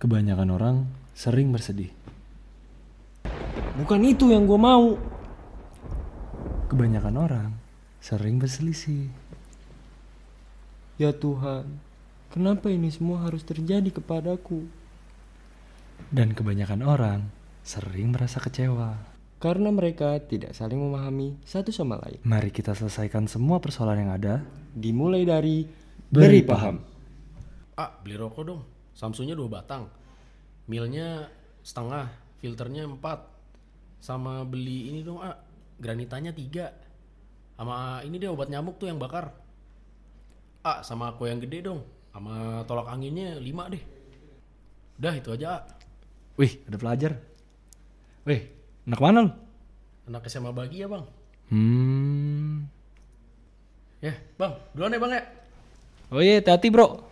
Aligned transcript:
Kebanyakan 0.00 0.48
orang 0.48 0.76
sering 1.12 1.52
bersedih. 1.52 1.92
Bukan 3.76 4.00
itu 4.04 4.32
yang 4.32 4.48
gue 4.48 4.56
mau. 4.56 4.96
Kebanyakan 6.72 7.16
orang 7.20 7.50
sering 8.00 8.40
berselisih. 8.40 9.12
Ya 10.96 11.12
Tuhan, 11.12 11.80
kenapa 12.32 12.68
ini 12.68 12.88
semua 12.92 13.24
harus 13.24 13.44
terjadi 13.44 13.88
kepadaku? 13.88 14.68
Dan 16.08 16.32
kebanyakan 16.32 16.80
orang 16.80 17.20
sering 17.60 18.12
merasa 18.12 18.40
kecewa. 18.40 18.96
Karena 19.40 19.72
mereka 19.72 20.20
tidak 20.20 20.52
saling 20.52 20.76
memahami 20.76 21.40
satu 21.48 21.72
sama 21.72 21.96
lain. 22.04 22.20
Mari 22.24 22.52
kita 22.52 22.76
selesaikan 22.76 23.24
semua 23.24 23.60
persoalan 23.60 24.04
yang 24.04 24.12
ada. 24.12 24.44
Dimulai 24.76 25.24
dari 25.24 25.64
Beri 26.10 26.40
beri 26.40 26.40
paham. 26.44 26.76
Ah, 27.80 27.96
beli 28.04 28.20
rokok 28.20 28.44
dong. 28.44 28.62
Samsunya 28.92 29.32
dua 29.32 29.48
batang. 29.48 29.88
Milnya 30.68 31.32
setengah, 31.64 32.12
filternya 32.44 32.84
empat. 32.84 33.24
Sama 34.04 34.44
beli 34.44 34.92
ini 34.92 35.00
dong, 35.00 35.24
ah. 35.24 35.40
Granitanya 35.80 36.36
tiga. 36.36 36.76
Sama 37.56 38.04
ini 38.04 38.20
deh 38.20 38.28
obat 38.28 38.52
nyamuk 38.52 38.76
tuh 38.76 38.92
yang 38.92 39.00
bakar. 39.00 39.32
Ah, 40.60 40.84
sama 40.84 41.08
aku 41.16 41.24
yang 41.24 41.40
gede 41.40 41.72
dong. 41.72 41.80
Sama 42.12 42.68
tolak 42.68 42.92
anginnya 42.92 43.40
lima 43.40 43.72
deh. 43.72 43.80
Udah 45.00 45.16
itu 45.16 45.32
aja, 45.32 45.48
ah. 45.56 45.62
Wih, 46.36 46.60
ada 46.68 46.76
pelajar. 46.76 47.16
Wih, 48.28 48.44
anak 48.84 49.00
mana 49.00 49.18
lu? 49.24 49.32
Anak 50.04 50.28
SMA 50.28 50.52
bagi 50.52 50.84
ya 50.84 50.88
bang. 50.92 51.04
Hmm. 51.48 52.68
Ya, 54.04 54.12
bang. 54.36 54.52
Duluan 54.76 54.92
ya 54.92 55.00
bang 55.00 55.12
ya. 55.16 55.22
Oh 56.12 56.20
iya, 56.20 56.44
hati-hati 56.44 56.68
bro. 56.68 57.09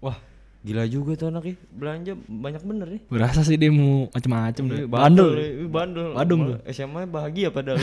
Wah, 0.00 0.16
gila 0.60 0.84
juga 0.84 1.16
tuh 1.16 1.32
anaknya. 1.32 1.56
Belanja 1.72 2.12
banyak 2.28 2.62
bener 2.64 2.88
nih. 2.88 3.02
Berasa 3.08 3.40
sih 3.40 3.56
dia 3.56 3.72
mau 3.72 4.08
macem-macem 4.12 4.64
deh. 4.68 4.78
Ih, 4.84 4.88
Bandel. 4.88 5.30
bandel. 5.72 6.08
Badung 6.12 6.40
Malah 6.44 6.60
SMA 6.68 7.08
bahagia 7.08 7.48
padahal. 7.48 7.80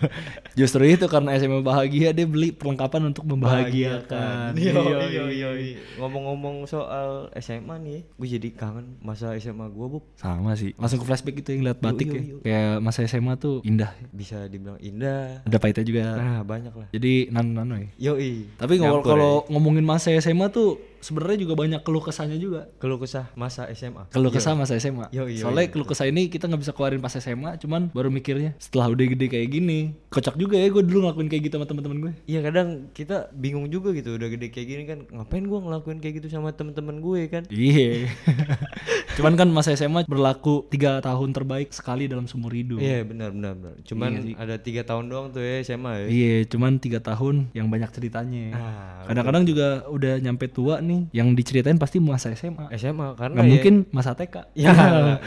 Justru 0.58 0.84
itu 0.84 1.04
karena 1.08 1.36
SMA 1.40 1.64
bahagia 1.64 2.12
dia 2.12 2.28
beli 2.28 2.52
perlengkapan 2.52 3.12
untuk 3.12 3.24
membahagiakan. 3.24 4.52
Iya, 4.52 4.72
iya, 5.08 5.24
iya, 5.32 5.50
iya. 5.56 5.78
Ngomong-ngomong 5.96 6.68
soal 6.68 7.32
SMA 7.40 7.76
nih, 7.80 8.00
gue 8.04 8.28
jadi 8.28 8.48
kangen 8.52 9.00
masa 9.00 9.32
SMA 9.40 9.72
gue, 9.72 9.86
Bob. 9.88 10.04
Sama 10.20 10.52
sih. 10.56 10.76
Langsung 10.76 11.00
ke 11.00 11.06
flashback 11.08 11.40
gitu 11.40 11.56
yang 11.56 11.72
lihat 11.72 11.80
batik 11.80 12.08
Yuk, 12.08 12.12
ya. 12.12 12.20
yuk, 12.20 12.28
yuk. 12.28 12.40
Kayak 12.44 12.70
masa 12.84 13.00
SMA 13.08 13.32
tuh 13.40 13.64
indah. 13.64 13.96
Bisa 14.12 14.44
dibilang 14.48 14.76
indah. 14.80 15.40
Ada 15.48 15.56
pahitnya 15.56 15.84
juga. 15.88 16.04
Nah, 16.16 16.40
banyak 16.44 16.74
lah. 16.76 16.88
Jadi 16.92 17.32
nano-nano 17.32 17.80
ya. 17.80 17.88
Yoi. 18.12 18.48
Tapi 18.60 18.76
kalau 18.80 19.44
ya. 19.44 19.56
ngomongin 19.56 19.84
masa 19.88 20.12
SMA 20.20 20.52
tuh 20.52 20.89
sebenarnya 21.00 21.38
juga 21.40 21.54
banyak 21.56 21.80
keluh 21.80 22.00
kesahnya 22.00 22.36
juga. 22.36 22.68
keluh 22.76 22.96
kesah 22.96 23.28
masa 23.34 23.66
SMA. 23.70 24.06
Keluh 24.08 24.28
kesah 24.28 24.52
masa 24.52 24.76
SMA. 24.76 25.08
Yo, 25.10 25.24
yo, 25.24 25.40
Soalnya 25.40 25.66
yo. 25.66 25.72
keluh 25.72 25.84
kesah 25.84 26.04
ini 26.04 26.26
kita 26.26 26.44
nggak 26.44 26.60
bisa 26.60 26.72
keluarin 26.72 26.98
pas 26.98 27.12
SMA, 27.12 27.56
cuman 27.56 27.88
baru 27.90 28.08
mikirnya 28.08 28.54
setelah 28.56 28.88
udah 28.88 29.06
gede 29.06 29.26
kayak 29.26 29.48
gini. 29.50 29.92
Kocak 30.08 30.34
juga 30.34 30.54
ya 30.54 30.68
gue 30.68 30.80
dulu 30.80 31.02
ngelakuin 31.02 31.26
kayak 31.26 31.42
gitu 31.44 31.54
sama 31.54 31.66
teman-teman 31.66 31.98
gue. 32.00 32.12
Iya 32.26 32.40
kadang 32.42 32.68
kita 32.90 33.16
bingung 33.32 33.66
juga 33.66 33.90
gitu 33.90 34.12
udah 34.12 34.28
gede 34.28 34.46
kayak 34.48 34.66
gini 34.66 34.82
kan 34.84 34.98
ngapain 35.08 35.44
gua 35.44 35.58
ngelakuin 35.60 35.98
kayak 35.98 36.14
gitu 36.18 36.28
sama 36.28 36.50
temen-temen 36.50 36.98
gue 36.98 37.20
kan 37.26 37.42
Iya. 37.48 38.10
cuman 39.16 39.34
kan 39.34 39.48
masa 39.48 39.74
SMA 39.74 40.04
berlaku 40.04 40.66
tiga 40.66 40.98
tahun 41.00 41.30
terbaik 41.30 41.70
sekali 41.70 42.06
dalam 42.06 42.24
seumur 42.24 42.50
hidup. 42.50 42.78
Iya 42.78 43.02
benar 43.02 43.30
benar 43.30 43.52
benar 43.54 43.74
cuman 43.82 44.10
Iya 44.10 44.20
sih. 44.22 44.34
ada 44.36 44.54
tiga 44.56 44.82
tahun 44.82 45.04
doang 45.06 45.26
tuh 45.30 45.40
ya 45.40 45.62
SMA 45.62 45.92
ya 45.96 46.06
Iya, 46.10 46.34
cuman 46.46 46.72
tiga 46.76 46.98
tahun 46.98 47.48
yang 47.52 47.66
banyak 47.66 47.90
ceritanya. 47.90 48.44
Ah, 48.52 49.06
Kadang-kadang 49.06 49.44
juga 49.44 49.66
udah 49.86 50.18
nyampe 50.18 50.46
tua 50.46 50.78
nih, 50.78 50.89
yang 51.10 51.32
diceritain 51.32 51.76
pasti 51.76 51.98
masa 51.98 52.32
SMA. 52.32 52.68
SMA 52.74 53.14
karena 53.14 53.34
Nggak 53.36 53.44
ya- 53.44 53.52
mungkin 53.52 53.74
masa 53.90 54.10
TK. 54.12 54.34
ya 54.54 54.70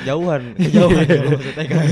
jauhan 0.03 0.55
jauhan 0.59 1.03
dulu 1.09 1.29
maksudnya 1.33 1.65
kan. 1.65 1.85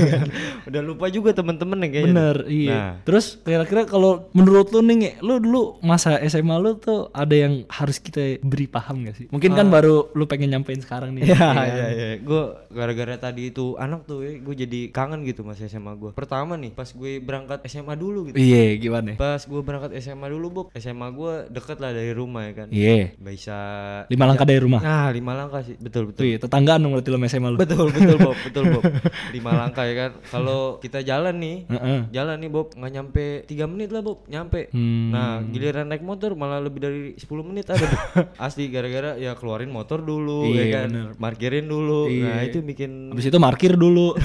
udah 0.64 0.82
lupa 0.82 1.06
juga 1.08 1.30
temen-temen 1.32 1.78
nih 1.78 1.90
kayaknya 1.90 2.08
Bener, 2.08 2.36
iya. 2.46 2.72
Nah. 2.72 2.92
Terus 3.02 3.38
kira-kira 3.38 3.82
kalau 3.84 4.30
menurut 4.32 4.68
lu 4.68 4.80
nih, 4.80 5.18
lu 5.18 5.38
dulu 5.38 5.62
masa 5.80 6.18
SMA 6.24 6.56
lu 6.56 6.76
tuh 6.76 7.08
ada 7.10 7.32
yang 7.32 7.64
harus 7.68 7.96
kita 7.96 8.40
beri 8.40 8.66
paham 8.66 9.04
gak 9.04 9.16
sih? 9.16 9.26
Mungkin 9.28 9.52
kan 9.52 9.68
baru 9.68 10.10
lu 10.10 10.24
pengen 10.24 10.50
nyampein 10.50 10.78
sekarang 10.78 11.12
nih. 11.12 11.22
Iya 11.24 11.34
ya 11.34 11.48
kan? 11.48 11.66
iya 11.68 11.86
iya. 11.88 12.08
Gue 12.18 12.42
gara-gara 12.68 13.14
tadi 13.16 13.48
itu 13.48 13.76
anak 13.76 14.04
tuh 14.04 14.20
ya, 14.20 14.36
gue 14.36 14.54
jadi 14.56 14.80
kangen 14.88 15.22
gitu 15.22 15.42
mas 15.42 15.60
SMA 15.60 15.94
gue. 15.94 16.10
Pertama 16.12 16.54
nih, 16.54 16.70
pas 16.70 16.88
gue 16.88 17.18
berangkat 17.18 17.62
SMA 17.66 17.94
dulu 17.94 18.28
gitu. 18.28 18.36
Iya, 18.36 18.76
gimana? 18.76 19.14
Pas 19.14 19.40
gue 19.40 19.60
berangkat 19.60 19.92
SMA 19.98 20.26
dulu, 20.26 20.46
Bob. 20.50 20.66
SMA 20.74 21.08
gue 21.10 21.32
deket 21.48 21.78
lah 21.78 21.90
dari 21.90 22.12
rumah 22.12 22.42
ya 22.44 22.54
kan. 22.54 22.68
Iya. 22.68 23.14
Bisa 23.14 23.58
Lima 24.06 24.24
langkah 24.24 24.42
dari 24.42 24.58
rumah. 24.58 24.78
Nah, 24.78 25.08
lima 25.08 25.32
langkah 25.32 25.60
sih. 25.60 25.74
Betul 25.76 26.10
betul. 26.10 26.22
Iya, 26.24 26.36
tetanggaan 26.38 26.78
dong 26.78 26.92
berarti 26.92 27.10
sama 27.10 27.26
SMA 27.26 27.48
lu. 27.48 27.56
Betul 27.56 27.86
betul 27.88 28.16
Bob, 28.18 28.36
betul 28.46 28.64
Bob. 28.68 28.82
Lima 29.30 29.50
langkah 29.52 29.84
ya 29.84 29.94
kan. 29.96 30.10
Kalau 30.24 30.60
kita 30.78 31.00
jalan 31.00 31.34
nih, 31.36 31.56
Heeh. 31.66 32.00
jalan 32.10 32.36
nih 32.36 32.50
Bob, 32.50 32.72
nggak 32.72 32.92
nyampe 32.92 33.24
tiga 33.44 33.64
menit 33.64 33.88
lah 33.88 34.00
Bob, 34.00 34.24
nyampe. 34.26 34.68
Hmm. 34.70 35.10
Nah, 35.10 35.40
giliran 35.44 35.86
naik 35.86 36.02
motor 36.02 36.32
malah 36.32 36.58
lebih 36.58 36.80
dari 36.80 37.00
10 37.14 37.24
menit 37.42 37.66
ada. 37.66 37.80
Bob. 37.80 37.92
Asli 38.44 38.66
gara-gara 38.66 39.14
ya 39.14 39.32
keluarin 39.32 39.68
motor 39.68 40.00
dulu 40.00 40.48
Iya, 40.48 40.60
ya 40.60 40.66
kan. 40.74 40.88
bener. 40.88 41.08
Parkirin 41.14 41.66
dulu. 41.66 42.08
Nah, 42.08 42.42
Iya. 42.42 42.48
itu 42.48 42.58
bikin 42.60 43.10
Habis 43.10 43.26
itu 43.26 43.38
markir 43.38 43.72
dulu. 43.74 44.14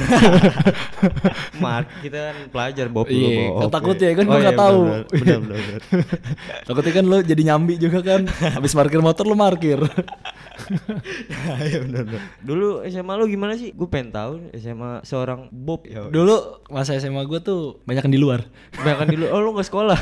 mark 1.57 1.87
kita 1.99 2.17
kan 2.23 2.35
pelajar 2.49 2.87
Bob 2.87 3.05
dulu 3.05 3.27
Iya, 3.27 3.37
Bob. 3.43 3.53
kan 3.53 3.63
Oke. 3.63 3.73
takut 3.73 3.97
ya, 3.97 4.11
kan 4.13 4.25
Oh 4.25 4.31
gua 4.31 4.39
iya, 4.39 4.51
tahu. 4.53 4.79
benar, 4.81 5.03
Benar. 5.39 5.81
Takutnya 6.63 6.91
kan 6.93 7.05
lu 7.05 7.17
jadi 7.21 7.41
nyambi 7.43 7.73
juga 7.77 7.99
kan. 8.01 8.21
Habis 8.27 8.71
parkir 8.71 8.99
motor 8.99 9.25
lu 9.27 9.35
markir. 9.35 9.79
Iya. 11.63 11.85
Dulu 12.43 12.83
SMA 12.89 13.13
lu 13.15 13.25
gimana 13.29 13.55
sih? 13.55 13.71
Gue 13.71 13.87
pengen 13.87 14.11
tahu 14.11 14.51
SMA 14.57 15.05
seorang 15.05 15.47
Bob. 15.53 15.85
Ya. 15.87 16.07
Dulu 16.09 16.65
masa 16.73 16.97
SMA 16.99 17.23
gue 17.23 17.39
tuh 17.39 17.79
banyak 17.87 18.09
di 18.11 18.19
luar. 18.19 18.43
Bahkan 18.75 19.07
dulu 19.13 19.25
oh 19.31 19.39
lu 19.39 19.49
gak 19.55 19.67
sekolah. 19.69 19.99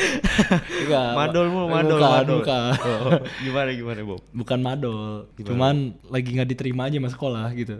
Enggak. 0.82 1.10
madol 1.18 1.46
mulu, 1.52 1.66
madol, 1.70 1.98
bukan, 1.98 2.10
madol. 2.10 2.38
Bukan. 2.40 2.72
Oh, 2.82 3.20
gimana 3.44 3.70
gimana 3.76 4.00
Bob? 4.02 4.20
Bukan 4.32 4.58
madol. 4.64 5.12
Cuman 5.38 5.76
lagi 6.08 6.28
nggak 6.34 6.48
diterima 6.50 6.88
aja 6.88 6.96
sama 6.98 7.10
sekolah 7.12 7.46
gitu. 7.54 7.76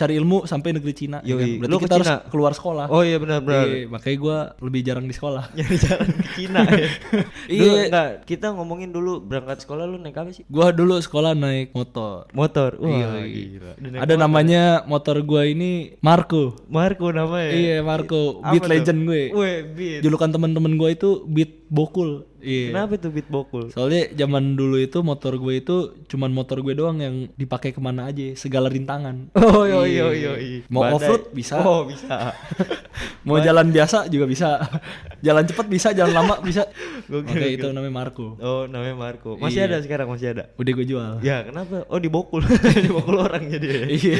Cari 0.00 0.16
ilmu 0.16 0.38
sampai 0.44 0.72
negeri 0.72 0.92
Cina. 0.94 1.20
ya 1.20 1.30
Yoi. 1.30 1.36
kan? 1.36 1.48
Berarti 1.60 1.68
Lu 1.70 1.78
kita 1.78 1.94
harus 1.94 2.08
Cina? 2.08 2.18
keluar 2.26 2.52
sekolah. 2.52 2.86
Oh 2.88 3.02
iya 3.02 3.16
benar 3.16 3.38
benar. 3.38 3.66
Iya, 3.66 3.84
makanya 3.86 4.16
gue 4.16 4.38
lebih 4.62 4.80
jarang 4.80 5.04
di 5.04 5.12
sekolah. 5.12 5.44
Nyari 5.56 5.76
jalan 5.76 6.08
ke 6.10 6.28
Cina 6.32 6.60
ya. 6.64 6.88
Iya. 7.50 7.72
Enggak, 7.84 8.10
kita 8.24 8.46
ngomongin 8.50 8.88
dulu 8.88 9.20
berangkat 9.20 9.60
sekolah 9.60 9.84
lu 9.84 9.98
naik 9.98 10.14
apa 10.14 10.30
sih? 10.30 10.46
Gua 10.46 10.70
dulu 10.70 10.96
sekolah 10.96 11.34
naik 11.34 11.72
motor. 11.72 12.30
Motor. 12.32 12.78
Wah, 12.78 12.88
Iya, 12.88 13.08
gila. 13.22 13.72
Udah 13.74 13.90
naik 13.90 14.00
Ada 14.00 14.14
namanya 14.16 14.62
motor 14.84 15.16
gua 15.20 15.42
ini 15.44 15.98
Marco. 16.00 16.56
Marco 16.66 17.10
namanya. 17.10 17.50
Iya, 17.50 17.76
Marco. 17.82 18.40
Apa 18.40 18.50
Beat 18.50 18.62
tuh? 18.62 18.70
legend 18.70 18.98
gue. 19.04 19.22
Weh, 19.30 19.56
beat. 19.66 20.00
Julukan 20.00 20.30
teman-teman 20.30 20.72
gue 20.74 20.90
itu 20.90 21.10
Beat 21.26 21.66
Bokul. 21.66 22.24
Iya. 22.40 22.72
Kenapa 22.72 22.92
tuh 22.96 23.10
beat 23.12 23.28
bokul? 23.28 23.64
Soalnya 23.70 24.10
zaman 24.16 24.56
dulu 24.56 24.80
itu 24.80 24.98
motor 25.04 25.36
gue 25.36 25.60
itu 25.60 25.76
cuman 26.08 26.32
motor 26.32 26.64
gue 26.64 26.74
doang 26.74 26.98
yang 26.98 27.28
dipakai 27.36 27.70
ke 27.70 27.80
mana 27.80 28.08
aja, 28.08 28.34
segala 28.34 28.72
rintangan. 28.72 29.32
Oh 29.36 29.64
iya 29.68 29.84
iya 29.86 30.06
iya. 30.12 30.32
iya. 30.40 30.58
Mau 30.72 30.82
Badai. 30.84 30.96
off-road 30.96 31.22
bisa. 31.36 31.60
Oh, 31.60 31.84
bisa. 31.86 32.32
Mau 33.28 33.38
jalan 33.38 33.68
biasa 33.70 34.08
juga 34.08 34.24
bisa. 34.26 34.48
jalan 35.20 35.44
cepat 35.44 35.66
bisa, 35.66 35.88
jalan 35.90 36.12
lama 36.12 36.34
bisa. 36.40 36.64
Oke, 37.10 37.26
gokil. 37.26 37.54
itu 37.54 37.66
namanya 37.68 37.94
Marco. 37.96 38.36
Oh, 38.36 38.64
namanya 38.64 38.94
Marco. 38.94 39.34
Masih 39.36 39.60
Iya. 39.60 39.68
ada 39.68 39.76
sekarang, 39.80 40.06
masih 40.06 40.26
ada. 40.30 40.44
Udah 40.54 40.72
gue 40.72 40.86
jual. 40.86 41.12
Ya, 41.20 41.42
kenapa? 41.42 41.82
Oh, 41.86 41.96
dibokul. 41.96 42.40
dibokul 42.84 43.16
orang 43.18 43.48
jadi. 43.48 43.66
ya? 43.66 43.82
Iya. 43.90 44.18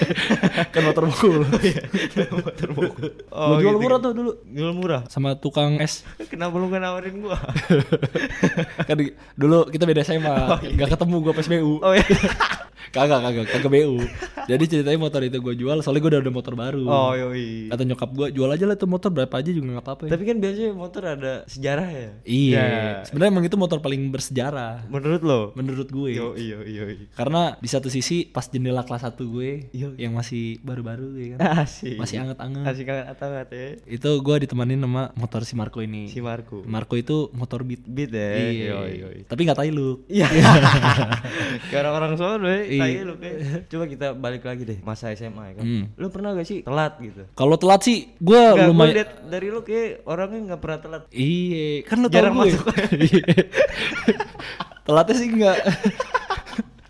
kan 0.72 0.82
motor 0.82 1.04
bokul. 1.06 1.42
Motor 2.30 2.68
bokul. 2.70 3.08
Gue 3.24 3.56
jual 3.58 3.76
murah 3.76 3.98
tuh 3.98 4.12
dulu 4.12 4.30
Jual 4.46 4.72
murah. 4.72 5.02
sama 5.06 5.34
tukang 5.34 5.78
es. 5.78 6.04
Kenapa 6.26 6.54
lu 6.54 6.66
gak 6.66 6.78
nawarin 6.78 7.16
gua? 7.20 7.38
kan 8.80 8.96
dulu 9.34 9.66
kita 9.66 9.84
beda 9.84 10.02
SMA, 10.02 10.36
nggak 10.70 10.88
ketemu 10.90 11.16
gue 11.20 11.32
PSBU. 11.32 11.72
Oh 11.80 11.92
iya. 11.92 12.04
Kagak, 12.88 13.20
kagak, 13.20 13.46
kagak 13.46 13.70
BU. 13.70 14.00
Jadi 14.48 14.64
ceritanya 14.66 14.98
motor 14.98 15.20
itu 15.20 15.36
gue 15.36 15.54
jual, 15.54 15.78
soalnya 15.80 16.00
gue 16.00 16.10
udah 16.10 16.22
ada 16.22 16.32
motor 16.32 16.54
baru. 16.54 16.82
Oh 16.82 17.12
yoi. 17.12 17.68
Kata 17.68 17.84
nyokap 17.84 18.10
gue, 18.10 18.26
jual 18.32 18.48
aja 18.48 18.64
lah 18.64 18.74
tuh 18.74 18.88
motor 18.88 19.10
berapa 19.10 19.30
aja 19.30 19.50
juga 19.50 19.76
nggak 19.76 19.84
apa-apa. 19.84 20.02
ya. 20.08 20.10
Tapi 20.10 20.24
kan 20.24 20.36
biasanya 20.38 20.70
motor 20.72 21.02
ada 21.04 21.32
sejarah 21.46 21.88
ya. 21.88 22.10
Iya. 22.24 22.58
Ya. 22.60 22.82
Sebenarnya 23.04 23.30
emang 23.30 23.44
itu 23.44 23.54
motor 23.54 23.78
paling 23.78 24.10
bersejarah 24.10 24.88
Menurut 24.88 25.22
lo? 25.22 25.40
menurut 25.54 25.86
gue. 25.86 26.10
Yoi 26.16 26.44
yoi 26.50 26.70
yoi. 26.72 26.96
Karena 27.14 27.54
di 27.56 27.68
satu 27.68 27.86
sisi 27.86 28.24
pas 28.24 28.46
jendela 28.46 28.82
kelas 28.82 29.06
1 29.06 29.14
gue 29.20 29.50
Yo. 29.70 29.94
yang 29.94 30.16
masih 30.16 30.58
baru-baru 30.60 31.14
ya 31.14 31.26
kan. 31.36 31.38
Asik. 31.68 31.94
Masih 31.94 32.16
anget-anget. 32.18 32.64
Asik 32.64 32.86
anget 32.88 33.18
anget 33.20 33.48
ya. 33.52 33.68
Itu 33.86 34.10
gue 34.18 34.36
ditemanin 34.42 34.80
sama 34.80 35.12
motor 35.14 35.44
si 35.44 35.54
Marco 35.54 35.78
ini. 35.78 36.08
Si 36.08 36.18
Marco. 36.18 36.64
Marco 36.66 36.94
itu 36.96 37.28
motor 37.36 37.62
beat. 37.62 37.84
Beat 37.86 38.10
ya. 38.10 38.30
Iya. 38.34 38.66
Yoi 38.74 38.92
yoi. 38.98 39.18
Tapi 39.28 39.40
nggak 39.44 39.58
tai 39.58 39.70
lu. 39.70 40.02
Iya. 40.10 40.26
Orang-orang 41.80 42.14
sono 42.16 42.48
Iya. 42.50 42.69
Tai 42.78 42.92
lu 43.02 43.14
kayak. 43.18 43.38
Coba 43.66 43.84
kita 43.90 44.06
balik 44.14 44.42
lagi 44.46 44.62
deh 44.62 44.78
masa 44.86 45.10
SMA 45.16 45.42
ya 45.50 45.54
kan. 45.58 45.64
Hmm. 45.66 45.84
Lu 45.98 46.06
pernah 46.12 46.30
gak 46.38 46.46
sih 46.46 46.58
telat 46.62 46.94
gitu? 47.02 47.26
Kalau 47.34 47.56
telat 47.58 47.80
sih 47.82 48.12
gue 48.22 48.42
gua 48.54 48.68
lumayan 48.70 48.94
liat 49.02 49.10
dari 49.26 49.48
lu 49.50 49.60
kayak 49.66 50.06
orangnya 50.06 50.54
nggak 50.54 50.60
pernah 50.60 50.78
telat. 50.78 51.02
Iya, 51.10 51.82
kan 51.88 51.96
lo 51.98 52.06
tau 52.06 52.14
Jarang 52.14 52.34
gue. 52.38 52.44
masuk. 52.52 52.66
Iya. 53.10 53.24
Telatnya 54.86 55.14
sih 55.16 55.28
enggak. 55.30 55.58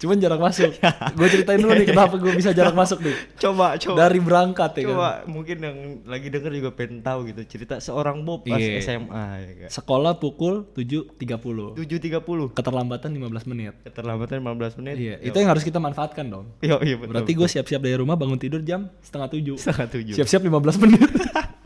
Cuman 0.01 0.17
jarang 0.17 0.41
masuk. 0.41 0.73
gue 1.13 1.29
ceritain 1.29 1.61
dulu 1.61 1.77
nih 1.77 1.87
kenapa 1.87 2.17
gue 2.17 2.33
bisa 2.33 2.51
jarang 2.51 2.73
masuk 2.73 2.99
nih. 2.99 3.13
Coba, 3.37 3.77
coba. 3.77 3.97
Dari 4.01 4.17
berangkat 4.19 4.71
ya 4.73 4.83
kan. 4.83 4.89
Coba 4.91 5.09
mungkin 5.25 5.57
yang 5.61 5.77
lagi 6.03 6.27
denger 6.27 6.51
juga 6.51 6.71
pengen 6.73 6.99
tahu 7.01 7.29
gitu 7.29 7.45
cerita 7.47 7.77
seorang 7.79 8.25
Bob 8.25 8.43
pas 8.43 8.57
Iya. 8.57 8.81
SMA 8.81 9.25
ya 9.37 9.53
kan. 9.61 9.71
Sekolah 9.71 10.17
pukul 10.17 10.65
7.30. 10.73 11.77
7.30 11.77 12.57
Keterlambatan 12.57 13.11
15 13.13 13.45
menit. 13.47 13.75
keterlambatan 13.83 14.41
15 14.41 14.81
menit. 14.81 14.95
Iya, 14.97 15.15
itu 15.21 15.37
yang 15.37 15.51
harus 15.51 15.61
kita 15.61 15.77
manfaatkan 15.77 16.25
dong. 16.27 16.49
Yo, 16.61 16.81
iya 16.81 16.97
betul. 16.97 17.13
Berarti 17.13 17.33
gue 17.37 17.49
siap-siap 17.51 17.79
dari 17.79 17.95
rumah 17.95 18.17
bangun 18.17 18.41
tidur 18.41 18.65
jam 18.65 18.89
setengah 18.99 19.29
tujuh. 19.29 19.57
setengah 19.61 19.87
tujuh. 19.91 20.15
Siap-siap 20.17 20.41
15 20.41 20.81
menit. 20.81 21.05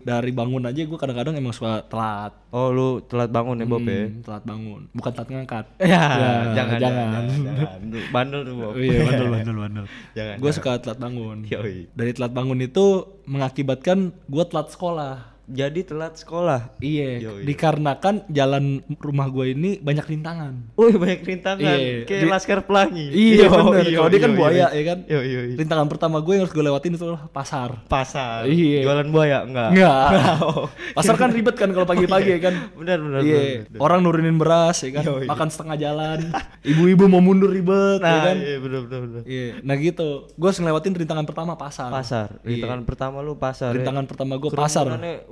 dari 0.00 0.30
bangun 0.32 0.64
aja 0.64 0.80
gue 0.80 0.98
kadang-kadang 0.98 1.34
emang 1.36 1.52
suka 1.52 1.84
telat. 1.84 2.32
Oh, 2.48 2.72
lu 2.72 2.88
telat 3.04 3.28
bangun 3.28 3.60
ya 3.60 3.66
Bob 3.68 3.84
ya? 3.84 4.08
Hmm, 4.08 4.24
telat 4.24 4.44
bangun, 4.44 4.80
bukan 4.96 5.10
telat 5.12 5.28
ngangkat. 5.28 5.64
Ya, 5.84 6.04
Ya, 6.18 6.30
jangan, 6.56 6.78
jangan. 6.80 7.06
jangan, 7.12 7.24
jangan. 7.44 7.68
Bandel 8.08 8.40
tuh 8.44 8.54
Bob. 8.56 8.72
Iya, 8.76 9.00
bandel, 9.04 9.28
bandel, 9.28 9.56
bandel. 9.64 9.84
Jangan. 10.16 10.36
Gue 10.40 10.50
suka 10.52 10.70
telat 10.80 10.98
bangun. 10.98 11.36
Yoi. 11.44 11.76
Dari 11.92 12.10
telat 12.16 12.32
bangun 12.32 12.58
itu 12.60 12.84
mengakibatkan 13.28 13.98
gue 14.26 14.44
telat 14.48 14.68
sekolah. 14.72 15.37
Jadi 15.48 15.80
telat 15.82 16.12
sekolah. 16.14 16.76
Iya, 16.78 17.24
dikarenakan 17.40 18.28
jalan 18.28 18.64
rumah 18.94 19.26
gue 19.26 19.50
ini 19.50 19.70
banyak 19.78 20.04
rintangan. 20.06 20.52
Wih, 20.74 20.94
banyak 20.94 21.20
rintangan. 21.22 21.64
Iya, 21.74 22.04
Kayak 22.04 22.20
di- 22.20 22.28
Laskar 22.28 22.60
Pelangi. 22.62 23.06
Iya, 23.08 23.48
bener. 23.48 23.82
iya, 23.82 23.96
Kalau 23.96 24.08
dia 24.08 24.20
kan 24.20 24.30
iya, 24.30 24.36
buaya, 24.36 24.54
iya. 24.54 24.66
ya 24.70 24.82
kan? 24.84 24.98
Yo, 25.04 25.18
yo, 25.18 25.40
yo. 25.42 25.56
Rintangan 25.56 25.86
pertama 25.88 26.16
gue 26.18 26.32
yang 26.32 26.44
harus 26.44 26.52
gue 26.52 26.60
lewatin 26.60 26.92
itu 26.92 27.06
pasar. 27.30 27.80
Pasar. 27.86 28.44
Iya. 28.44 28.84
Jualan 28.84 29.08
buaya 29.08 29.38
enggak? 29.42 29.70
Enggak. 29.72 30.06
Oh. 30.38 30.68
Pasar 30.96 31.16
kan 31.16 31.30
ribet 31.30 31.54
kan 31.54 31.68
kalau 31.68 31.84
pagi-pagi 31.84 32.28
ya 32.36 32.40
kan. 32.40 32.54
Benar, 32.74 32.98
benar, 32.98 33.20
Iya, 33.20 33.64
orang 33.76 34.00
nurunin 34.00 34.36
beras 34.36 34.80
ya 34.80 34.92
kan, 34.92 35.02
Yoi. 35.02 35.26
makan 35.26 35.48
setengah 35.48 35.76
jalan. 35.76 36.18
Ibu-ibu 36.62 37.04
mau 37.06 37.18
mundur 37.18 37.48
ribet 37.48 37.98
ya 37.98 38.06
Nah, 38.06 38.22
kan. 38.22 38.36
iya 38.36 38.56
benar, 38.58 38.80
benar, 38.82 39.00
benar. 39.02 39.22
Iya, 39.24 39.48
nah 39.60 39.74
gitu. 39.74 40.28
Gue 40.30 40.46
harus 40.46 40.58
ngelewatin 40.58 40.92
rintangan 40.94 41.24
pertama 41.24 41.52
pasar. 41.54 41.88
Pasar. 41.88 42.28
Iya. 42.42 42.60
Rintangan 42.60 42.80
pertama 42.84 43.16
lu 43.18 43.34
pasar. 43.34 43.70
ya. 43.70 43.76
Rintangan 43.78 44.04
pertama 44.04 44.32
gue 44.36 44.50
pasar. 44.52 44.84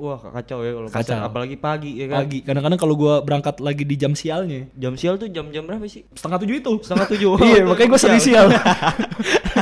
Wah, 0.07 0.21
kacau 0.23 0.59
ya 0.63 0.71
kalau 0.71 0.89
pasar. 0.89 0.99
Kacau. 1.03 1.19
Apalagi 1.27 1.57
pagi 1.59 1.91
ya 1.99 2.07
kan. 2.07 2.17
Pagi. 2.23 2.39
Kadang-kadang 2.47 2.79
kalau 2.79 2.95
gue 2.95 3.15
berangkat 3.27 3.59
lagi 3.59 3.83
di 3.83 3.97
jam 3.99 4.15
sialnya, 4.15 4.71
Jam 4.73 4.95
sial 4.95 5.19
tuh 5.19 5.27
jam-jam 5.27 5.67
berapa 5.67 5.83
sih? 5.85 6.07
setengah 6.15 6.39
tujuh 6.39 6.55
itu. 6.63 6.73
Setengah 6.87 7.07
tujuh. 7.11 7.31
iya, 7.51 7.61
Oh, 7.67 7.75
makanya 7.75 7.89
gue 7.91 7.99
sial. 7.99 8.15
sering 8.15 8.23
sial. 8.23 8.47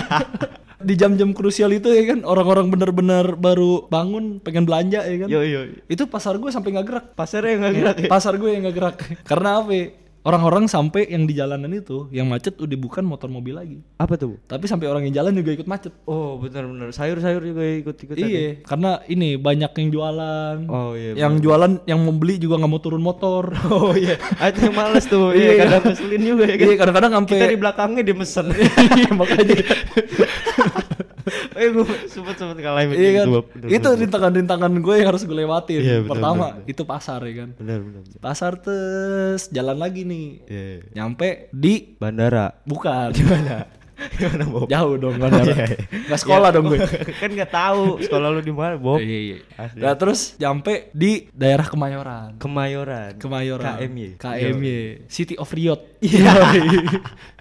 di 0.85 0.95
jam-jam 1.01 1.33
krusial 1.33 1.73
itu 1.73 1.89
ya 1.89 2.13
kan, 2.13 2.29
orang-orang 2.29 2.69
bener-bener 2.69 3.33
baru 3.35 3.89
bangun 3.89 4.37
pengen 4.45 4.69
belanja 4.69 5.01
ya 5.01 5.17
kan. 5.25 5.29
Yo, 5.33 5.41
yo. 5.41 5.61
Itu 5.89 6.05
pasar 6.05 6.37
gue 6.37 6.53
sampai 6.53 6.77
nggak 6.77 6.87
gerak. 6.87 7.05
Pasarnya 7.17 7.57
nggak 7.57 7.75
gerak 7.75 7.97
ya? 8.05 8.09
Pasar 8.13 8.37
gue 8.37 8.51
yang 8.53 8.69
nggak 8.69 8.77
gerak. 8.77 8.97
Karena 9.25 9.65
apa? 9.65 9.73
ya? 9.73 9.87
Orang-orang 10.25 10.65
sampai 10.73 11.05
yang 11.13 11.29
di 11.29 11.37
jalanan 11.37 11.69
itu, 11.69 12.09
yang 12.09 12.25
macet 12.33 12.57
udah 12.57 12.79
bukan 12.81 13.05
motor 13.05 13.29
mobil 13.29 13.61
lagi. 13.61 13.85
Apa 14.01 14.17
tuh? 14.17 14.33
Bu? 14.33 14.37
Tapi 14.49 14.65
sampai 14.65 14.89
orang 14.89 15.05
yang 15.05 15.21
jalan 15.21 15.37
juga 15.37 15.53
ikut 15.53 15.69
macet. 15.69 15.93
Oh, 16.09 16.41
benar-benar. 16.41 16.97
Sayur-sayur 16.97 17.45
juga 17.45 17.61
ikut-ikut. 17.85 18.17
Iya, 18.17 18.65
karena 18.65 19.05
ini 19.05 19.37
banyak 19.37 19.69
yang 19.77 19.89
jualan. 19.93 20.57
Oh, 20.73 20.97
iya, 20.97 21.13
Yang 21.13 21.45
jualan, 21.45 21.85
yang 21.85 22.01
membeli 22.01 22.41
juga 22.41 22.57
nggak 22.57 22.73
mau 22.73 22.81
turun 22.81 23.05
motor. 23.05 23.53
Oh 23.75 23.93
iya, 23.93 24.17
Ah, 24.41 24.49
itu 24.49 24.65
yang 24.65 24.77
males 24.81 25.05
tuh. 25.05 25.37
Iya. 25.37 25.45
Iya, 25.45 25.53
kadang 25.61 25.83
ngeselin 25.93 26.23
juga 26.25 26.45
ya 26.49 26.57
kan. 26.57 26.65
Iya, 26.65 26.77
kadang-kadang 26.81 27.13
sampai 27.13 27.37
Kita 27.37 27.47
di 27.53 27.59
belakangnya 27.61 28.03
dia 28.07 28.17
mesen. 28.17 28.47
Iya, 28.97 29.11
makanya. 29.13 29.57
eh 31.59 31.69
gue 31.73 31.87
sempet 32.11 32.35
sempet 32.37 32.57
ngalamin 32.61 32.97
iya 32.97 33.11
kan? 33.23 33.27
Bener, 33.29 33.69
itu 33.73 33.89
bener, 33.89 34.01
rintangan-rintangan 34.05 34.73
gue 34.81 34.95
yang 35.01 35.09
harus 35.09 35.23
gue 35.25 35.37
lewatin. 35.37 35.81
Iya, 35.81 35.97
bener, 36.05 36.11
Pertama, 36.13 36.47
bener, 36.53 36.71
itu 36.71 36.83
pasar 36.85 37.21
ya 37.25 37.35
kan. 37.45 37.49
Bener 37.57 37.79
bener. 37.81 38.01
bener. 38.05 38.21
Pasar 38.21 38.53
terus 38.61 39.49
jalan 39.49 39.77
lagi 39.81 40.03
nih. 40.05 40.27
Iya. 40.45 40.79
Nyampe 40.97 41.49
di 41.53 41.97
Bandara. 41.97 42.53
bukan. 42.69 43.13
Gimana? 43.17 43.65
Gimana 44.19 44.45
Bob? 44.51 44.67
Jauh 44.67 44.95
dong 44.99 45.17
bandara. 45.23 45.47
Iya, 45.55 45.67
iya. 45.71 45.79
Nggak 46.11 46.21
sekolah 46.21 46.49
dong 46.51 46.67
gue. 46.67 46.79
kan 47.23 47.31
nggak 47.31 47.51
tahu 47.51 47.83
sekolah 48.03 48.29
lu 48.35 48.41
di 48.43 48.51
mana, 48.51 48.75
Bob. 48.75 48.99
Iya, 48.99 49.19
iya. 49.23 49.37
Asli. 49.55 49.79
Nah, 49.81 49.95
terus 49.95 50.21
nyampe 50.37 50.91
di 50.91 51.31
daerah 51.31 51.67
Kemayoran. 51.67 52.37
Kemayoran. 52.43 53.13
Kemayoran. 53.23 53.75
KMY. 53.79 54.09
KMY. 54.19 54.77
City 55.07 55.39
of 55.39 55.49
Riot. 55.55 55.81
Iya. 56.03 56.33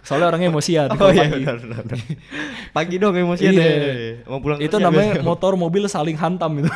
Soalnya 0.03 0.29
orangnya 0.29 0.51
emosian. 0.51 0.93
Oh 0.93 1.09
iya 1.09 1.25
pagi. 1.25 1.41
benar 1.41 1.57
benar. 1.63 1.81
benar. 1.87 1.99
Pagi 2.71 2.95
dong 2.99 3.15
emosian 3.15 3.51
Iya. 3.55 3.63
deh. 3.63 4.13
Mau 4.29 4.39
pulang 4.43 4.59
Itu 4.61 4.77
namanya 4.77 5.19
biasa. 5.19 5.25
motor 5.25 5.51
mobil 5.55 5.83
saling 5.87 6.17
hantam 6.19 6.59
itu. 6.61 6.69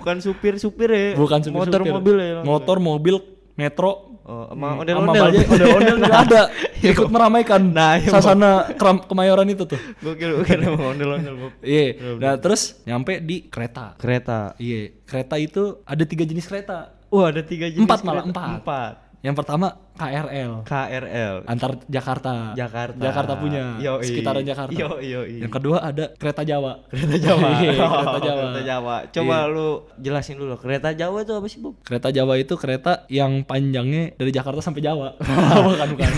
bukan 0.00 0.16
supir-supir 0.18 0.90
ya. 0.90 1.08
Bukan 1.14 1.40
supir 1.46 1.56
motor 1.56 1.80
mobil 1.86 2.16
ya. 2.18 2.40
Motor 2.42 2.76
mobil 2.82 3.16
metro 3.54 4.11
Oh, 4.22 4.46
sama 4.48 4.78
ondel-ondel. 4.78 5.22
bajai 5.24 5.44
ondel-ondel 5.44 5.96
juga 6.00 6.14
ada 6.16 6.40
ikut 6.80 7.08
meramaikan 7.08 7.62
Nah, 7.64 7.98
iya, 7.98 8.06
sasana 8.08 8.50
keram 8.72 9.02
kemayoran 9.02 9.46
itu 9.46 9.66
tuh 9.66 9.80
gue 10.04 10.14
kira 10.14 10.38
emang 10.62 10.94
ondel-ondel, 10.94 11.34
Bob. 11.36 11.52
iya 11.60 11.90
nah 12.16 12.34
terus 12.36 12.78
nyampe 12.82 13.18
di 13.18 13.44
kereta 13.44 13.94
Kereta. 13.96 14.54
iya 14.56 14.94
kereta 15.02 15.34
itu 15.36 15.82
ada 15.82 16.02
tiga 16.02 16.22
jenis 16.22 16.44
kereta 16.44 16.94
Wah, 17.08 17.28
ada 17.28 17.42
tiga 17.42 17.66
jenis. 17.66 17.82
Empat 17.82 18.00
malah, 18.00 18.22
kereta. 18.22 18.30
empat. 18.32 18.48
Empat. 18.58 18.94
yang 19.20 19.34
pertama 19.34 19.66
KRL 19.92 20.64
KRL. 20.64 21.34
antar 21.44 21.76
Jakarta 21.84 22.52
Jakarta. 22.52 22.98
Jakarta 22.98 23.32
punya 23.36 23.76
Yoi. 23.78 24.02
sekitaran 24.02 24.40
Jakarta 24.40 24.72
Yo, 24.72 24.98
yo, 24.98 25.20
yang 25.22 25.48
kedua 25.48 25.78
ada 25.80 26.10
kereta 26.12 26.42
Jawa 26.42 26.80
Kereta 26.90 27.16
Jawa. 27.18 27.48
Iya, 27.58 27.72
Oh, 27.78 27.90
kereta 27.92 28.20
Jawa 28.20 28.42
Kereta 28.42 28.62
Jawa. 28.64 28.94
Coba 29.08 29.36
Iya. 29.38 29.52
lu 29.52 29.68
jelasin 29.96 30.36
dulu. 30.36 30.54
Kereta 30.56 30.90
Jawa 30.92 31.18
itu 31.20 31.32
apa 31.32 31.46
sih, 31.46 31.58
Bob? 31.58 31.74
Kereta 31.82 32.08
Jawa 32.08 32.34
itu 32.36 32.54
kereta 32.54 32.92
yang 33.08 33.42
panjangnya 33.42 34.14
dari 34.14 34.30
Jakarta 34.30 34.60
sampai 34.60 34.80
Jawa. 34.80 35.14
bukan 35.66 35.88
bukan. 35.90 36.10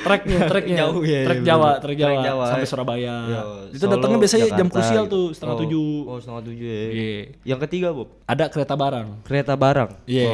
Treknya, 0.00 0.38
treknya. 0.50 0.76
Jauh, 0.80 1.00
iya, 1.00 1.12
iya, 1.14 1.20
Trek 1.24 1.38
bener. 1.38 1.48
Jawa, 1.48 1.68
trek 1.74 1.82
Trek 1.84 1.96
Jawa, 1.98 2.22
Jawa. 2.22 2.44
sampai 2.46 2.66
Surabaya. 2.66 3.14
Yo, 3.24 3.40
itu 3.70 3.84
datangnya 3.86 4.18
biasanya 4.18 4.46
jam 4.46 4.56
Jakarta 4.60 4.74
krusial 4.74 5.04
gitu. 5.04 5.14
tuh, 5.14 5.26
setengah 5.32 5.54
Oh, 5.54 5.60
tujuh. 5.60 5.88
Oh, 6.04 6.18
setengah 6.18 6.42
tujuh 6.44 6.66
ya. 6.66 6.82
Iya. 6.90 7.20
Yang 7.46 7.60
ketiga, 7.64 7.88
Bob? 7.90 8.08
Ada 8.24 8.44
kereta 8.46 8.74
barang. 8.74 9.06
Kereta 9.22 9.52
barang. 9.54 9.90
Iya. 10.04 10.28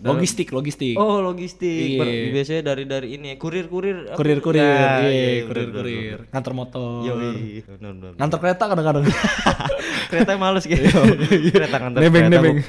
Oh, 0.00 0.12
logistik, 0.12 0.48
logistik. 0.50 0.94
Oh, 0.94 1.22
logistik. 1.22 1.88
Iya. 1.88 2.00
Ber- 2.00 2.23
biasanya 2.30 2.62
dari 2.64 2.84
dari 2.84 3.08
ini 3.12 3.26
ya, 3.30 3.36
kurir-kurir. 3.36 3.96
apa? 4.08 4.16
Kurir-kurir, 4.16 4.60
Ya, 4.60 5.02
iya, 5.02 5.42
bener, 5.42 5.46
kurir-kurir. 5.46 6.18
Nganter 6.30 6.52
motor. 6.52 7.02
bener, 7.02 7.16
bener. 7.92 8.12
Yoi. 8.12 8.16
Nganter 8.16 8.38
kereta 8.38 8.64
kadang-kadang. 8.66 9.04
kereta 10.10 10.30
males 10.36 10.64
gitu. 10.64 10.84
kereta 11.50 11.76
ngantar 11.76 12.00
nebeng, 12.00 12.24
kereta, 12.24 12.36
nebeng. 12.38 12.56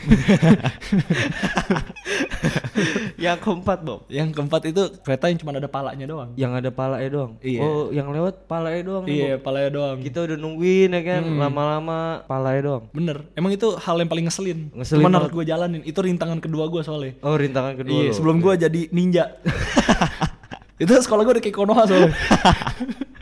Yang 3.17 3.37
keempat, 3.41 3.79
Bob. 3.81 4.05
yang 4.07 4.29
keempat 4.29 4.61
itu 4.67 4.81
kereta 5.01 5.25
yang 5.25 5.39
cuma 5.39 5.51
ada 5.51 5.65
palanya 5.65 6.05
doang. 6.05 6.29
Yang 6.35 6.51
ada 6.53 6.69
palanya 6.69 7.09
doang. 7.09 7.31
Iya. 7.41 7.59
Oh, 7.59 7.87
yang 7.89 8.11
lewat 8.11 8.45
palanya 8.45 8.81
doang. 8.83 9.03
Iya, 9.07 9.39
Bob. 9.39 9.43
palanya 9.43 9.69
doang. 9.71 9.97
Kita 9.99 10.19
udah 10.21 10.37
nungguin 10.37 10.89
ya 10.91 11.01
kan, 11.01 11.21
Hmm. 11.25 11.39
lama-lama 11.39 11.99
palanya 12.25 12.61
doang. 12.63 12.83
Bener. 12.91 13.17
Emang 13.33 13.49
itu 13.49 13.73
hal 13.73 13.95
yang 13.97 14.05
paling 14.05 14.25
ngeselin. 14.25 14.69
Ngeselin 14.71 15.01
Cuman 15.01 15.13
harus 15.15 15.31
gue 15.31 15.43
jalanin. 15.43 15.81
Itu 15.81 15.99
rintangan 16.01 16.37
kedua 16.37 16.67
gue 16.67 16.81
soalnya. 16.83 17.13
Oh, 17.21 17.33
rintangan 17.33 17.73
kedua 17.75 17.95
Iya, 17.95 18.11
lo. 18.11 18.13
sebelum 18.13 18.37
gua 18.37 18.53
jadi 18.55 18.81
ninja. 18.91 19.39
itu 20.83 20.91
sekolah 20.91 21.21
gua 21.23 21.33
udah 21.37 21.43
kayak 21.43 21.55
Konoha 21.55 21.83
soalnya. 21.87 22.13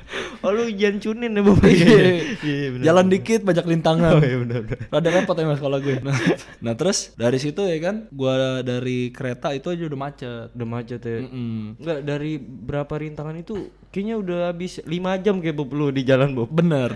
Oh, 0.43 0.51
lu 0.51 0.67
ujian 0.67 0.99
cunin 0.99 1.31
ya, 1.33 1.41
Bob. 1.41 1.63
Iya. 1.63 1.95
Iya, 2.43 2.67
bener. 2.75 2.83
Jalan 2.83 3.05
dikit 3.07 3.41
banyak 3.47 3.63
rintangan. 3.63 4.19
Oh, 4.19 4.21
iya 4.21 4.37
benar 4.43 4.59
benar. 4.67 4.77
Rada 4.91 5.09
repot 5.15 5.37
emang 5.39 5.57
sekolah 5.57 5.79
gue. 5.79 5.95
Nah, 6.03 6.19
nah, 6.59 6.73
terus 6.75 7.15
dari 7.15 7.39
situ 7.39 7.63
ya 7.63 7.79
kan, 7.79 8.11
gua 8.11 8.59
dari 8.59 9.07
kereta 9.15 9.55
itu 9.55 9.71
aja 9.71 9.87
udah 9.87 9.99
macet. 9.99 10.47
Udah 10.51 10.67
macet 10.67 10.99
ya. 10.99 11.23
Mm-mm. 11.23 11.79
Enggak 11.79 11.99
dari 12.03 12.33
berapa 12.43 12.91
rintangan 12.91 13.39
itu 13.39 13.71
kayaknya 13.95 14.15
udah 14.19 14.39
habis 14.51 14.83
5 14.83 15.23
jam 15.23 15.39
kayak 15.39 15.55
Bob 15.55 15.71
lu 15.71 15.95
di 15.95 16.03
jalan 16.03 16.35
Bob. 16.35 16.51
Bener. 16.51 16.91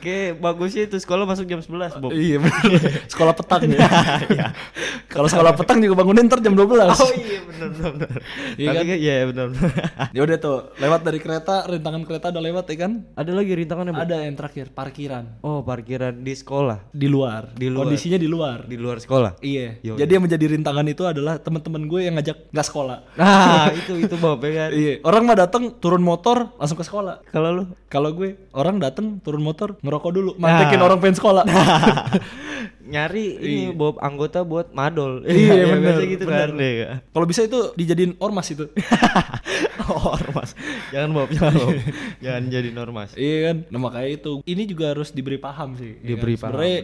Kayak 0.00 0.40
bagusnya 0.40 0.88
itu 0.88 0.96
sekolah 0.96 1.28
masuk 1.28 1.44
jam 1.44 1.60
11 1.60 2.00
Bob. 2.00 2.10
iya 2.10 2.40
bener. 2.40 2.80
sekolah 3.12 3.36
petang 3.36 3.62
ya. 3.68 3.86
Kalau 5.06 5.28
sekolah 5.28 5.52
petang 5.54 5.78
juga 5.78 5.94
bangunin 6.00 6.26
ntar 6.26 6.40
jam 6.40 6.56
12. 6.56 6.64
Oh 6.64 7.10
iya 7.12 7.38
benar 7.44 7.68
benar 7.70 7.90
benar. 7.94 8.10
Iya 8.56 8.68
kan? 8.70 8.84
kan 8.86 8.98
iya 8.98 9.14
benar 9.28 9.46
benar. 9.52 9.70
Ya 10.16 10.20
udah 10.26 10.38
tuh, 10.40 10.58
lewat 10.80 11.00
dari 11.06 11.18
kereta, 11.20 11.68
rintangan 11.68 12.02
kereta 12.02 12.26
udah 12.32 12.42
lewat 12.42 12.64
ya 12.72 12.76
kan? 12.82 12.92
Ada 13.14 13.30
lagi 13.30 13.52
rintangannya 13.54 13.92
Bob? 13.94 14.02
Ada 14.02 14.16
yang 14.26 14.34
terakhir, 14.34 14.66
parkiran 14.74 15.24
Oh, 15.40 15.60
parkiran 15.62 16.14
di 16.16 16.34
sekolah, 16.34 16.90
di 16.90 17.06
luar. 17.06 17.52
Di 17.54 17.68
luar. 17.70 17.86
Kondisinya 17.86 18.18
di 18.18 18.26
luar. 18.26 18.64
di 18.66 18.76
luar 18.76 18.98
sekolah. 18.98 19.38
Iya. 19.40 19.78
Yo, 19.84 19.94
Jadi 19.94 20.10
yang 20.10 20.24
menjadi 20.24 20.44
rintangan 20.50 20.86
itu 20.86 21.02
adalah 21.06 21.38
teman-teman 21.38 21.84
gue 21.86 22.00
yang 22.06 22.14
ngajak 22.16 22.50
nggak 22.50 22.66
sekolah. 22.66 22.98
Nah, 23.14 23.70
itu 23.74 23.92
itu 23.98 24.14
Bob 24.16 24.40
ya 24.42 24.52
kan. 24.66 24.70
Iya. 24.72 24.94
Orang 25.04 25.22
mah 25.26 25.36
datang 25.36 25.62
turun 25.76 26.00
motor 26.00 26.50
langsung 26.56 26.78
ke 26.78 26.84
sekolah. 26.86 27.22
Kalau 27.28 27.50
lu 27.52 27.64
Kalau 27.90 28.14
gue 28.14 28.38
orang 28.54 28.78
datang 28.78 29.18
turun 29.18 29.42
motor 29.42 29.74
ngerokok 29.90 30.12
dulu, 30.14 30.30
mantekin 30.38 30.78
orang 30.78 31.02
pengen 31.02 31.18
sekolah. 31.18 31.42
nyari 32.90 33.26
ini 33.38 33.62
Bob 33.70 33.96
anggota 33.98 34.42
buat 34.42 34.70
madol. 34.70 35.22
Iya, 35.22 35.54
Ya, 35.60 35.66
bener, 35.70 36.02
gitu 36.04 36.24
kan. 36.24 36.50
ya. 36.52 36.90
Kalau 37.06 37.24
bisa 37.24 37.40
itu 37.42 37.70
dijadiin 37.72 38.18
ormas 38.18 38.46
itu. 38.48 38.66
oh, 39.86 40.12
ormas. 40.12 40.52
Jangan 40.90 41.10
Bob, 41.12 41.28
jangan 41.30 41.54
Bob. 41.56 41.74
jangan 42.24 42.42
jadi 42.46 42.68
ormas. 42.76 43.10
iya 43.14 43.38
kan. 43.46 43.56
Nah 43.68 43.78
makanya 43.80 44.10
itu. 44.12 44.32
Ini 44.42 44.62
juga 44.66 44.90
harus 44.90 45.10
diberi 45.10 45.38
paham 45.38 45.74
sih. 45.74 45.96
ya 45.96 46.06
Diberi 46.10 46.34
kan? 46.34 46.40
paham, 46.42 46.52
Sebenarnya 46.52 46.78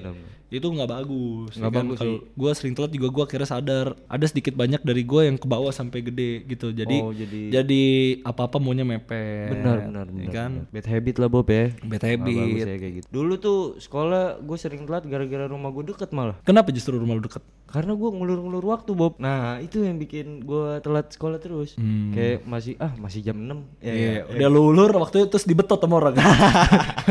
itu 0.46 0.62
nggak 0.64 0.86
bagus. 0.88 1.52
Nggak 1.58 1.72
bagus 1.74 1.98
Kalau 1.98 2.16
gue 2.22 2.50
sering 2.54 2.70
telat 2.72 2.94
juga 2.94 3.10
gue 3.10 3.22
akhirnya 3.24 3.48
sadar 3.50 3.86
ada 4.06 4.24
sedikit 4.24 4.54
banyak 4.54 4.78
dari 4.80 5.02
gue 5.02 5.26
yang 5.26 5.34
ke 5.34 5.42
bawah 5.44 5.74
sampai 5.74 6.00
gede 6.00 6.46
gitu. 6.46 6.70
Jadi 6.70 6.96
Oh, 6.96 7.10
jadi- 7.10 7.50
jadi 7.50 7.82
apa-apa 8.22 8.56
maunya 8.56 8.86
mepet. 8.86 9.50
Benar, 9.52 9.76
benar, 9.82 10.06
ya 10.06 10.14
benar. 10.14 10.30
kan. 10.30 10.50
benar. 10.62 10.72
Bad 10.72 10.86
habit 10.86 11.14
lah 11.18 11.28
Bob 11.28 11.48
ya. 11.50 11.64
Bad 11.82 12.02
habit. 12.04 12.36
bagus 12.46 12.62
ya 12.62 12.76
kayak 12.78 12.94
gitu. 12.94 13.06
Dulu 13.10 13.34
tuh 13.36 13.58
sekolah 13.76 14.38
gue 14.38 14.54
sering 14.56 14.86
telat 14.86 15.02
gara-gara 15.04 15.50
rumah 15.50 15.68
gue 15.68 15.82
deket 15.96 16.12
malah. 16.12 16.36
Kenapa 16.44 16.68
justru 16.68 17.00
rumah 17.00 17.16
lu 17.16 17.24
deket? 17.24 17.40
Karena 17.66 17.96
gue 17.96 18.08
ngulur-ngulur 18.08 18.62
waktu 18.62 18.92
Bob. 18.92 19.16
Nah 19.16 19.58
itu 19.58 19.80
yang 19.80 19.96
bikin 19.96 20.44
gue 20.44 20.78
telat 20.84 21.08
sekolah 21.10 21.40
terus. 21.40 21.72
Kayak 22.12 22.44
masih 22.44 22.76
ah 22.76 22.92
masih 22.94 23.24
jam 23.24 23.34
6 23.34 23.48
ya, 23.80 23.90
Iya, 23.90 24.10
ya. 24.12 24.22
udah 24.28 24.48
lu 24.52 24.60
ulur 24.70 24.92
waktu 25.00 25.24
itu 25.24 25.28
terus 25.32 25.48
dibetot 25.48 25.80
sama 25.80 25.98
orang. 25.98 26.14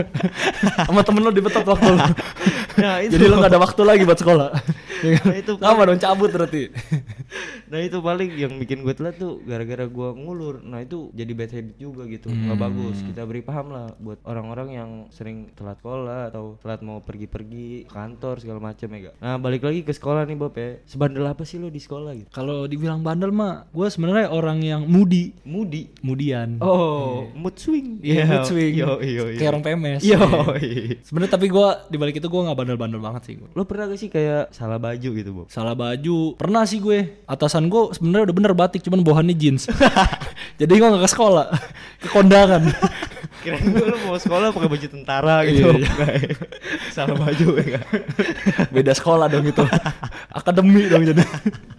sama 0.88 1.01
temen 1.01 1.22
lu 1.22 1.32
dibetot 1.34 1.65
waktu 1.65 1.88
lu. 1.89 2.00
Nah 2.77 2.96
itu. 3.01 3.12
Jadi 3.18 3.25
lu 3.25 3.36
gak 3.42 3.51
ada 3.51 3.60
waktu 3.60 3.82
lagi 3.82 4.04
buat 4.06 4.20
sekolah. 4.20 4.50
Nah, 5.06 5.36
itu 5.38 5.51
Lama 5.60 5.82
dong 5.86 6.00
cabut 6.00 6.30
berarti. 6.32 6.72
nah 7.72 7.79
itu 7.79 7.98
paling 8.03 8.29
yang 8.36 8.53
bikin 8.60 8.84
gue 8.84 8.93
telat 8.93 9.15
tuh 9.15 9.39
gara-gara 9.48 9.88
gue 9.88 10.10
ngulur. 10.13 10.62
Nah 10.62 10.84
itu 10.84 11.10
jadi 11.15 11.31
bad 11.31 11.51
habit 11.55 11.75
juga 11.79 12.03
gitu. 12.05 12.27
Nggak 12.29 12.60
bagus. 12.60 12.98
Kita 13.01 13.24
beri 13.24 13.41
paham 13.41 13.72
lah 13.72 13.88
buat 13.98 14.19
orang-orang 14.27 14.69
yang 14.75 14.89
sering 15.10 15.50
telat 15.55 15.79
sekolah 15.79 16.34
atau 16.34 16.57
telat 16.65 16.81
mau 16.81 16.98
pergi-pergi 17.00 17.86
kantor 17.86 18.41
segala 18.41 18.60
macam 18.60 18.88
ya 18.89 19.00
gak. 19.10 19.15
Nah 19.22 19.36
balik 19.38 19.62
lagi 19.63 19.86
ke 19.86 19.93
sekolah 19.93 20.25
nih 20.25 20.38
Bob 20.38 20.57
ya. 20.57 20.81
Sebandel 20.89 21.25
apa 21.29 21.45
sih 21.45 21.62
lo 21.62 21.69
di 21.69 21.77
sekolah 21.77 22.12
gitu? 22.17 22.29
Kalau 22.34 22.65
dibilang 22.65 23.05
bandel 23.05 23.29
mah, 23.29 23.69
gue 23.69 23.88
sebenarnya 23.88 24.34
orang 24.34 24.65
yang 24.65 24.81
moody, 24.89 25.36
Mudi. 25.45 25.93
mudian. 26.01 26.57
Oh, 26.62 27.29
mood 27.34 27.57
swing. 27.57 28.01
Iya, 28.01 28.25
mood 28.25 28.48
swing. 28.50 28.74
Yo, 28.74 28.98
yo, 29.01 29.29
yo. 29.29 29.38
Kayak 29.38 29.50
orang 29.57 29.63
PMS. 29.65 30.01
Yo. 30.01 30.19
Iya. 30.55 31.01
Sebenarnya 31.05 31.31
tapi 31.38 31.48
gue 31.50 31.67
dibalik 31.91 32.15
itu 32.17 32.27
gue 32.29 32.41
nggak 32.45 32.57
bandel-bandel 32.57 33.01
banget 33.01 33.22
sih. 33.29 33.34
Gua. 33.38 33.50
Lo 33.53 33.63
pernah 33.69 33.91
gak 33.91 34.00
sih 34.00 34.10
kayak 34.10 34.53
salah 34.53 34.81
baju 34.81 35.10
gitu, 35.13 35.29
Bob? 35.34 35.48
Salah 35.53 35.77
baju, 35.77 36.34
pernah 36.38 36.63
sih 36.65 36.79
gue. 36.81 37.25
Atasan 37.55 37.71
gue 37.71 37.88
sebenarnya 37.95 38.27
udah 38.27 38.35
bener 38.35 38.51
batik, 38.51 38.83
cuman 38.83 39.00
bawahannya 39.00 39.31
jeans. 39.31 39.71
Jadi 40.59 40.75
gue 40.75 40.88
nggak 40.91 41.07
ke 41.07 41.09
sekolah, 41.15 41.47
ke 42.03 42.07
kondangan. 42.12 42.67
Kirain 43.46 43.62
gue 43.64 43.86
lo 43.86 43.98
mau 44.04 44.18
sekolah 44.18 44.50
pakai 44.50 44.66
baju 44.68 44.88
tentara 44.90 45.36
gitu. 45.46 45.70
Iya, 45.70 45.86
Nggak 45.86 46.10
ya? 46.18 46.30
salah 46.90 47.14
baju 47.16 47.48
ya 47.54 47.64
gak? 47.72 47.86
Beda 48.72 48.92
sekolah 48.92 49.25
dong 49.28 49.46
itu. 49.46 49.62
Akademi 50.30 50.86
dong 50.86 51.06
jadi. 51.06 51.22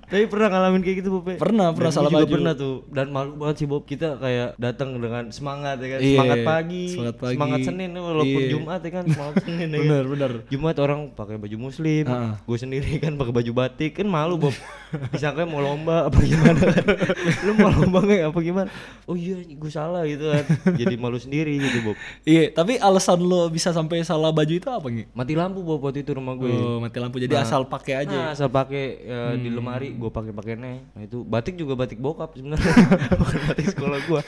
Tapi 0.06 0.22
pernah 0.26 0.46
ngalamin 0.48 0.80
kayak 0.80 0.96
gitu 0.96 1.10
Bob? 1.10 1.26
ya? 1.26 1.34
Pernah, 1.34 1.74
pernah 1.74 1.90
salah 1.90 2.06
baju. 2.08 2.30
pernah 2.30 2.54
tuh 2.54 2.86
dan 2.88 3.10
malu 3.10 3.34
banget 3.34 3.56
sih 3.58 3.66
Bob 3.66 3.82
kita 3.84 4.14
kayak 4.16 4.54
datang 4.56 4.94
dengan 4.94 5.26
semangat 5.28 5.76
ya 5.76 5.88
kan 5.88 5.98
Iya, 5.98 6.14
semangat 6.14 6.38
pagi 6.44 6.84
semangat 6.88 7.16
pagi. 7.16 7.34
semangat 7.34 7.58
Senin 7.64 7.90
walaupun 7.92 8.38
Iya. 8.38 8.48
Jumat 8.48 8.80
ya 8.80 8.90
kan 8.92 9.04
semangat 9.04 9.34
Senin 9.42 9.66
ya 9.66 9.76
kan? 9.76 9.82
Bener, 9.82 10.04
bener. 10.06 10.30
Jumat 10.46 10.76
orang 10.78 11.00
pakai 11.10 11.36
baju 11.36 11.56
muslim 11.60 12.04
Heeh. 12.04 12.32
gue 12.38 12.56
sendiri 12.56 12.90
kan 12.96 13.12
pakai 13.16 13.34
baju 13.34 13.52
batik 13.52 13.92
kan 13.96 14.06
malu 14.06 14.38
Bob 14.38 14.54
disangka 15.10 15.42
mau 15.42 15.58
lomba 15.58 16.06
apa 16.06 16.18
gimana 16.22 16.54
kan 16.62 16.84
lu 17.42 17.52
mau 17.56 17.68
lomba 17.68 17.98
nggak 18.00 18.22
apa 18.26 18.38
gimana 18.40 18.68
oh 19.04 19.14
iya 19.14 19.34
gue 19.42 19.70
salah 19.72 20.06
gitu 20.06 20.30
kan 20.30 20.44
jadi 20.72 20.94
malu 20.94 21.18
sendiri 21.18 21.55
gitu 21.58 21.78
Bob 21.82 21.96
Iya, 22.26 22.50
tapi 22.50 22.76
alasan 22.76 23.22
lo 23.22 23.48
bisa 23.48 23.70
sampai 23.70 24.02
salah 24.02 24.30
baju 24.30 24.54
itu 24.54 24.68
apa 24.68 24.86
nih? 24.88 25.06
mati 25.12 25.32
lampu 25.34 25.60
Bob 25.62 25.80
waktu 25.82 26.02
itu 26.02 26.12
rumah 26.14 26.34
gue 26.34 26.48
Oh, 26.48 26.78
mati 26.78 26.98
lampu. 26.98 27.18
Jadi 27.18 27.34
asal 27.36 27.66
pakai 27.66 28.06
aja. 28.06 28.16
Nah, 28.16 28.26
asal 28.32 28.48
pakai 28.48 28.84
ya, 29.02 29.18
di 29.36 29.48
lemari 29.50 29.92
gue 29.94 30.10
pakai 30.10 30.32
pakai 30.32 30.54
nih. 30.56 30.78
Nah, 30.94 31.02
itu 31.04 31.22
batik 31.22 31.54
juga 31.58 31.74
batik 31.76 31.98
bokap 31.98 32.36
sebenarnya. 32.36 32.72
Bukan 33.20 33.40
batik 33.50 33.66
sekolah 33.74 33.98
gua. 34.06 34.20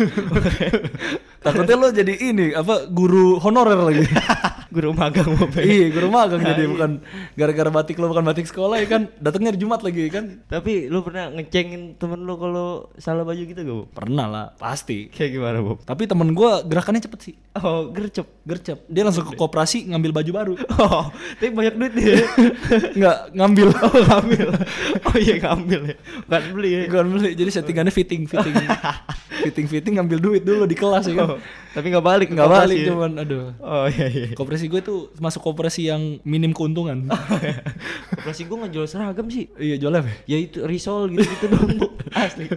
Takutnya 1.44 1.76
lo 1.78 1.88
jadi 1.94 2.14
ini 2.18 2.52
apa 2.52 2.90
guru 2.90 3.38
honorer 3.38 3.78
lagi. 3.78 4.06
Guru 4.68 4.92
magang 4.92 5.32
Bob. 5.32 5.48
iya, 5.64 5.88
guru 5.88 6.12
magang 6.12 6.44
jadi 6.44 6.68
bukan 6.68 7.00
gara-gara 7.32 7.70
batik 7.72 7.96
lo 7.96 8.12
bukan 8.12 8.20
batik 8.20 8.44
sekolah 8.44 8.76
ya 8.84 8.86
kan. 8.86 9.02
Datangnya 9.16 9.56
di 9.56 9.64
Jumat 9.64 9.80
lagi 9.80 10.12
kan. 10.12 10.44
Tapi 10.44 10.92
lu 10.92 11.00
pernah 11.00 11.32
ngecengin 11.32 11.96
temen 11.96 12.20
lu 12.28 12.36
kalau 12.36 12.92
salah 13.00 13.24
baju 13.24 13.40
gitu 13.40 13.56
gak, 13.56 13.76
Bob? 13.80 13.88
Pernah 13.96 14.26
lah, 14.28 14.46
pasti. 14.60 15.08
Kayak 15.08 15.30
gimana, 15.40 15.58
Bob? 15.64 15.80
Tapi 15.88 16.04
temen 16.04 16.36
gua 16.36 16.60
gerakannya 16.60 17.00
cepet 17.00 17.20
sih. 17.32 17.34
Oh, 17.56 17.88
gercep. 17.88 18.28
Gercep. 18.44 18.84
Dia 18.92 19.08
langsung 19.08 19.24
ke 19.24 19.32
koperasi 19.36 19.88
ngambil 19.88 20.10
baju 20.20 20.30
baru. 20.36 20.54
Oh, 20.78 21.10
tapi 21.40 21.50
banyak 21.50 21.74
duit 21.74 21.92
dia. 21.96 22.16
Nggak 22.98 23.16
ngambil. 23.34 23.68
oh, 23.72 23.98
ngambil. 24.04 24.48
Oh 25.08 25.16
iya, 25.16 25.34
ngambil 25.42 25.80
ya. 25.90 25.96
Bukan 26.28 26.42
beli 26.54 26.70
ya. 26.70 26.80
Gua 26.92 27.02
beli. 27.08 27.30
Jadi 27.34 27.50
settingannya 27.50 27.92
fitting, 27.92 28.28
fitting. 28.28 28.54
fitting, 29.48 29.66
fitting 29.70 29.94
ngambil 29.98 30.18
duit 30.18 30.42
dulu 30.44 30.66
di 30.66 30.76
kelas 30.76 31.08
ya 31.08 31.14
kan. 31.14 31.28
Oh, 31.34 31.38
tapi 31.72 31.94
nggak 31.94 32.04
balik, 32.04 32.28
Nggak 32.34 32.50
balik 32.50 32.78
ya? 32.82 32.86
cuman 32.90 33.10
aduh. 33.22 33.44
Oh 33.62 33.86
iya 33.86 34.06
iya. 34.10 34.26
Koperasi 34.34 34.57
gue 34.66 34.82
tuh 34.82 35.14
masuk 35.22 35.46
koperasi 35.46 35.86
yang 35.86 36.18
minim 36.26 36.50
keuntungan. 36.50 37.06
Koperasi 38.18 38.50
gua 38.50 38.66
nggak 38.66 38.72
jual 38.74 38.86
seragam 38.90 39.30
sih. 39.30 39.46
iya 39.54 39.78
jualnya 39.78 40.02
apa? 40.02 40.10
Ya 40.26 40.42
itu 40.42 40.66
risol 40.66 41.14
gitu-gitu 41.14 41.46
dong, 41.54 41.78
Bu. 41.78 41.86
Asli. 42.18 42.50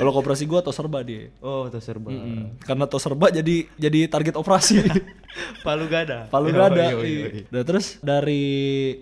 Kalau 0.00 0.10
koperasi 0.16 0.48
gue 0.48 0.58
atau 0.58 0.72
serba 0.72 1.04
dia. 1.04 1.28
Oh, 1.44 1.68
tas 1.68 1.84
serba. 1.84 2.08
Mm, 2.08 2.56
Karena 2.64 2.88
tos 2.88 3.04
serba 3.04 3.28
jadi 3.28 3.68
jadi 3.76 4.08
target 4.08 4.40
operasi. 4.40 4.80
Palu 5.60 5.84
gada. 5.86 6.26
Palu 6.28 6.48
Yo, 6.48 6.54
gak 6.54 6.66
ada. 6.70 6.84
yo, 6.88 6.98
yo, 6.98 7.02
iya. 7.02 7.26
yo. 7.28 7.42
Nah, 7.48 7.62
terus 7.62 7.98
dari 7.98 8.44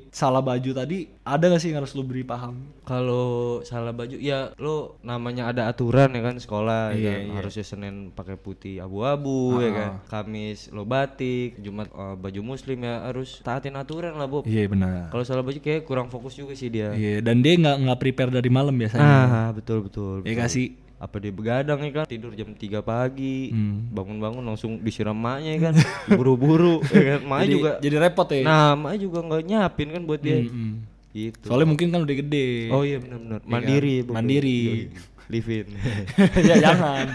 salah 0.09 0.41
baju 0.41 0.71
tadi 0.73 1.07
ada 1.21 1.45
gak 1.45 1.59
sih 1.59 1.69
yang 1.69 1.81
harus 1.81 1.93
lu 1.93 2.03
beri 2.03 2.23
paham? 2.23 2.55
Kalau 2.83 3.27
salah 3.61 3.91
baju 3.91 4.15
ya 4.15 4.55
lo 4.57 4.95
namanya 5.01 5.47
ada 5.47 5.67
aturan 5.67 6.09
ya 6.09 6.23
kan 6.23 6.37
sekolah 6.37 6.91
ya 6.91 6.97
Iya, 6.97 7.11
kan? 7.11 7.21
iya. 7.21 7.35
harusnya 7.35 7.65
Senin 7.65 7.95
pakai 8.11 8.37
putih 8.37 8.79
abu-abu 8.79 9.59
ya 9.59 9.71
kan 9.71 9.91
Kamis 10.07 10.71
lo 10.71 10.85
batik 10.85 11.59
Jumat 11.59 11.89
eh, 11.89 12.15
baju 12.15 12.41
muslim 12.47 12.79
ya 12.81 13.03
harus 13.03 13.43
taatin 13.43 13.75
aturan 13.75 14.15
lah 14.15 14.25
Bob 14.25 14.45
Iya 14.45 14.67
benar. 14.67 15.11
kalau 15.11 15.23
salah 15.23 15.43
baju 15.43 15.59
kayak 15.59 15.83
kurang 15.83 16.07
fokus 16.07 16.35
juga 16.35 16.53
sih 16.53 16.69
dia 16.69 16.91
Iya 16.91 17.19
dan 17.21 17.41
dia 17.41 17.55
nggak 17.55 17.77
nggak 17.83 17.99
prepare 17.99 18.31
dari 18.31 18.47
malam 18.49 18.73
biasanya. 18.73 19.03
ah 19.03 19.49
betul 19.51 19.83
betul, 19.83 20.23
Iya 20.23 20.35
gak 20.39 20.53
sih? 20.53 20.79
Apa 20.97 21.17
dia 21.17 21.29
begadang 21.29 21.77
ya 21.79 21.91
kan 21.93 22.05
tidur 22.05 22.33
jam 22.33 22.49
3 22.49 22.81
pagi 22.81 23.49
Hmm. 23.49 23.89
bangun-bangun 23.91 24.43
langsung 24.43 24.79
disiram 24.79 25.13
maknya 25.13 25.51
ya 25.53 25.59
kan 25.63 25.75
buru-buru 26.11 26.81
ya 26.89 27.15
kan 27.15 27.21
maknya 27.23 27.43
Jadi, 27.43 27.53
juga 27.53 27.71
jadi 27.79 27.95
repot 28.01 28.27
ya. 28.31 28.41
nah 28.41 28.73
maknya 28.73 28.99
juga 29.03 29.19
nggak 29.23 29.43
nyapin 29.45 29.87
kan 29.91 30.03
buat 30.03 30.19
dia 30.19 30.41
Mm-mm. 30.41 30.71
gitu 31.13 31.47
Soalnya 31.47 31.67
mungkin 31.67 31.87
kan 31.91 32.01
udah 32.01 32.17
gede. 32.17 32.47
oh 32.71 32.81
iya 32.81 32.97
benar-benar 32.97 33.39
mandiri 33.45 33.95
kan? 34.03 34.13
Mandiri. 34.15 34.59
Yoi. 34.65 34.89
live 35.27 35.51
in 35.51 35.67
ya 36.49 36.55
jangan. 36.63 37.11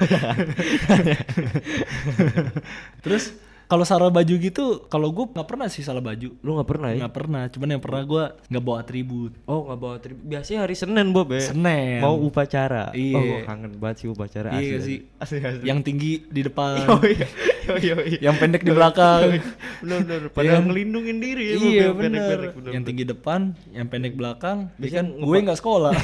Terus 3.00 3.32
kalau 3.72 3.88
salah 3.88 4.12
baju 4.12 4.36
gitu, 4.36 4.84
kalau 4.92 5.16
gue 5.16 5.32
nggak 5.32 5.48
pernah 5.48 5.72
sih 5.72 5.80
salah 5.80 6.04
baju. 6.04 6.36
lu 6.44 6.50
nggak 6.60 6.68
pernah 6.68 6.92
ya 6.92 7.08
Nggak 7.08 7.16
pernah. 7.16 7.44
Cuman 7.48 7.68
yang 7.72 7.80
pernah 7.80 8.04
gue 8.04 8.24
nggak 8.52 8.64
bawa 8.68 8.78
atribut. 8.84 9.32
Oh 9.48 9.64
nggak 9.64 9.80
bawa 9.80 9.96
tribut. 10.04 10.24
Biasanya 10.28 10.60
hari 10.68 10.76
Senin 10.76 11.08
Bob 11.16 11.32
ya. 11.32 11.40
Senin. 11.40 12.04
Mau 12.04 12.20
upacara. 12.20 12.92
Iya. 12.92 13.16
Oh 13.16 13.24
gua 13.24 13.40
kangen 13.48 13.72
banget 13.80 13.96
sih 14.04 14.08
upacara 14.12 14.60
Iya 14.60 14.76
asli. 14.76 14.84
sih. 14.84 14.98
Asli 15.24 15.38
asli. 15.40 15.64
Yang 15.64 15.80
tinggi 15.88 16.12
di 16.28 16.42
depan. 16.44 16.84
Oh 16.92 17.00
iya. 17.08 17.28
Oh 17.72 17.80
iya. 17.80 17.96
iya. 18.04 18.20
yang 18.20 18.36
pendek 18.36 18.68
di 18.68 18.76
belakang. 18.76 19.40
Bener 19.82 20.04
bener. 20.04 20.22
Padahal 20.36 20.68
ngelindungin 20.68 21.18
diri 21.24 21.44
ya. 21.48 21.56
Iya 21.56 21.84
yang 21.88 21.96
bener, 21.96 22.38
Yang 22.76 22.84
tinggi 22.92 23.04
depan, 23.08 23.56
yang 23.72 23.88
pendek 23.88 24.20
belakang. 24.20 24.68
Ya 24.76 24.84
Biasanya 24.84 25.00
kan 25.00 25.08
gue 25.24 25.38
nggak 25.48 25.60
sekolah. 25.64 25.94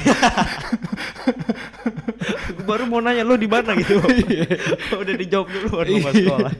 Baru 2.68 2.84
mau 2.88 3.00
nanya 3.04 3.24
lu 3.28 3.36
di 3.36 3.48
mana 3.48 3.76
gitu. 3.76 4.00
Udah 4.96 5.14
dijawab 5.16 5.46
dulu 5.48 5.68
baru 5.80 5.92
mau 6.00 6.12
sekolah. 6.12 6.52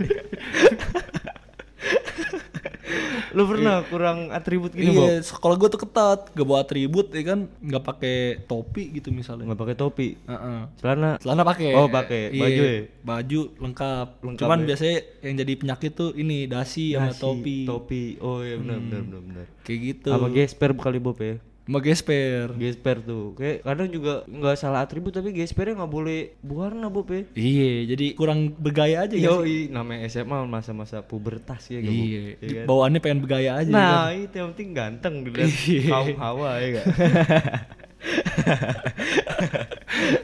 Lu 3.38 3.46
pernah 3.46 3.86
kurang 3.86 4.34
atribut 4.34 4.74
gitu 4.74 4.90
Bob? 4.90 5.06
iya, 5.06 5.22
sekolah 5.22 5.54
gue 5.54 5.68
tuh 5.70 5.80
ketat, 5.86 6.34
gak 6.34 6.42
bawa 6.42 6.66
atribut 6.66 7.14
ya 7.14 7.22
kan, 7.22 7.46
nggak 7.62 7.84
pakai 7.86 8.16
topi 8.50 8.90
gitu 8.98 9.14
misalnya. 9.14 9.46
Nggak 9.46 9.60
pakai 9.62 9.76
topi. 9.78 10.08
Heeh. 10.26 10.58
Celana. 10.82 11.10
Celana 11.22 11.42
pakai. 11.46 11.70
Oh, 11.78 11.86
pakai. 11.86 12.34
Iya, 12.34 12.42
Baju 12.42 12.62
ya? 12.66 12.78
Baju 13.06 13.40
lengkap. 13.62 14.08
Lengkap 14.26 14.42
Cuman 14.42 14.58
ya? 14.58 14.66
biasanya 14.66 14.96
yang 15.22 15.34
jadi 15.38 15.52
penyakit 15.54 15.92
tuh 15.94 16.10
ini 16.18 16.50
dasi 16.50 16.98
sama 16.98 17.14
Nasi, 17.14 17.22
topi. 17.22 17.58
Topi. 17.62 18.04
Oh 18.18 18.42
iya 18.42 18.58
benar 18.58 18.78
benar 18.82 19.00
benar 19.06 19.20
benar. 19.22 19.46
Kayak 19.62 19.78
gitu. 19.86 20.10
Sama 20.10 20.28
gesper 20.34 20.70
kali 20.74 20.98
Bob 20.98 21.18
ya. 21.22 21.38
Sama 21.68 21.84
gesper. 21.84 22.56
Gesper 22.56 22.96
tuh, 22.98 23.36
kayak 23.36 23.60
kadang 23.60 23.92
juga 23.92 24.24
nggak 24.24 24.56
salah 24.56 24.80
atribut 24.80 25.12
tapi 25.12 25.36
gespernya 25.36 25.76
nggak 25.76 25.92
boleh 25.92 26.32
buarna 26.40 26.88
bob 26.88 27.12
ya. 27.12 27.28
Iya, 27.36 27.92
jadi 27.92 28.16
kurang 28.16 28.56
bergaya 28.56 29.04
aja 29.04 29.12
ya. 29.12 29.36
Namanya 29.68 30.08
SMA 30.08 30.48
masa-masa 30.48 31.04
pubertas 31.04 31.68
ya? 31.68 31.76
Iya, 31.78 32.40
Iya 32.40 32.64
kan? 32.64 32.64
bawaannya 32.64 33.00
pengen 33.00 33.20
bergaya 33.20 33.60
aja. 33.60 33.68
kan. 33.68 33.76
Nah, 33.76 34.08
itu 34.10 34.32
yang 34.32 34.56
penting 34.56 34.70
ganteng 34.72 35.14
dilihat 35.22 35.52
Iya. 35.60 35.82
kaum 35.92 36.16
hawa 36.16 36.50
ya 36.56 36.68
gak? 36.72 36.86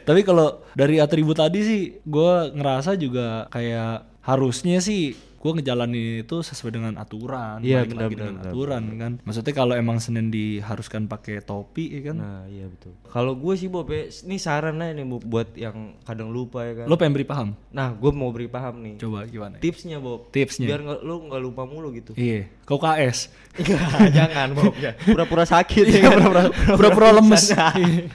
Tapi 0.01 0.21
kalau 0.21 0.65
dari 0.73 0.97
atribut 0.97 1.35
tadi 1.35 1.61
sih, 1.61 1.81
gue 2.01 2.33
ngerasa 2.53 2.95
juga 2.95 3.45
kayak 3.49 4.17
harusnya 4.21 4.81
sih 4.81 5.13
gue 5.45 5.51
ngejalanin 5.53 5.93
itu 6.19 6.41
sesuai 6.41 6.71
dengan 6.73 6.93
aturan 6.97 7.61
Iya, 7.61 7.85
benar, 7.85 8.01
lagi 8.01 8.15
dengan 8.15 8.35
benar, 8.35 8.49
aturan 8.49 8.83
kan 8.97 9.11
maksudnya 9.21 9.53
kalau 9.53 9.73
emang 9.73 9.97
senin 9.97 10.27
diharuskan 10.27 11.05
pakai 11.05 11.39
topi 11.39 11.85
ya 11.91 12.01
kan 12.03 12.15
Nah 12.15 12.41
iya 12.47 12.65
betul. 12.65 12.97
Kalau 13.05 13.31
gue 13.31 13.53
sih 13.53 13.69
Bob, 13.69 13.87
ya, 13.87 14.05
ini 14.09 14.35
saran 14.35 14.81
aja 14.81 14.91
nih 14.91 15.05
buat 15.05 15.53
yang 15.53 15.77
kadang 16.01 16.27
lupa 16.27 16.65
ya 16.65 16.73
kan. 16.75 16.85
lo 16.85 16.95
pengen 16.95 17.13
beri 17.13 17.23
paham 17.23 17.53
Nah 17.69 17.93
gue 17.93 18.09
mau 18.09 18.27
beri 18.27 18.47
paham 18.47 18.81
nih. 18.81 18.95
coba 18.97 19.23
gimana 19.23 19.55
Tipsnya 19.55 19.97
Bob. 19.97 20.27
Tipsnya. 20.29 20.65
Biar 20.65 20.79
nggak 20.81 20.99
lu 20.99 21.29
nggak 21.29 21.41
lupa 21.43 21.61
mulu 21.63 21.93
gitu. 21.93 22.11
iya 22.11 22.49
kau 22.63 22.75
KS 22.75 23.29
Enggak, 23.55 23.85
jangan 24.17 24.47
Bob. 24.51 24.73
ya. 24.75 24.97
Pura-pura 24.97 25.45
sakit 25.45 25.85
Iya, 25.85 25.93
ya. 25.93 26.01
kan? 26.01 26.11
pura-pura 26.17 26.41
pura-pura 26.73 27.07
lemes 27.13 27.53
Iya. 27.53 28.09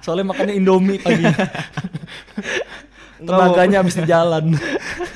soalnya 0.00 0.26
makannya 0.26 0.56
indomie 0.56 0.98
pagi 0.98 1.22
tenaganya 3.22 3.78
habis 3.78 3.94
di 3.94 4.04
jalan 4.04 4.56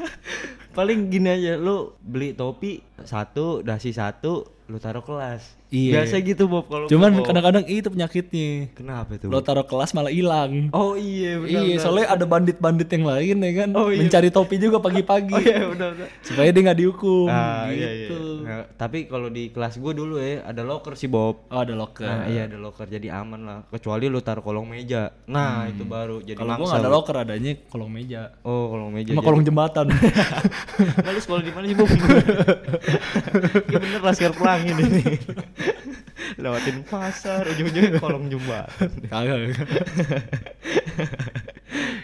Paling 0.76 1.08
gini 1.08 1.32
aja, 1.32 1.56
lu 1.56 1.96
beli 2.04 2.36
topi 2.36 2.84
satu, 3.00 3.64
dasi 3.64 3.96
satu, 3.96 4.44
lu 4.68 4.76
taruh 4.76 5.00
kelas. 5.00 5.56
Iya. 5.68 5.98
Biasa 5.98 6.14
gitu 6.20 6.46
Bob 6.46 6.64
kalau 6.64 6.86
cuman 6.86 7.10
kadang-kadang 7.20 7.66
itu 7.66 7.86
penyakitnya 7.86 8.70
Kenapa 8.72 9.16
tuh? 9.16 9.26
lo 9.26 9.40
taruh 9.40 9.62
kelas 9.62 9.90
malah 9.92 10.08
hilang 10.08 10.70
Oh 10.70 10.94
iya 10.94 11.36
benar. 11.36 11.50
iya 11.50 11.60
benar. 11.68 11.80
soalnya 11.80 12.06
ada 12.08 12.24
bandit-bandit 12.24 12.86
yang 12.88 13.04
lain 13.04 13.36
ya 13.36 13.52
kan 13.56 13.68
Oh, 13.72 13.88
iya. 13.88 13.98
mencari 13.98 14.30
topi 14.30 14.56
juga 14.56 14.78
pagi-pagi 14.78 15.32
Oh 15.32 15.42
iya 15.42 15.66
benar 15.66 15.90
benar. 15.92 16.08
supaya 16.20 16.48
dia 16.48 16.62
nggak 16.62 16.78
dihukum 16.78 17.26
Ah, 17.26 17.66
gitu 17.66 17.76
iya, 17.76 17.90
iya. 17.90 18.08
Nah, 18.38 18.62
tapi 18.72 18.98
kalau 19.04 19.26
di 19.26 19.50
kelas 19.50 19.74
gue 19.76 19.92
dulu 19.92 20.16
ya 20.16 20.44
ada 20.44 20.62
locker 20.62 20.94
sih 20.94 21.06
Bob. 21.06 21.42
oh 21.44 21.58
ada 21.58 21.74
locker 21.74 22.06
Nah, 22.06 22.24
iya 22.26 22.46
ada 22.46 22.56
locker 22.56 22.86
jadi 22.86 23.08
aman 23.16 23.40
lah. 23.42 23.58
Kecuali 23.68 24.06
lu 24.06 24.20
taruh 24.20 24.40
kolong 24.40 24.64
meja. 24.64 25.10
Nah, 25.26 25.66
itu 25.66 25.82
baru 25.82 26.20
jadi 26.20 26.38
Hmm. 26.38 26.46
kalau 26.48 26.62
nggak 26.64 26.78
ada 26.78 26.90
locker 26.92 27.16
adanya 27.16 27.52
kolong 27.66 27.90
meja 27.90 28.38
Oh, 28.40 28.70
kolong 28.70 28.90
meja. 28.92 29.10
sama 29.10 29.18
jadi- 29.18 29.26
kolong 29.26 29.42
jembatan 29.42 29.86
Nah, 30.96 31.10
lu 31.10 31.18
sekolah 31.18 31.42
di 31.42 31.50
mana 31.50 31.64
sih, 31.64 31.74
Bob? 31.74 31.88
ya 33.66 33.78
bener 33.78 34.00
Laskar 34.00 34.30
Pelangi 34.30 34.70
nih. 34.72 34.86
Lewatin 36.36 36.82
pasar, 36.82 37.46
ujung-ujungnya 37.46 37.96
kolong 38.02 38.28
jembatan. 38.28 38.90
kagak 39.06 39.56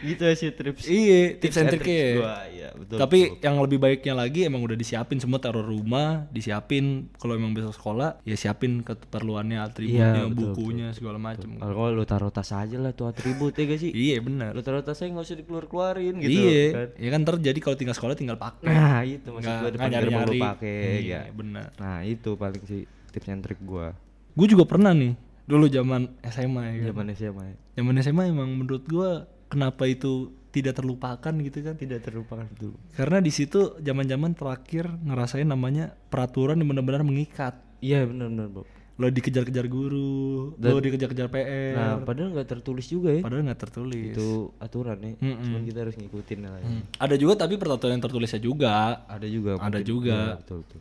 gitu 0.03 0.23
ya 0.25 0.35
sih 0.35 0.51
trips. 0.51 0.85
iya 0.85 1.39
tips 1.39 1.57
and 1.57 1.71
trick 1.71 1.87
ya 1.87 2.07
gua, 2.19 2.35
iya, 2.49 2.69
betul. 2.75 2.99
tapi 2.99 3.19
yang 3.39 3.57
lebih 3.57 3.79
baiknya 3.79 4.15
lagi 4.17 4.43
emang 4.43 4.59
udah 4.61 4.75
disiapin 4.75 5.17
semua 5.17 5.39
taruh 5.39 5.63
rumah 5.63 6.27
disiapin 6.29 6.85
kalau 7.15 7.39
emang 7.39 7.55
besok 7.55 7.71
sekolah 7.73 8.19
ya 8.23 8.35
siapin 8.35 8.83
keperluannya 8.83 9.63
atributnya 9.63 10.11
Iya, 10.19 10.27
betul, 10.29 10.53
bukunya 10.53 10.87
segala 10.91 11.17
macem 11.17 11.55
kalau 11.55 11.89
lu 11.89 12.03
taruh 12.03 12.29
tas 12.29 12.51
aja 12.51 12.75
lah 12.77 12.91
tuh 12.91 13.07
atribut 13.07 13.55
ya 13.55 13.65
gak 13.65 13.81
sih? 13.81 13.91
iya 13.93 14.19
benar 14.19 14.51
Lu 14.53 14.61
taruh 14.61 14.83
tasnya 14.83 15.07
nggak 15.09 15.23
usah 15.25 15.39
dikeluar-keluarin 15.39 16.15
gitu 16.19 16.35
iya 16.43 16.63
kan. 16.73 16.89
ya 16.99 17.09
kan 17.09 17.23
terjadi 17.25 17.59
kalau 17.61 17.77
tinggal 17.77 17.95
sekolah 17.95 18.15
tinggal 18.15 18.37
pakai 18.37 18.67
Nah, 18.67 19.01
itu 19.05 19.29
maksud 19.29 19.53
gua 19.53 19.71
depan 19.71 19.87
lu 19.87 19.93
nyari-nyari. 19.95 20.39
pakai 20.41 20.79
Iya, 21.01 21.21
ya. 21.21 21.33
benar. 21.33 21.69
Nah, 21.77 22.03
itu 22.03 22.31
paling 22.35 22.65
sih 22.65 22.83
tips 23.13 23.29
and 23.29 23.41
trick 23.41 23.61
gua. 23.61 23.93
gue 24.33 24.47
juga 24.47 24.65
pernah 24.65 24.91
nih 24.91 25.13
dulu 25.43 25.67
zaman 25.67 26.09
SMA 26.25 26.63
ya 26.65 26.75
kan 26.75 26.87
Zaman 26.89 27.07
SMA 27.13 27.45
ya. 27.45 27.57
zaman 27.77 27.95
SMA 27.99 28.23
emang 28.27 28.51
menurut 28.51 28.85
gua 28.85 29.11
kenapa 29.47 29.85
itu 29.85 30.33
tidak 30.49 30.75
terlupakan 30.75 31.33
gitu 31.39 31.59
kan 31.61 31.75
Tidak 31.75 32.01
terlupakan 32.01 32.49
dulu. 32.55 32.77
karena 32.91 33.19
di 33.19 33.29
situ 33.29 33.77
zaman-zaman 33.79 34.33
terakhir 34.33 34.89
ngerasain 34.99 35.45
namanya 35.45 35.93
peraturan 36.07 36.57
yang 36.57 36.69
benar-benar 36.69 37.03
mengikat 37.03 37.61
Iya 37.79 38.05
benar-benar, 38.05 38.49
Bob. 38.51 38.67
lo 38.95 39.09
dikejar-kejar 39.09 39.67
guru 39.67 40.53
lo 40.55 40.79
dikejar-kejar 40.79 41.27
PR 41.27 41.75
Nah, 41.75 41.97
padahal 41.99 42.29
nggak 42.31 42.47
tertulis 42.47 42.87
juga 42.87 43.11
ya. 43.11 43.21
padahal 43.21 43.43
nggak 43.43 43.61
tertulis 43.61 44.13
Itu 44.13 44.29
aturan 44.57 44.99
ya. 45.01 45.13
Mm-mm. 45.19 45.43
Cuman 45.43 45.63
kita 45.65 45.79
harus 45.83 45.97
ngikutin 45.97 46.39
lah 46.43 46.57
ya. 46.57 46.69
Ada 46.99 47.15
juga 47.17 47.33
tapi 47.35 47.57
peraturan 47.57 47.93
yang 47.93 48.05
tertulisnya 48.05 48.39
juga 48.39 49.03
Ada 49.07 49.27
juga. 49.27 49.59
Ada 49.59 49.65
mungkin. 49.75 49.83
juga. 49.83 50.15
Iya, 50.15 50.37
betul 50.39 50.59
betul. 50.63 50.81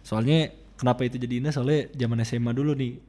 soalnya 0.00 0.38
kenapa 0.78 1.02
itu 1.02 1.18
jadi 1.18 1.42
indah? 1.42 1.52
Soalnya 1.52 1.90
zaman 1.92 2.22
SMA 2.22 2.54
dulu 2.54 2.72
nih. 2.78 3.02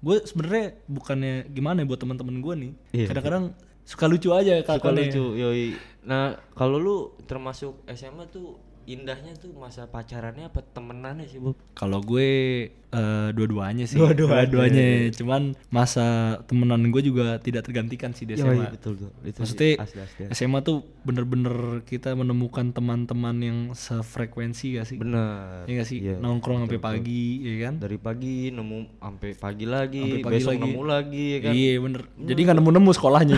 Gue 0.00 0.22
sebenarnya 0.22 0.78
bukannya 0.86 1.50
gimana 1.50 1.82
ya 1.82 1.86
buat 1.90 2.00
teman-teman 2.00 2.38
gue 2.38 2.54
nih. 2.54 2.72
Iya, 2.94 3.06
kadang-kadang 3.10 3.44
suka 3.82 4.04
lucu 4.06 4.30
aja 4.30 4.62
Suka 4.62 4.90
lucu, 4.94 5.24
yoi. 5.34 5.74
Nah, 6.06 6.38
kalau 6.54 6.78
lu 6.78 6.96
termasuk 7.26 7.82
SMA 7.90 8.30
tuh 8.30 8.58
indahnya 8.86 9.34
tuh 9.34 9.50
masa 9.52 9.84
pacarannya 9.84 10.46
apa 10.46 10.62
temenannya 10.62 11.26
sih, 11.26 11.38
Bob? 11.38 11.58
Kalau 11.74 11.98
gue 12.00 12.28
eh, 12.70 13.28
dua-duanya 13.34 13.84
sih. 13.84 13.98
Dua-duanya. 13.98 14.46
Dua-duanya. 14.46 15.10
Cuman 15.12 15.42
masa 15.68 16.06
temenan 16.46 16.88
gue 16.88 17.02
juga 17.02 17.36
tidak 17.36 17.66
tergantikan 17.66 18.14
sih 18.14 18.24
di 18.24 18.38
SMA. 18.38 18.70
betul 18.70 18.94
tuh. 18.96 19.10
Itu 19.20 19.42
Maksudnya 19.42 19.82
asli 19.82 20.00
asli. 20.00 20.22
SMA 20.30 20.62
tuh 20.62 20.86
bener-bener 21.02 21.82
kita 21.82 22.14
menemukan 22.14 22.70
teman-teman 22.70 23.36
yang 23.38 23.58
sefrekuensi 23.74 24.78
gak 24.78 24.86
sih? 24.86 24.96
Bener. 24.96 25.66
Iya 25.66 25.74
gak 25.76 25.88
sih? 25.90 25.98
Iya, 26.00 26.14
Nongkrong 26.16 26.64
sampai 26.64 26.78
pagi, 26.78 27.42
ya 27.42 27.68
kan? 27.68 27.82
Dari 27.82 27.98
pagi 27.98 28.54
nemu 28.54 29.02
sampai 29.02 29.30
pagi 29.34 29.66
lagi, 29.66 30.00
Sampai 30.00 30.22
pagi 30.22 30.34
besok 30.38 30.52
lagi. 30.54 30.62
nemu 30.62 30.82
lagi 30.86 31.24
ya 31.26 31.38
kan. 31.42 31.52
Iya 31.52 31.72
bener. 31.82 32.02
Jadi 32.16 32.40
nggak 32.46 32.56
nemu-nemu 32.56 32.90
sekolahnya. 32.94 33.36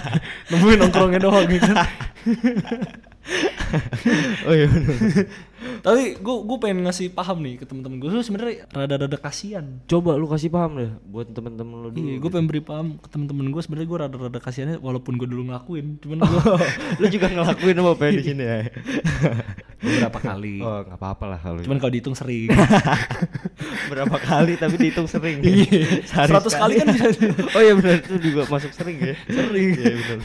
Nemuin 0.52 0.78
nongkrongnya 0.78 1.20
doang 1.24 1.46
gitu. 1.48 1.72
oh 4.48 4.54
iya 4.54 4.66
bener. 4.66 4.96
Tapi 5.84 6.16
gue 6.16 6.36
gue 6.44 6.56
pengen 6.56 6.88
ngasih 6.88 7.12
paham 7.12 7.44
nih 7.44 7.60
ke 7.60 7.64
teman-teman 7.68 8.00
gue. 8.00 8.08
Lu 8.08 8.24
sebenarnya 8.24 8.64
rada-rada 8.72 9.18
kasihan. 9.20 9.64
Coba 9.84 10.16
lu 10.16 10.26
kasih 10.28 10.48
paham 10.48 10.80
deh 10.80 10.92
buat 11.08 11.28
temen-temen 11.28 11.76
lu 11.84 11.88
dulu. 11.92 12.00
Iya, 12.00 12.16
gue 12.16 12.30
pengen 12.32 12.46
beri 12.48 12.62
paham 12.64 12.96
ke 12.96 13.08
temen-temen 13.12 13.52
gue 13.52 13.62
sebenarnya 13.62 13.88
gue 13.88 13.98
rada-rada 14.00 14.40
kasihannya 14.40 14.76
walaupun 14.80 15.20
gue 15.20 15.28
dulu 15.28 15.52
ngelakuin, 15.52 16.00
cuman 16.00 16.18
gue 16.30 16.42
lu 17.00 17.06
juga 17.12 17.26
ngelakuin 17.28 17.76
apa 17.76 17.92
pengen 18.00 18.14
di 18.20 18.24
sini 18.24 18.44
ya? 18.44 18.58
beberapa 19.80 20.18
kali. 20.20 20.56
Oh, 20.60 20.80
nggak 20.84 20.98
apa-apa 21.00 21.24
lah 21.36 21.40
kalau. 21.40 21.60
Cuman 21.64 21.78
kalau 21.80 21.92
dihitung 21.92 22.16
sering. 22.16 22.52
berapa 23.90 24.16
kali 24.20 24.54
tapi 24.60 24.76
dihitung 24.76 25.08
sering. 25.08 25.40
Iya. 25.40 26.04
Sehari 26.04 26.32
100 26.36 26.60
kali 26.60 26.72
kan 26.80 26.86
bisa. 26.92 27.06
oh 27.56 27.60
iya 27.60 27.72
benar 27.76 27.96
itu 28.04 28.16
juga 28.20 28.42
masuk 28.48 28.72
sering 28.76 28.96
ya. 29.00 29.16
Sering. 29.28 29.70
Iya 29.76 29.94
benar. 29.96 30.18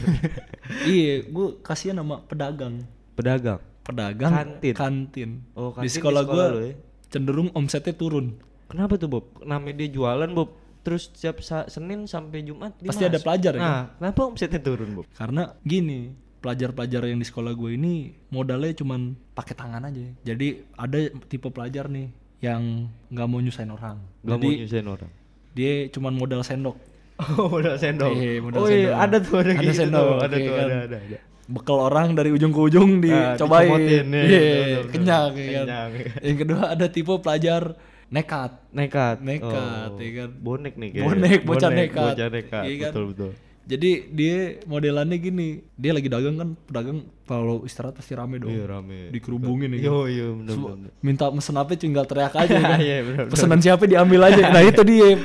iya, 0.84 1.14
gue 1.24 1.48
kasihan 1.64 1.96
sama 1.96 2.20
pedagang. 2.28 2.84
Pedagang. 3.16 3.60
Pedagang 3.82 4.30
Kantin. 4.30 4.74
kantin. 4.74 5.30
Oh, 5.52 5.70
kantin 5.70 5.80
di 5.80 5.88
di 5.88 5.90
sekolah, 5.90 6.22
sekolah 6.22 6.46
gue 6.52 6.60
ya? 6.60 6.74
cenderung 7.08 7.48
omsetnya 7.52 7.92
turun. 7.92 8.36
Kenapa 8.66 8.94
tuh 8.94 9.08
Bob? 9.08 9.24
Namanya 9.40 9.74
dia 9.76 9.88
jualan 9.90 10.28
Bob. 10.28 10.50
Terus 10.82 11.08
setiap 11.08 11.38
sa- 11.40 11.66
Senin 11.66 12.04
sampai 12.04 12.42
Jumat 12.42 12.74
dia 12.76 12.86
Pasti 12.86 13.02
ada 13.02 13.14
masuk. 13.14 13.26
pelajar 13.26 13.52
ya 13.52 13.60
Nah, 13.60 13.82
kenapa 13.96 14.20
omsetnya 14.24 14.60
turun 14.60 14.90
Bob? 14.92 15.06
Karena 15.10 15.42
gini, 15.60 16.10
pelajar-pelajar 16.38 17.02
yang 17.04 17.18
di 17.18 17.26
sekolah 17.26 17.52
gue 17.52 17.70
ini 17.72 17.94
modalnya 18.28 18.70
cuman 18.72 19.00
pakai 19.32 19.54
tangan 19.54 19.82
aja. 19.82 20.02
Jadi 20.24 20.46
ada 20.72 20.98
tipe 21.24 21.48
pelajar 21.48 21.86
nih 21.86 22.06
yang 22.38 22.62
nggak 23.08 23.24
mau 23.24 23.38
nyusahin 23.38 23.70
orang. 23.70 23.98
Gak 24.20 24.30
Jadi 24.32 24.46
mau 24.46 24.60
nyusahin 24.60 24.88
orang. 24.88 25.10
dia 25.52 25.72
cuman 25.88 26.12
modal 26.12 26.42
sendok. 26.42 26.76
Oh, 27.16 27.48
modal 27.48 27.74
sendok. 27.74 28.12
Iya, 28.12 28.38
modal 28.38 28.58
oh 28.58 28.68
iya, 28.68 28.76
sendok. 28.92 29.00
ada 29.00 29.16
tuh 29.18 29.34
ada, 29.36 29.48
Ada 29.48 29.62
gitu 29.64 29.72
sendok, 29.74 30.04
tuh. 30.04 30.18
Ada 30.20 30.36
iya 30.36 30.44
tuh, 30.44 30.52
kan. 30.52 30.66
ada, 30.66 30.76
ada, 30.76 30.96
ada. 31.00 31.18
Bekal 31.46 31.78
orang 31.80 32.12
dari 32.12 32.30
ujung 32.30 32.50
ke 32.50 32.60
ujung 32.60 32.98
Ah, 33.06 33.38
dicobain. 33.38 33.70
dicomotin, 33.70 34.06
iya, 34.08 34.20
Iya, 34.20 34.40
betul, 34.42 34.66
betul, 34.66 34.90
kenyang 34.90 35.30
betul. 35.30 35.38
ya 35.38 35.46
kan. 35.46 35.62
Kenyang, 35.62 35.90
iya. 35.94 36.06
Yang 36.20 36.36
kedua 36.42 36.62
ada 36.68 36.86
tipe 36.88 37.14
pelajar 37.16 37.62
nekat. 38.08 38.50
Nekat. 38.70 39.16
Nekat, 39.20 39.88
Oh, 39.88 39.98
ya 39.98 40.10
kan. 40.16 40.30
Bonek 40.36 40.74
nih 40.74 40.88
kayaknya. 40.90 41.06
Bonek, 41.06 41.40
bocah 41.42 41.70
nekat. 41.70 42.12
Bocah 42.12 42.28
nekat. 42.28 42.62
Iya 42.64 42.74
kan? 42.76 42.90
Betul, 42.90 43.04
betul. 43.14 43.30
Jadi 43.66 44.14
dia 44.14 44.62
modelannya 44.62 45.18
gini, 45.18 45.58
dia 45.74 45.90
lagi 45.90 46.06
dagang 46.06 46.38
kan, 46.38 46.48
pedagang 46.70 47.02
kalau 47.26 47.66
istirahat 47.66 47.98
pasti 47.98 48.14
rame 48.14 48.38
dong. 48.38 48.54
Iya, 48.54 48.70
rame. 48.70 49.10
Dikerubungin 49.10 49.74
ya. 49.74 49.82
kan. 49.82 49.86
Yo, 49.90 49.96
iya, 50.06 50.26
benar, 50.30 50.54
Semua- 50.54 50.70
benar. 50.78 50.90
minta 51.02 51.24
mesen 51.34 51.56
apa 51.58 51.74
tinggal 51.74 52.06
teriak 52.06 52.30
aja 52.30 52.54
kan. 52.54 52.78
Iya, 52.86 52.96
benar. 53.02 53.24
Pesanan 53.26 53.58
siapa 53.58 53.82
diambil 53.90 54.20
aja. 54.30 54.42
Nah, 54.54 54.62
itu 54.62 54.82
dia. 54.86 55.08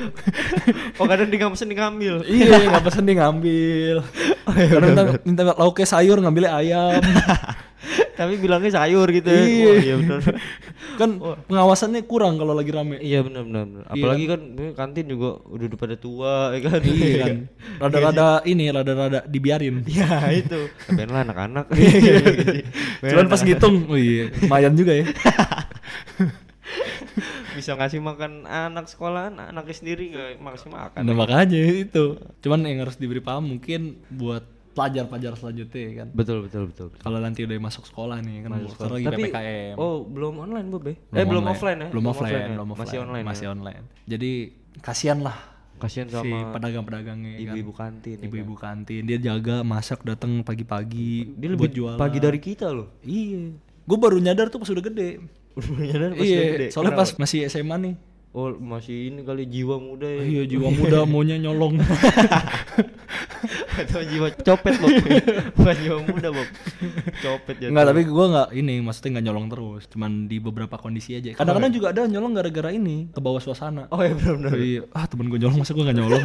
Oh, 0.97 1.05
kadang 1.09 1.29
dia 1.29 1.37
nggak 1.41 1.53
pesen 1.53 1.69
dia 1.69 1.77
ngambil. 1.81 2.15
iya, 2.33 2.57
nggak 2.69 2.83
pesen 2.85 3.03
dia 3.05 3.15
ngambil. 3.21 3.95
Oh, 4.45 4.53
iya, 4.57 4.67
Kadang 4.69 4.89
benar, 4.93 5.05
minta, 5.21 5.43
minta 5.45 5.53
lauknya 5.57 5.87
sayur 5.87 6.17
ngambilnya 6.17 6.51
ayam. 6.57 7.01
Tapi 8.19 8.33
bilangnya 8.39 8.71
sayur 8.81 9.07
gitu 9.11 9.29
ya. 9.29 9.43
Iya. 9.43 9.73
Iya 9.81 9.95
benar. 9.99 10.21
kan 10.99 11.09
pengawasannya 11.47 12.01
kurang 12.05 12.37
kalau 12.37 12.53
lagi 12.53 12.71
rame. 12.71 12.99
Iya 13.01 13.25
benar 13.25 13.43
benar. 13.47 13.63
benar. 13.67 13.83
Apalagi 13.89 14.23
kan 14.27 14.39
eh, 14.59 14.73
kantin 14.75 15.05
juga 15.09 15.41
udah 15.47 15.65
udah 15.71 15.79
pada 15.79 15.95
tua 15.97 16.33
ya 16.55 16.59
kan. 16.67 16.79
iya 16.85 17.15
kan. 17.21 17.35
Rada-rada 17.81 18.27
ini, 18.47 18.65
rada-rada 18.69 19.19
dibiarin. 19.25 19.83
Ya 19.87 20.29
itu. 20.31 20.69
Tapi 20.87 21.07
lah 21.09 21.23
anak-anak. 21.27 21.65
Cuman 23.01 23.27
pas 23.27 23.41
ngitung, 23.41 23.89
oh 23.89 23.97
iya, 23.97 24.29
lumayan 24.45 24.73
juga 24.77 24.93
ya. 24.95 25.05
bisa 27.51 27.75
ngasih 27.75 27.99
makan 27.99 28.47
anak 28.47 28.87
sekolahan, 28.87 29.35
anaknya 29.35 29.75
sendiri 29.75 30.03
nggak 30.15 30.39
makasih 30.39 30.71
makan. 30.71 31.01
Nah 31.03 31.15
makanya 31.15 31.59
itu. 31.59 32.15
Cuman 32.39 32.63
yang 32.63 32.87
harus 32.87 32.95
diberi 32.95 33.19
paham 33.19 33.51
mungkin 33.57 33.99
buat 34.07 34.60
pelajar-pelajar 34.71 35.33
selanjutnya 35.35 35.81
ya 35.81 35.91
kan. 35.97 36.07
Betul 36.11 36.37
betul 36.43 36.63
betul. 36.67 36.87
Kalau 36.95 37.19
nanti 37.19 37.43
udah 37.43 37.57
masuk 37.57 37.83
sekolah 37.83 38.17
nih 38.19 38.35
kan, 38.41 38.49
sekarang 38.65 38.93
lagi 38.95 39.05
Tapi 39.05 39.23
PPKM. 39.27 39.75
oh 39.75 39.95
belum 40.03 40.33
online 40.41 40.67
Bob 40.67 40.83
ya? 40.85 40.95
eh 41.11 41.25
belum 41.25 41.43
offline 41.45 41.79
ya? 41.79 41.87
Belum 41.89 42.05
offline, 42.07 42.33
ya? 42.33 42.47
belum 42.49 42.67
offline. 42.69 42.85
Masih 42.85 42.97
online. 42.99 43.25
Masih 43.25 43.45
ya? 43.45 43.51
online. 43.51 43.83
Jadi 44.05 44.31
kasihan 44.79 45.19
lah 45.19 45.37
Kasihan 45.75 46.05
si 46.05 46.13
sama 46.13 46.53
pedagang-pedagangnya 46.53 47.31
kan. 47.33 47.41
ibu-ibu 47.41 47.71
kantin. 47.73 48.15
ya 48.15 48.25
Ibu-ibu 48.29 48.53
kantin 48.53 49.01
dia 49.01 49.17
jaga 49.17 49.65
masak 49.65 50.05
datang 50.05 50.45
pagi-pagi 50.45 51.33
Dia 51.33 51.47
buat 51.49 51.57
lebih 51.57 51.69
jualan. 51.73 51.97
pagi 51.97 52.21
dari 52.21 52.37
kita 52.37 52.69
loh. 52.69 53.01
Iya. 53.01 53.57
Gue 53.81 53.97
baru 53.97 54.21
nyadar 54.21 54.47
tuh 54.47 54.61
pas 54.61 54.69
udah 54.69 54.85
gede. 54.85 55.17
Nyadar 55.81 56.13
pas 56.13 56.21
iya, 56.21 56.37
udah 56.37 56.53
gede. 56.53 56.67
soalnya 56.69 56.93
Kenapa? 56.93 57.09
pas 57.09 57.19
masih 57.19 57.39
SMA 57.49 57.75
nih. 57.81 57.95
Oh 58.31 58.47
masih 58.53 59.09
ini 59.09 59.25
kali 59.25 59.43
jiwa 59.43 59.75
muda 59.75 60.05
ya. 60.05 60.21
Iya, 60.21 60.41
jiwa 60.47 60.69
muda 60.69 60.97
maunya 61.09 61.35
nyolong. 61.35 61.81
Atau 63.71 64.01
jiwa 64.03 64.27
copet 64.33 64.73
Bob. 64.77 64.89
Bukan 65.53 65.75
jiwa 65.77 65.97
muda 66.01 66.29
Bob. 66.29 66.47
Copet 67.17 67.55
ya. 67.57 67.67
Enggak, 67.67 67.85
tapi 67.87 68.01
gua 68.03 68.25
nggak 68.27 68.49
ini, 68.53 68.75
maksudnya 68.79 69.09
nggak 69.15 69.25
nyolong 69.25 69.47
terus, 69.47 69.83
cuman 69.87 70.11
di 70.25 70.37
beberapa 70.37 70.75
kondisi 70.75 71.13
aja. 71.13 71.31
Kadang-kadang 71.33 71.71
juga 71.71 71.87
ada 71.89 72.01
nyolong 72.03 72.33
gara-gara 72.33 72.69
ini, 72.69 73.07
ke 73.07 73.19
bawah 73.19 73.39
suasana. 73.39 73.87
Oh 73.87 73.99
ya 73.99 74.11
benar-benar. 74.11 74.53
Iya, 74.53 74.81
ah 74.91 75.05
temen 75.05 75.27
gue 75.27 75.37
nyolong 75.37 75.57
masa 75.57 75.71
gue 75.71 75.83
gak 75.83 75.95
nyolong 75.95 76.23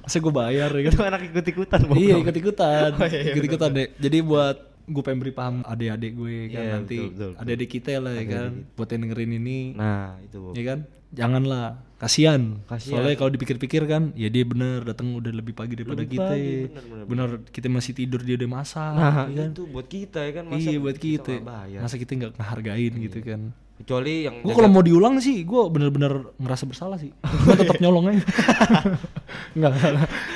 Masa 0.00 0.16
gue 0.18 0.32
bayar 0.32 0.70
ya 0.70 0.82
kan 0.82 0.92
Itu 0.92 1.02
anak 1.02 1.22
ikut-ikutan 1.24 1.80
Bob. 1.84 1.94
Iya 1.94 2.14
ikut-ikutan 2.18 2.90
Oh, 2.92 3.04
iya, 3.04 3.18
iya, 3.20 3.30
Ikut-ikutan 3.30 3.70
deh 3.70 3.86
Jadi 3.94 4.18
buat 4.20 4.56
gue 4.82 5.02
pengen 5.04 5.18
beri 5.20 5.30
paham 5.30 5.62
adik-adik 5.62 6.12
gue 6.12 6.36
kan 6.48 6.58
Iya, 6.58 6.72
nanti 6.74 6.96
adik-adik 7.36 7.68
kita 7.70 7.90
lah 7.98 8.12
ya 8.12 8.24
kan 8.26 8.50
buat 8.74 8.88
yang 8.88 9.00
dengerin 9.04 9.32
ini 9.36 9.58
Nah, 9.74 10.18
itu 10.20 10.36
Bob. 10.40 10.52
ya 10.52 10.64
kan 10.66 10.78
janganlah 11.10 11.82
kasihan 12.00 12.64
Kasihan. 12.64 13.02
soalnya 13.04 13.16
kalau 13.20 13.30
dipikir-pikir 13.34 13.84
kan 13.84 14.14
ya 14.16 14.32
dia 14.32 14.46
bener 14.48 14.88
datang 14.88 15.12
udah 15.12 15.28
lebih 15.28 15.52
pagi 15.52 15.76
daripada 15.76 16.00
Lebih 16.00 16.16
kita 16.16 16.32
pagi, 16.32 16.54
bener, 16.64 16.84
bener, 16.86 17.04
bener 17.04 17.28
kita 17.52 17.66
masih 17.68 17.92
tidur 17.92 18.20
dia 18.24 18.40
udah 18.40 18.50
masak 18.50 18.92
Nah, 18.96 19.12
ya 19.28 19.36
kan 19.36 19.50
itu 19.52 19.64
buat 19.68 19.86
kita 19.86 20.18
ya 20.24 20.32
kan 20.32 20.44
masa 20.48 20.64
iya 20.64 20.78
buat 20.80 20.96
kita 20.96 21.32
kita 21.36 21.80
masa 21.82 21.94
kita 22.00 22.10
nggak 22.16 22.32
ngehargain 22.40 22.92
gitu 23.04 23.18
kan 23.20 23.40
Kecuali 23.80 24.28
yang 24.28 24.44
Gue 24.44 24.52
kalau 24.52 24.68
mau 24.68 24.84
diulang 24.84 25.24
sih, 25.24 25.40
gue 25.40 25.62
bener-bener 25.72 26.36
ngerasa 26.36 26.68
bersalah 26.68 27.00
sih. 27.00 27.16
Gue 27.48 27.56
tetap 27.56 27.80
nyolong 27.80 28.12
aja. 28.12 28.20
Enggak, 29.56 29.72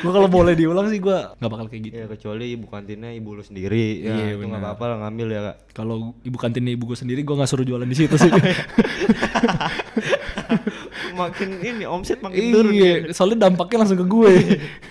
gue 0.00 0.12
kalau 0.16 0.32
boleh 0.32 0.56
diulang 0.56 0.88
sih 0.88 0.96
gue 0.96 1.12
nggak 1.12 1.50
bakal 1.52 1.68
kayak 1.68 1.82
gitu. 1.84 1.94
Ya 1.94 2.06
kecuali 2.08 2.56
ibu 2.56 2.64
kantinnya 2.72 3.12
ibu 3.12 3.36
lu 3.36 3.44
sendiri. 3.44 4.00
Ya, 4.00 4.16
Iya, 4.16 4.40
itu 4.40 4.48
nggak 4.48 4.64
apa-apa 4.64 4.84
lah 4.88 4.96
ngambil 5.04 5.26
ya 5.28 5.40
kak. 5.44 5.56
Kalau 5.76 6.16
ibu 6.24 6.36
kantinnya 6.40 6.72
ibu 6.72 6.88
gue 6.88 6.96
sendiri, 6.96 7.20
gue 7.20 7.36
nggak 7.36 7.50
suruh 7.52 7.68
jualan 7.68 7.84
di 7.84 7.92
situ 7.92 8.16
sih. 8.16 8.32
makin 11.14 11.62
ini 11.62 11.84
omset 11.86 12.18
makin 12.18 12.50
turun. 12.50 12.74
iya, 12.74 12.92
soalnya 13.14 13.46
dampaknya 13.48 13.86
langsung 13.86 14.00
ke 14.02 14.06
gue. 14.06 14.32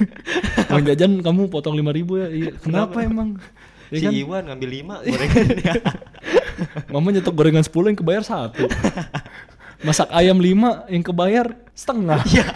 Bang 0.71 0.83
jajan 0.87 1.19
kamu 1.19 1.51
potong 1.51 1.75
lima 1.75 1.91
ribu 1.91 2.17
ya. 2.17 2.31
Iya, 2.31 2.51
kenapa 2.63 3.03
emang? 3.03 3.37
Ya 3.93 3.99
Si 3.99 4.05
kan? 4.09 4.13
Iwan 4.15 4.43
ngambil 4.49 4.69
lima 4.71 4.95
gorengan 5.05 5.45
ya. 5.61 5.73
Mama 6.93 7.13
nyetok 7.13 7.35
gorengan 7.35 7.61
10 7.61 7.93
yang 7.93 7.99
kebayar 7.99 8.23
satu. 8.25 8.65
Masak 9.87 10.09
ayam 10.15 10.39
5 10.39 10.89
yang 10.89 11.03
kebayar 11.03 11.45
setengah. 11.75 12.23
Iya. 12.25 12.47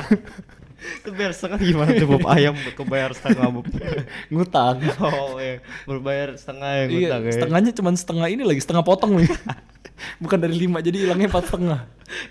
Itu 0.77 1.09
biar 1.09 1.33
setengah 1.33 1.57
gimana 1.57 1.89
tuh 1.97 2.05
Bob 2.05 2.25
ayam 2.29 2.53
kebayar 2.77 3.09
setengah 3.11 3.49
Bob. 3.49 3.65
Ngutang. 4.31 4.77
Oh 5.01 5.41
ya, 5.41 5.57
berbayar 5.89 6.37
setengah 6.37 6.69
yang 6.85 6.89
Iya, 6.89 6.99
ngutang 7.09 7.23
ya. 7.25 7.31
setengahnya 7.33 7.71
cuma 7.73 7.89
setengah 7.97 8.27
ini 8.29 8.43
lagi, 8.45 8.61
setengah 8.61 8.83
potong 8.85 9.17
nih. 9.17 9.29
Bukan 10.23 10.37
dari 10.37 10.53
5 10.53 10.77
jadi 10.85 10.97
hilangnya 11.09 11.27
empat 11.33 11.45
setengah. 11.49 11.79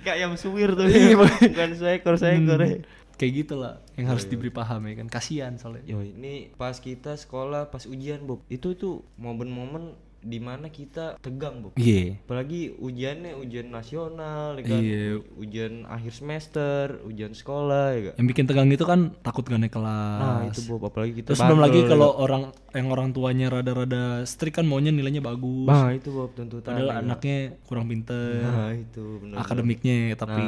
Kayak 0.06 0.14
ayam 0.22 0.32
suwir 0.38 0.70
tuh. 0.78 0.86
Iya, 0.86 1.18
ya. 1.18 1.26
Bukan 1.50 1.70
seekor 1.74 2.14
seekor 2.14 2.60
ya. 2.62 2.78
Kayak 3.16 3.32
gitu 3.32 3.54
lah 3.56 3.80
yang 3.96 4.12
harus 4.12 4.28
diberi 4.28 4.52
paham 4.52 4.84
ya 4.86 4.94
kan. 5.02 5.08
Kasihan 5.08 5.52
soalnya. 5.56 5.82
Yo 5.88 6.04
ini 6.04 6.52
pas 6.54 6.76
kita 6.78 7.16
sekolah 7.16 7.72
pas 7.72 7.88
ujian 7.88 8.22
Bob 8.22 8.44
itu 8.46 8.76
tuh 8.76 9.02
momen-momen 9.16 9.96
di 10.26 10.38
mana 10.42 10.66
kita 10.68 11.22
tegang 11.22 11.62
Bob. 11.62 11.78
Iya. 11.78 12.18
Apalagi 12.26 12.74
ujiannya 12.74 13.38
ujian 13.38 13.70
nasional, 13.70 14.58
ya 14.58 14.62
kan? 14.66 14.80
Iya. 14.82 15.22
ujian 15.38 15.72
akhir 15.86 16.12
semester, 16.12 16.98
ujian 17.06 17.30
sekolah, 17.30 17.86
ya 17.94 18.00
kan? 18.10 18.14
Yang 18.18 18.28
bikin 18.34 18.44
tegang 18.50 18.68
itu 18.74 18.84
kan 18.84 19.00
takut 19.22 19.46
gak 19.46 19.62
naik 19.62 19.70
kelas. 19.70 20.20
Nah 20.20 20.42
itu 20.50 20.60
Bob, 20.66 20.82
apalagi 20.90 21.22
kita 21.22 21.32
Terus 21.32 21.42
belum 21.46 21.60
lagi 21.62 21.78
ya 21.86 21.88
kalau 21.94 22.10
kan? 22.10 22.18
orang 22.26 22.42
yang 22.74 22.88
orang 22.90 23.08
tuanya 23.14 23.46
rada-rada 23.48 24.26
strict 24.26 24.58
kan 24.58 24.66
maunya 24.66 24.90
nilainya 24.90 25.22
bagus. 25.22 25.70
Nah 25.70 25.94
itu 25.94 26.10
Bob 26.10 26.34
tuntutan. 26.34 26.74
Padahal 26.74 26.90
ya 26.90 26.94
anaknya 27.00 27.38
kurang 27.70 27.86
pinter. 27.86 28.42
Nah 28.42 28.74
itu 28.74 29.04
benar. 29.22 29.36
akademiknya 29.46 29.96
tapi 30.18 30.44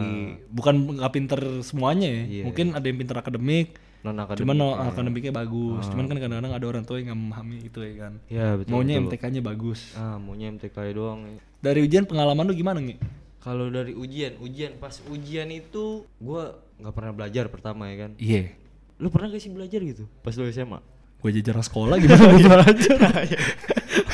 bukan 0.51 0.75
nggak 0.99 1.13
pinter 1.15 1.41
semuanya 1.63 2.09
ya. 2.11 2.23
Iya. 2.27 2.43
Mungkin 2.51 2.67
ada 2.75 2.87
yang 2.89 2.99
pinter 2.99 3.17
akademik, 3.17 3.79
Non 4.07 4.15
akademik. 4.15 4.47
cuman 4.47 4.57
no, 4.57 4.69
akademiknya 4.79 5.33
bagus. 5.35 5.85
Cuman 5.91 6.07
kan 6.07 6.17
kadang-kadang 6.23 6.55
ada 6.55 6.67
orang 6.71 6.85
tua 6.87 7.03
yang 7.03 7.11
nggak 7.11 7.21
memahami 7.21 7.57
itu 7.67 7.79
ya 7.83 7.95
kan. 7.99 8.13
Ya 8.31 8.47
betul. 8.55 8.71
Maunya 8.71 8.95
betul. 8.99 9.07
MTK-nya 9.11 9.43
bagus. 9.43 9.81
Ah 9.99 10.17
maunya 10.23 10.47
MTK 10.55 10.77
doang. 10.95 11.21
ya. 11.27 11.39
Dari 11.59 11.81
ujian 11.83 12.05
pengalaman 12.07 12.47
lu 12.47 12.55
gimana 12.55 12.79
nih? 12.79 12.99
Kalau 13.43 13.71
dari 13.71 13.95
ujian, 13.95 14.39
ujian 14.39 14.79
pas 14.79 14.95
ujian 15.11 15.49
itu 15.51 16.07
gua 16.23 16.59
nggak 16.79 16.95
pernah 16.95 17.13
belajar 17.15 17.45
pertama 17.51 17.91
ya 17.91 18.07
kan. 18.07 18.11
Iya. 18.19 18.55
Lu 18.99 19.15
pernah 19.15 19.31
gak 19.31 19.43
sih 19.43 19.51
belajar 19.51 19.79
gitu 19.83 20.11
pas 20.27 20.35
lu 20.35 20.47
SMA? 20.51 20.79
Gue 21.19 21.31
jajaran 21.35 21.65
sekolah 21.67 21.99
gimana 21.99 22.31
mau 22.31 22.39
belajar? 22.39 22.99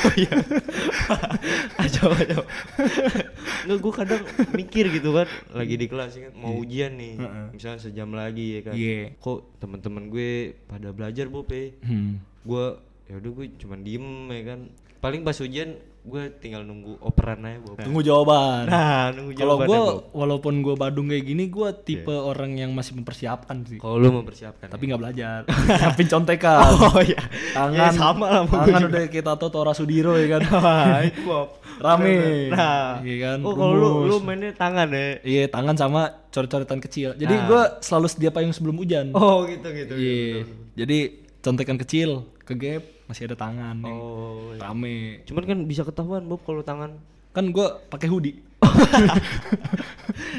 oh 0.05 0.13
iya. 0.17 0.33
coba 2.01 2.17
coba. 2.17 2.49
Nggak 3.65 3.77
gue 3.77 3.93
kadang 3.93 4.21
mikir 4.57 4.85
gitu 4.89 5.09
kan 5.13 5.27
lagi 5.53 5.75
di 5.77 5.85
kelas 5.85 6.17
kan 6.17 6.33
mau 6.33 6.57
ujian 6.57 6.97
nih. 6.97 7.13
Misalnya 7.53 7.79
sejam 7.81 8.09
lagi 8.09 8.57
ya 8.57 8.61
kan. 8.65 8.73
Iya. 8.73 9.01
Kok 9.21 9.61
teman-teman 9.61 10.09
gue 10.09 10.57
pada 10.65 10.89
belajar 10.89 11.29
Bob 11.29 11.45
ya? 11.53 11.73
Hmm. 11.85 12.21
Gue 12.41 12.65
ya 13.05 13.21
udah 13.21 13.31
gue 13.37 13.45
cuman 13.61 13.79
diem 13.85 14.07
ya 14.33 14.43
kan. 14.53 14.59
Paling 14.97 15.21
pas 15.21 15.37
ujian 15.37 15.77
gue 16.05 16.23
tinggal 16.37 16.61
nunggu 16.61 17.01
operan 17.01 17.41
aja. 17.41 17.81
Tunggu 17.81 18.05
jawaban. 18.05 18.69
Nah, 18.69 19.09
nunggu 19.09 19.33
Kalau 19.33 19.57
jawabannya, 19.57 19.73
gue 19.73 19.83
walaupun 20.13 20.53
gue 20.61 20.75
badung 20.77 21.09
kayak 21.09 21.25
gini, 21.25 21.49
gue 21.49 21.69
tipe 21.81 22.13
orang 22.13 22.61
yang 22.61 22.69
masih 22.77 22.93
mempersiapkan 22.93 23.65
sih. 23.65 23.81
Kalau 23.81 23.97
lu 23.97 24.13
mempersiapkan. 24.21 24.69
Tapi 24.69 24.83
nggak 24.85 25.01
belajar. 25.01 25.39
Siapin 25.81 26.07
contekan. 26.07 26.77
Oh 26.85 27.01
iya. 27.01 27.17
Tangan 27.57 27.73
Ya, 27.73 27.89
sama 27.89 28.25
lah 28.29 28.43
Tangan 28.45 28.93
udah 28.93 29.03
kita 29.09 29.33
tato 29.33 29.49
Tora 29.49 29.73
Sudiro 29.73 30.13
ya 30.13 30.37
kan. 30.37 30.41
Rame. 31.85 32.47
Nah, 32.53 33.01
Iya 33.01 33.15
kan, 33.19 33.37
Oh, 33.43 33.51
kalau 33.57 33.73
lu 33.75 33.89
lu 34.07 34.15
mainnya 34.21 34.53
tangan 34.55 34.87
ya. 34.93 35.19
Iya, 35.25 35.43
tangan 35.49 35.75
sama 35.75 36.01
coret-coretan 36.29 36.79
kecil. 36.79 37.17
Jadi 37.17 37.35
gua 37.49 37.81
selalu 37.81 38.07
sedia 38.07 38.29
payung 38.31 38.53
sebelum 38.53 38.77
hujan. 38.77 39.11
Oh, 39.17 39.43
gitu 39.49 39.67
gitu. 39.73 39.93
iya. 39.97 40.45
Jadi 40.77 41.25
contekan 41.41 41.75
kecil 41.81 42.29
ke 42.45 42.53
gap 42.53 42.94
masih 43.05 43.25
ada 43.25 43.35
tangan 43.35 43.75
nih. 43.77 43.93
Oh. 43.93 44.51
iya. 44.51 44.61
Rame. 44.63 44.97
Cuman 45.23 45.43
kan 45.43 45.57
bisa 45.63 45.81
ketahuan 45.81 46.23
Bob 46.23 46.41
kalau 46.41 46.61
tangan. 46.61 46.97
Kan 47.31 47.49
gua 47.49 47.77
pakai 47.85 48.07
hoodie. 48.07 48.39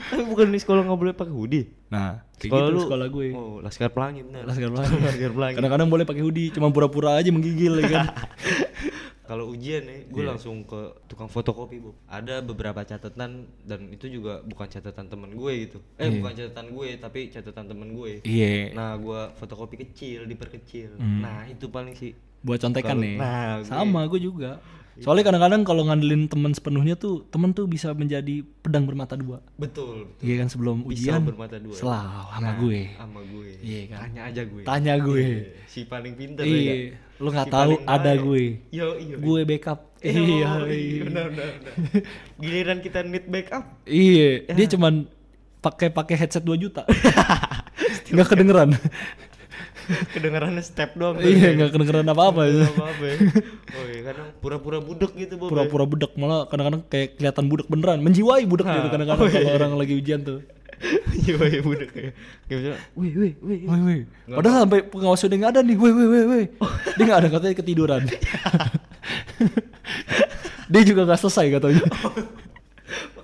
Tapi 0.06 0.22
bukan 0.24 0.46
di 0.48 0.58
sekolah 0.58 0.82
nggak 0.82 0.98
boleh 0.98 1.14
pakai 1.14 1.30
hoodie. 1.30 1.66
Nah, 1.88 2.22
kayak 2.34 2.46
Sekolah 2.46 2.64
gitu 2.64 2.74
lu- 2.74 2.84
sekolah 2.84 3.06
gue. 3.08 3.28
Oh, 3.32 3.56
Laskar 3.60 3.90
Pelangi 3.90 4.20
bener. 4.22 4.42
Laskar 4.44 4.70
Pelangi. 4.72 4.96
Laskar 4.98 5.32
Pelangi. 5.32 5.54
Kadang-kadang 5.56 5.88
boleh 5.88 6.04
pakai 6.04 6.22
hoodie, 6.22 6.48
cuma 6.50 6.68
pura-pura 6.68 7.14
aja 7.14 7.28
menggigil 7.28 7.78
ya 7.78 7.86
kan. 7.90 8.06
Kalau 9.26 9.50
ujian 9.50 9.82
nih, 9.82 10.06
gue 10.06 10.22
Iya. 10.22 10.30
langsung 10.30 10.62
ke 10.62 10.78
tukang 11.04 11.26
fotokopi, 11.26 11.82
Bob. 11.82 11.98
Ada 12.06 12.38
beberapa 12.40 12.78
catatan 12.80 13.30
dan 13.60 13.80
itu 13.90 14.06
juga 14.06 14.38
bukan 14.40 14.70
catatan 14.70 15.10
temen 15.10 15.34
gue 15.34 15.52
gitu. 15.66 15.78
Eh, 15.98 16.14
bukan 16.14 16.30
catatan 16.32 16.70
gue, 16.70 16.88
tapi 16.94 17.20
catatan 17.26 17.66
temen 17.66 17.90
gue. 17.90 18.22
Iya. 18.22 18.70
Nah, 18.70 18.94
gue 18.94 19.20
fotokopi 19.34 19.82
kecil, 19.82 20.30
diperkecil. 20.30 20.94
Hmm. 20.94 21.20
Nah, 21.20 21.42
itu 21.44 21.66
paling 21.66 21.98
sih. 21.98 22.14
Buat 22.40 22.58
contekan 22.60 22.92
Kalau- 22.92 23.04
nih. 23.04 23.16
nah, 23.16 23.62
Sama 23.62 24.04
gue 24.06 24.20
juga. 24.20 24.58
Soalnya 24.96 25.28
kadang-kadang 25.28 25.60
kalau 25.60 25.84
ngandelin 25.84 26.24
teman 26.24 26.50
sepenuhnya 26.50 26.96
tuh, 26.96 27.28
temen 27.28 27.52
tuh 27.52 27.68
bisa 27.68 27.92
menjadi 27.92 28.40
pedang 28.58 28.88
bermata 28.88 29.12
dua. 29.12 29.44
Betul. 29.54 30.08
Iya 30.18 30.40
kan 30.40 30.48
sebelum 30.48 30.88
ujian 30.88 31.20
bermata 31.20 31.60
dua. 31.60 31.76
selalu 31.76 32.16
sama 32.26 32.40
Nah, 32.40 32.52
gue. 32.56 32.80
Sama 32.96 33.20
gue. 33.22 33.48
Iya 33.60 33.80
kan? 33.86 33.98
Tanya 34.00 34.20
aja 34.24 34.42
gue. 34.42 34.62
Tanya 34.64 34.94
gue. 34.98 35.20
Iya, 35.20 35.40
Si 35.66 35.84
paling 35.84 36.16
pinter 36.16 36.42
ya. 36.42 36.48
Iya, 36.48 36.72
kan? 36.72 36.80
lu 37.18 37.28
nggak 37.28 37.44
Si 37.44 37.52
tahu 37.52 37.72
ada 37.84 38.10
baik. 38.10 38.24
gue. 38.24 38.44
Yo, 38.72 38.86
iya. 38.96 39.14
Gue 39.18 39.40
backup. 39.44 39.80
Iya, 39.98 40.16
Iya, 40.16 40.50
iya. 40.70 41.02
benar, 41.04 41.26
benar. 41.28 41.50
Giliran 42.38 42.78
kita 42.80 42.98
need 43.02 43.26
backup. 43.26 43.64
Iya, 43.84 44.28
Ya. 44.46 44.54
dia 44.54 44.66
cuman 44.70 44.94
pakai 45.58 45.88
pakai 45.90 46.16
headset 46.16 46.40
2 46.40 46.56
juta. 46.56 46.88
Nggak 48.08 48.28
kedengeran. 48.30 48.70
Kedengarannya 50.14 50.62
step 50.62 50.94
doang. 50.98 51.18
iya, 51.22 51.54
nggak 51.54 51.70
kedengeran 51.74 52.06
apa-apa. 52.10 52.42
Nggak 52.46 52.74
apa-apa. 52.74 53.04
ya. 53.04 53.16
Oh 53.76 53.84
iya, 53.92 54.00
kadang 54.08 54.28
pura-pura 54.40 54.78
budek 54.80 55.12
gitu, 55.18 55.34
ya. 55.36 55.50
Pura-pura 55.50 55.84
budak 55.84 56.12
malah 56.16 56.48
kadang-kadang 56.48 56.82
kayak 56.88 57.18
kelihatan 57.20 57.44
budak 57.50 57.66
beneran, 57.68 57.98
menjiwai 58.00 58.42
budak 58.48 58.66
gitu 58.72 58.88
kadang-kadang 58.88 59.26
Oh, 59.26 59.28
iya, 59.28 59.42
kalau 59.42 59.52
orang 59.52 59.72
lagi 59.76 59.94
ujian 59.98 60.20
tuh. 60.24 60.40
Iya, 61.26 61.60
budek 61.64 61.90
ya. 61.96 62.10
Kayak 62.46 62.58
misalnya, 62.60 62.78
wih, 62.94 63.12
wih, 63.16 63.32
wih. 63.40 63.60
Woi, 63.64 63.80
woi. 63.80 63.98
Padahal 64.28 64.68
sampai 64.68 64.80
pengawas 64.84 65.24
udah 65.24 65.36
nggak 65.40 65.52
ada 65.56 65.60
nih, 65.64 65.76
woi, 65.80 65.92
woi, 65.92 66.06
woi, 66.06 66.24
woi. 66.28 66.44
Dia 66.96 67.04
nggak 67.08 67.20
ada 67.24 67.28
katanya 67.32 67.54
ketiduran. 67.56 68.02
dia 70.72 70.82
juga 70.84 71.00
nggak 71.08 71.20
selesai 71.20 71.46
katanya. 71.56 71.82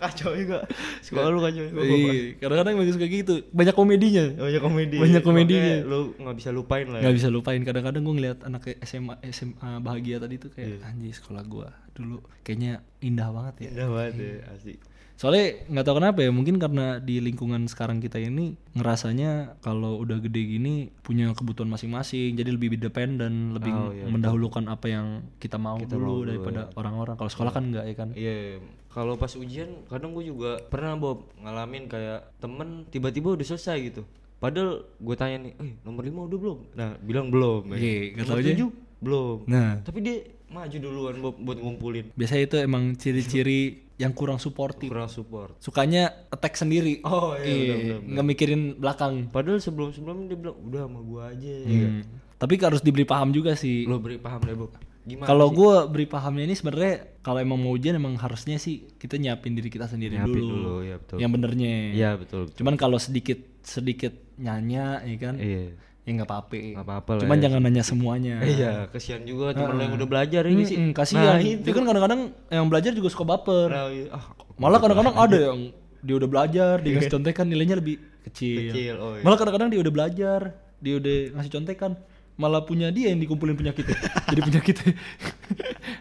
Kacau 0.02 0.34
juga. 0.34 0.58
Sekolah 0.98 1.28
lu 1.30 1.38
kacau 1.38 1.62
juga. 1.62 1.80
Iya, 1.86 2.36
kadang-kadang 2.42 2.74
bagus 2.82 2.96
kayak 2.98 3.12
gitu. 3.22 3.34
Banyak 3.54 3.74
komedinya. 3.78 4.24
Banyak 4.34 4.62
komedi. 4.62 4.96
Banyak 4.98 5.22
komedinya. 5.22 5.76
Makanya 5.78 5.90
Lu 5.90 6.00
nggak 6.18 6.36
bisa 6.42 6.50
lupain 6.50 6.86
lah. 6.90 6.98
ya. 6.98 7.02
Nggak 7.06 7.16
bisa 7.22 7.28
lupain. 7.30 7.60
Kadang-kadang 7.62 8.02
gue 8.02 8.14
ngeliat 8.18 8.38
anak 8.42 8.62
SMA 8.82 9.14
SMA 9.30 9.70
bahagia 9.78 10.18
tadi 10.18 10.42
tuh 10.42 10.50
kayak 10.50 10.82
anjir 10.82 11.14
sekolah 11.14 11.42
gua 11.46 11.70
dulu 11.92 12.24
kayaknya 12.42 12.80
indah 13.04 13.28
banget 13.30 13.68
ya. 13.68 13.70
Indah 13.76 13.88
banget 13.92 14.14
ya, 14.16 14.32
asik. 14.56 14.78
Soalnya 15.12 15.44
nggak 15.70 15.84
tahu 15.86 15.96
kenapa 16.02 16.18
ya, 16.24 16.30
mungkin 16.34 16.56
karena 16.58 16.98
di 16.98 17.22
lingkungan 17.22 17.68
sekarang 17.70 18.02
kita 18.02 18.18
ini 18.18 18.58
ngerasanya 18.74 19.60
kalau 19.62 20.00
udah 20.02 20.18
gede 20.18 20.58
gini 20.58 20.90
punya 21.04 21.30
kebutuhan 21.36 21.70
masing-masing, 21.70 22.34
jadi 22.34 22.50
lebih 22.50 22.74
independen, 22.74 23.54
lebih 23.54 23.70
Oh, 23.70 23.92
iya, 23.94 24.08
mendahulukan 24.08 24.66
apa 24.66 24.88
yang 24.90 25.22
kita 25.38 25.60
mau 25.62 25.78
dulu 25.78 26.26
daripada 26.26 26.74
orang-orang. 26.74 27.14
Kalau 27.14 27.30
sekolah 27.30 27.52
kan 27.54 27.70
enggak 27.70 27.84
ya 27.86 27.94
kan? 27.94 28.08
Iya, 28.18 28.58
kalau 28.92 29.16
pas 29.16 29.32
ujian 29.32 29.68
kadang 29.88 30.12
gue 30.12 30.24
juga 30.24 30.60
pernah 30.68 30.92
Bob 30.94 31.32
ngalamin 31.40 31.88
kayak 31.88 32.28
temen 32.38 32.84
tiba-tiba 32.88 33.32
udah 33.32 33.46
selesai 33.46 33.76
gitu. 33.82 34.02
Padahal 34.36 34.84
gue 34.84 35.14
tanya 35.14 35.48
nih, 35.48 35.52
eh 35.56 35.72
nomor 35.80 36.02
5 36.02 36.28
udah 36.28 36.38
belum? 36.38 36.58
Nah 36.74 36.90
bilang 37.00 37.26
belum. 37.30 37.62
Iya, 37.72 37.98
nggak 38.12 38.26
nomor 38.26 38.36
tahu 38.36 38.38
aja. 38.42 38.52
7 38.52 39.02
belum. 39.02 39.36
Nah, 39.46 39.70
Tapi 39.82 39.98
dia 39.98 40.16
maju 40.46 40.76
duluan 40.76 41.16
Bob 41.18 41.34
buat 41.40 41.58
ngumpulin. 41.58 42.12
biasanya 42.12 42.42
itu 42.44 42.56
emang 42.60 42.92
ciri-ciri 42.94 43.60
yang 43.96 44.10
kurang 44.10 44.36
suportif. 44.36 44.90
Kurang 44.90 45.06
support. 45.08 45.54
Sukanya 45.58 46.10
attack 46.28 46.58
sendiri. 46.58 47.00
Oh 47.02 47.38
iya, 47.38 47.46
Iya, 47.46 47.74
benar, 48.02 48.10
nggak 48.12 48.26
mikirin 48.28 48.62
belakang. 48.76 49.14
Padahal 49.30 49.62
sebelum-sebelum 49.62 50.26
dia 50.26 50.36
bilang 50.36 50.58
udah 50.58 50.80
sama 50.84 51.00
gue 51.00 51.22
aja. 51.22 51.54
ya? 51.62 51.88
Hmm. 51.88 52.02
Tapi 52.36 52.52
harus 52.58 52.82
diberi 52.82 53.06
paham 53.06 53.30
juga 53.30 53.54
sih. 53.54 53.86
Lo 53.86 54.02
beri 54.02 54.18
paham 54.18 54.42
deh 54.42 54.58
Bob. 54.58 54.74
Gimana? 55.02 55.26
Kalau 55.26 55.50
gue 55.50 55.74
beri 55.90 56.06
pahamnya 56.06 56.46
ini 56.46 56.54
sebenarnya 56.54 57.18
kalau 57.20 57.42
emang 57.42 57.58
mau 57.58 57.74
ujian 57.74 57.98
emang 57.98 58.14
harusnya 58.14 58.54
sih 58.54 58.86
kita 58.96 59.18
nyiapin 59.18 59.52
diri 59.52 59.66
kita 59.66 59.90
sendiri 59.90 60.14
Nyiapin 60.14 60.38
dulu. 60.38 60.54
dulu, 60.54 60.74
ya 60.86 60.96
betul. 61.02 61.16
Yang 61.18 61.30
benernya. 61.34 61.72
Iya 61.90 62.10
betul. 62.14 62.42
Cuman 62.54 62.74
kalau 62.78 62.98
sedikit 62.98 63.38
sedikit 63.62 64.14
nyanya 64.38 65.02
ya 65.02 65.16
kan, 65.18 65.34
Iya. 65.38 65.74
ya 66.02 66.10
nggak 66.14 66.28
apa-apa. 66.30 66.54
Nggak 66.54 66.86
apa-apa 66.86 67.10
lah 67.18 67.20
Cuman 67.26 67.36
ya. 67.36 67.42
jangan 67.46 67.60
nanya 67.62 67.82
semuanya. 67.82 68.34
Iya, 68.46 68.72
kesian 68.90 69.22
juga 69.22 69.50
temen 69.52 69.74
lo 69.74 69.82
yang 69.82 69.94
udah 69.94 70.08
belajar 70.08 70.42
ini 70.46 70.62
sih. 70.62 70.76
Mm-mm, 70.78 70.94
kasihan. 70.94 71.34
Nah, 71.34 71.42
itu. 71.42 71.62
Dia 71.62 71.72
kan 71.74 71.84
kadang-kadang 71.84 72.20
yang 72.46 72.66
belajar 72.70 72.90
juga 72.94 73.08
suka 73.10 73.24
baper. 73.26 73.68
Nah, 73.74 73.90
iya. 73.90 74.06
ah, 74.14 74.24
Malah 74.54 74.78
kadang-kadang 74.78 75.14
ada 75.18 75.38
yang 75.50 75.60
dia 75.98 76.14
udah 76.14 76.28
belajar, 76.30 76.74
dia 76.78 76.90
ngasih 76.94 77.10
contekan 77.10 77.46
nilainya 77.46 77.74
lebih 77.78 77.98
kecil. 78.22 78.70
Kecil, 78.70 78.94
oh 78.98 79.18
iya. 79.18 79.22
Malah 79.22 79.38
kadang-kadang 79.38 79.68
dia 79.70 79.80
udah 79.82 79.92
belajar, 79.94 80.40
dia 80.78 80.94
udah 80.98 81.16
ngasih 81.38 81.52
contekan, 81.54 81.90
malah 82.34 82.64
punya 82.64 82.88
dia 82.88 83.12
yang 83.12 83.20
dikumpulin 83.20 83.54
penyakitnya. 83.54 83.96
Jadi 84.32 84.40
penyakitnya 84.40 84.92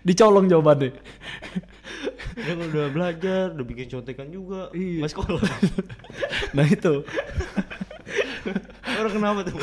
dicolong 0.02 0.48
jawabannya. 0.48 0.92
Dia 2.32 2.54
kan 2.56 2.66
udah 2.72 2.86
belajar, 2.90 3.44
udah 3.54 3.66
bikin 3.68 3.88
contekan 3.92 4.28
juga. 4.32 4.72
Iya. 4.72 5.04
Mas 5.04 5.12
sekolah. 5.12 5.42
nah 6.56 6.66
itu. 6.66 7.04
Orang 8.82 9.14
kenapa 9.14 9.40
tuh? 9.46 9.58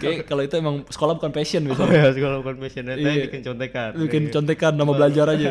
Kayak 0.00 0.26
kalau 0.26 0.42
itu 0.44 0.54
emang 0.58 0.76
sekolah 0.88 1.14
bukan 1.16 1.32
passion 1.32 1.62
gitu. 1.64 1.80
Oh 1.80 1.88
ya, 1.88 2.10
sekolah 2.10 2.36
bukan 2.42 2.56
passion 2.58 2.82
ternyata 2.84 3.08
Iya. 3.14 3.24
bikin 3.30 3.42
contekan. 3.44 3.90
Bikin 3.96 4.22
Iya. 4.28 4.32
contekan 4.32 4.72
nama 4.74 4.92
belajar 4.92 5.26
aja. 5.30 5.48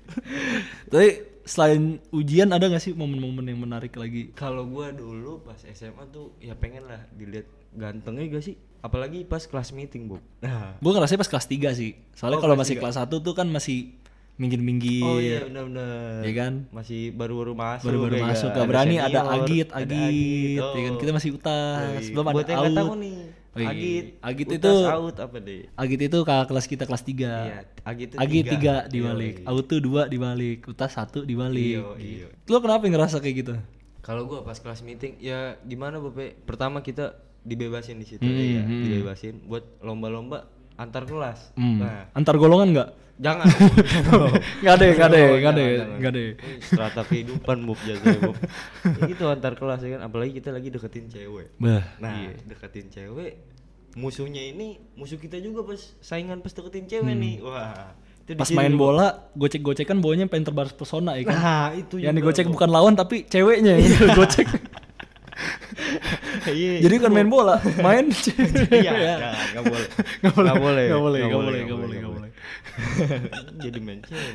Tapi 0.90 1.08
selain 1.44 1.98
ujian 2.10 2.50
ada 2.50 2.66
gak 2.66 2.82
sih 2.82 2.94
momen-momen 2.94 3.46
yang 3.46 3.60
menarik 3.60 3.94
lagi? 3.94 4.30
Kalau 4.34 4.66
gua 4.66 4.94
dulu 4.94 5.42
pas 5.42 5.58
SMA 5.66 6.06
tuh 6.10 6.34
ya 6.38 6.54
pengen 6.54 6.86
lah 6.86 7.06
dilihat 7.14 7.46
gantengnya 7.72 8.26
gak 8.30 8.44
sih? 8.44 8.56
Apalagi 8.80 9.28
pas 9.28 9.44
kelas 9.44 9.70
meeting, 9.70 10.08
Bu. 10.08 10.16
Nah. 10.44 10.76
Gue 10.80 10.92
ngerasanya 10.92 11.20
pas 11.20 11.30
kelas 11.30 11.46
3 11.46 11.70
sih. 11.76 11.90
Soalnya 12.16 12.40
Oh, 12.40 12.42
kalau 12.48 12.56
masih 12.56 12.80
kelas 12.80 12.96
1 12.96 13.20
tuh 13.20 13.34
kan 13.36 13.44
masih 13.46 13.92
minggir-minggir. 14.36 15.04
Oh 15.04 15.20
iya 15.20 15.44
benar-benar. 15.44 16.24
Iya 16.24 16.32
kan? 16.32 16.52
Masih 16.72 17.12
baru-baru 17.12 17.52
masuk. 17.52 17.86
baru-baru 17.92 18.14
ya 18.16 18.24
masuk 18.24 18.48
kan? 18.48 18.56
gak 18.56 18.68
berani 18.72 18.96
ada 18.96 19.20
senior, 19.20 19.36
agit 19.36 19.68
ada 19.68 19.96
agit 20.08 20.56
ya 20.56 20.80
kan 20.80 20.92
oh. 20.92 20.98
kita 20.98 21.10
masih 21.12 21.30
utas 21.36 22.02
belum 22.08 22.24
ada 22.24 22.36
Buat 22.40 22.48
out 22.48 22.72
tahu 22.72 22.94
nih. 22.96 23.18
Oh 23.50 23.58
iya. 23.60 23.68
Agit. 23.68 24.04
Agit 24.22 24.46
utas, 24.48 24.56
itu- 24.56 24.86
out 24.88 25.16
apa 25.20 25.36
deh? 25.42 25.62
agit 25.76 26.00
itu 26.00 26.18
kakak 26.24 26.46
kelas 26.48 26.66
kita 26.72 26.84
kelas 26.88 27.02
3 27.04 27.12
Iya, 27.12 27.58
agit 27.84 28.06
itu 28.08 28.16
agit 28.16 28.44
tiga. 28.48 28.74
3 28.88 28.92
dibalik 28.94 29.34
Yoi. 29.44 29.48
out 29.50 29.64
tuh 29.68 29.78
2 29.84 30.08
dibalik 30.08 30.58
utas 30.64 30.90
1 30.96 31.28
dibalik 31.28 31.74
Iya, 31.76 31.84
iya. 32.00 32.26
lo 32.48 32.56
kenapa 32.64 32.88
ngerasa 32.88 33.20
kayak 33.20 33.36
gitu 33.44 33.54
Kalau 34.00 34.24
gua 34.24 34.40
pas 34.40 34.56
kelas 34.56 34.80
meeting 34.80 35.20
ya 35.20 35.60
gimana 35.60 36.00
Bapak? 36.00 36.48
Pertama 36.48 36.80
kita 36.80 37.12
dibebasin 37.42 37.96
di 37.96 38.06
situ 38.06 38.20
Hmm, 38.20 38.36
ya, 38.36 38.62
hmm. 38.62 38.82
dibebasin 38.82 39.34
buat 39.44 39.64
lomba-lomba 39.80 40.44
antar 40.74 41.04
kelas. 41.04 41.52
Hmm. 41.54 41.78
Nah, 41.78 42.08
antar 42.12 42.36
golongan 42.36 42.68
nggak 42.70 42.88
jangan. 43.16 43.46
nggak 44.62 44.74
ada 44.74 44.84
nggak 44.86 45.08
ada 45.08 45.20
nggak 45.36 45.52
ada 45.52 45.60
jangan, 45.60 45.76
jangan. 45.76 45.98
nggak 45.98 46.10
ada 46.10 46.22
Strata 46.58 47.02
kehidupan 47.04 47.56
Bob 47.62 47.78
jatuhnya 47.78 48.18
Bob. 48.22 48.36
ya 48.98 49.02
gitu 49.06 49.24
antar 49.26 49.52
kelas 49.54 49.80
ya 49.80 49.90
kan, 49.92 50.00
apalagi 50.02 50.32
kita 50.34 50.48
lagi 50.50 50.68
deketin 50.68 51.06
cewek. 51.06 51.48
bah 51.56 51.84
Nah, 51.96 52.32
deketin 52.42 52.88
cewek, 52.88 53.32
musuhnya 53.92 54.40
ini 54.42 54.80
musuh 54.94 55.16
kita 55.16 55.36
juga 55.36 55.64
pas 55.64 55.80
saingan 56.00 56.40
pas 56.40 56.48
deketin 56.50 56.86
cewek 56.86 57.12
nih. 57.14 57.36
Wah, 57.40 57.92
itu 58.22 58.30
Hmm. 58.30 58.40
pas 58.40 58.50
main 58.52 58.72
bola 58.72 59.06
gocek-gocekan 59.34 59.98
bawanya 59.98 60.24
pengen 60.24 60.46
terbaris 60.46 60.70
pesona 60.70 61.18
ya 61.18 61.26
kan 61.26 61.34
Nah, 61.34 61.68
itu 61.74 61.98
yang 61.98 62.14
digocek 62.14 62.46
bukan 62.46 62.68
lawan 62.68 62.94
tapi 62.94 63.26
ceweknya 63.26 63.74
yang 63.74 63.90
digocek 64.06 64.46
Iya, 66.52 66.72
jadi 66.80 66.94
itu, 66.94 67.00
bukan 67.00 67.10
Bob. 67.10 67.16
main 67.16 67.28
bola 67.28 67.56
main 67.80 68.04
Iya, 68.76 68.92
jangan, 68.92 69.32
nggak 69.50 69.64
boleh. 69.64 69.88
Nggak 70.20 70.34
boleh, 70.34 70.50
Nggak 70.50 70.60
boleh. 70.60 70.84
nggak 70.84 71.00
boleh, 71.00 71.20
Nggak 71.20 71.28
nggak 71.28 71.40
boleh, 71.40 71.60
nggak 71.60 71.80
boleh, 71.80 72.00
boleh. 72.10 72.30
Jadi 73.64 73.78
main 73.78 74.00
cewek. 74.00 74.30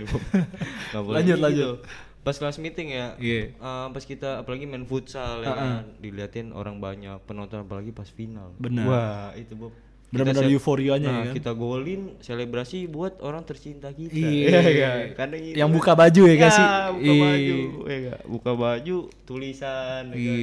Nggak 0.92 1.04
boleh 1.04 1.16
Lanjut, 1.16 1.36
gitu. 1.36 1.46
lanjut. 1.46 1.78
Pas 2.22 2.34
kelas 2.34 2.58
meeting 2.58 2.90
ya, 2.90 3.14
Iya. 3.16 3.54
eh, 3.54 3.88
pas 3.88 4.02
kita 4.02 4.42
apalagi 4.42 4.66
main 4.66 4.82
futsal 4.82 5.40
ya 5.40 5.54
kan, 5.54 5.70
diliatin 6.00 6.50
orang 6.52 6.82
banyak 6.82 7.22
penonton 7.24 7.62
apalagi 7.62 7.94
pas 7.94 8.10
final. 8.10 8.50
Benar. 8.58 8.84
Wah, 8.84 9.30
itu 9.36 9.54
Bob. 9.54 9.74
Benar-benar 10.14 10.48
euforianya 10.48 11.10
nah, 11.12 11.18
ya 11.20 11.24
kan? 11.28 11.36
kita 11.36 11.52
golin 11.52 12.16
selebrasi 12.24 12.88
buat 12.88 13.20
orang 13.20 13.44
tercinta 13.44 13.92
kita. 13.92 14.16
Iya, 14.16 14.60
kan? 14.62 15.00
Kadang 15.18 15.42
gitu. 15.44 15.56
yang 15.60 15.70
buka 15.74 15.92
baju 15.92 16.22
ya 16.30 16.36
kan 16.40 16.50
sih 16.54 16.66
buka 16.96 17.04
Iya. 17.04 17.24
baju, 17.26 17.58
ya 17.84 17.98
nggak? 18.00 18.20
Buka 18.30 18.52
baju, 18.56 18.98
tulisan, 19.28 20.04
ya 20.10 20.16
kan? 20.16 20.38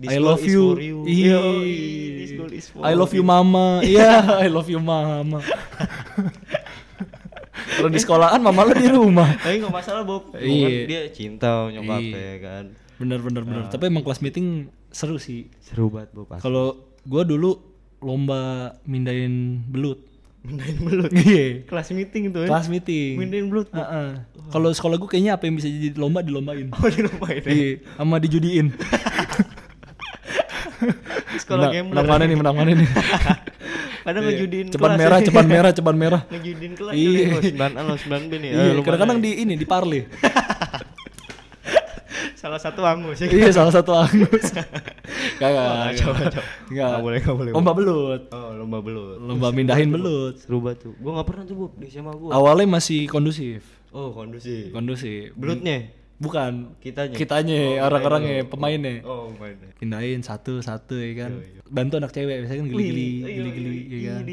Iya. 0.00 0.10
I 0.10 0.18
love 0.18 0.42
you. 0.42 0.64
you. 0.80 0.98
Iya. 1.06 1.40
I 2.82 2.94
love 2.96 3.12
you 3.14 3.22
mama. 3.22 3.84
Iya, 3.86 4.40
I 4.40 4.48
love 4.50 4.66
you 4.66 4.82
mama. 4.82 5.38
Kalau 7.54 7.90
di 7.90 8.00
sekolahan 8.02 8.40
mama 8.42 8.66
lo 8.66 8.72
di 8.74 8.88
rumah. 8.90 9.30
Tapi 9.38 9.62
nggak 9.62 9.72
masalah 9.72 10.02
Bob. 10.02 10.30
Gua 10.34 10.40
Iya. 10.42 10.66
kan 10.66 10.90
dia 10.90 11.00
cinta 11.10 11.48
sama 11.48 11.70
nyokapnya 11.70 12.18
Iya. 12.18 12.34
kan. 12.42 12.64
Bener 12.98 13.18
bener 13.22 13.42
bener. 13.46 13.62
Tapi 13.70 13.84
emang 13.90 14.02
kelas 14.02 14.20
meeting 14.20 14.68
seru 14.90 15.16
sih. 15.18 15.50
Seru 15.62 15.90
banget 15.90 16.10
Bob. 16.14 16.30
Kalau 16.34 16.40
Kalau 16.40 16.66
gua 17.06 17.22
dulu 17.22 17.73
lomba 18.04 18.40
mindahin 18.84 19.64
belut. 19.66 19.96
mindahin 20.44 20.76
belut. 20.78 21.08
Iya. 21.10 21.64
Kelas 21.64 21.88
meeting 21.90 22.28
tuh 22.28 22.44
ya. 22.44 22.48
Kelas 22.52 22.68
meeting. 22.68 23.16
Mindahin 23.16 23.48
belut. 23.48 23.72
Heeh. 23.72 24.08
Kalau 24.46 24.68
sekolah 24.68 24.94
gua 24.94 25.08
kayaknya 25.08 25.32
apa 25.32 25.48
yang 25.48 25.56
bisa 25.56 25.66
jadi 25.66 25.96
lomba 25.96 26.20
dilombain. 26.20 26.68
Oh 26.70 26.84
di 26.84 27.00
rumah 27.00 27.32
ini. 27.32 27.48
Iya, 27.48 27.68
sama 27.96 28.20
dijudiin. 28.20 28.68
Sekolah 31.34 31.72
gambler. 31.72 31.96
Menang 31.96 32.06
mana 32.06 32.24
nih, 32.24 32.36
menang 32.36 32.54
mana 32.54 32.70
nih? 32.72 32.88
Kadang 34.04 34.20
Iya. 34.20 34.30
ngejudiin 34.36 34.66
ceban 34.68 34.84
kelas 34.84 35.00
merah, 35.00 35.16
ya. 35.16 35.24
ceban 35.24 35.46
merah, 35.48 35.70
ceban 35.72 35.96
merah. 35.96 36.20
Ngejudiin 36.32 36.72
kelas 36.76 36.92
Iya. 36.92 37.40
iya. 37.40 37.40
9 37.40 37.72
A 37.72 37.82
lo 37.82 37.94
9 37.96 38.28
B 38.28 38.32
nih. 38.36 38.50
Iya, 38.52 38.62
Ah, 38.70 38.82
kadang-kadang 38.84 39.18
di 39.18 39.30
ini 39.40 39.54
di 39.56 39.64
parle. 39.64 40.04
salah 42.36 42.60
satu 42.60 42.84
angus 42.84 43.24
ya. 43.24 43.32
iya, 43.32 43.48
salah 43.48 43.72
satu 43.72 43.96
angus. 43.96 44.52
Wah, 45.40 45.90
kacau, 45.90 46.10
kacau. 46.14 46.42
Enggak. 46.70 46.88
Nggak 46.88 47.02
boleh, 47.02 47.18
nggak 47.20 47.36
boleh. 47.36 47.52
Lomba 47.52 47.72
belut. 47.74 48.22
Oh, 48.30 48.50
lomba 48.54 48.78
belut. 48.80 49.16
Lomba 49.18 49.48
mindahin 49.50 49.88
belut. 49.90 50.34
Seru 50.38 50.62
banget 50.62 50.88
tuh. 50.88 50.92
Gua 50.98 51.20
nggak 51.20 51.26
pernah 51.26 51.42
tuh, 51.44 51.56
Bob, 51.58 51.72
di 51.78 51.86
SMA 51.88 52.12
gua. 52.14 52.30
Awalnya 52.32 52.66
masih 52.70 53.06
kondusif. 53.06 53.62
Oh, 53.90 54.10
kondusif. 54.10 54.70
Kondusif. 54.70 55.34
Belutnya. 55.34 55.90
Bukan. 56.14 56.78
Kitanya. 56.78 57.14
Kitanya, 57.18 57.60
Oh, 57.82 57.86
orang-orangnya, 57.90 58.46
pemainnya. 58.46 59.02
Oh, 59.02 59.34
pemainnya. 59.34 59.74
Pindahin 59.76 60.22
satu-satu 60.22 60.94
ya 60.94 61.26
kan. 61.26 61.30
Iya, 61.42 61.58
iya. 61.58 61.60
Bantu 61.66 61.98
anak 61.98 62.14
cewek 62.14 62.36
biasanya 62.46 62.60
kan 62.62 62.68
geli-geli, 62.70 63.08
iya, 63.10 63.26
geli-geli 63.34 63.74
ya 63.98 64.14
kan. 64.14 64.24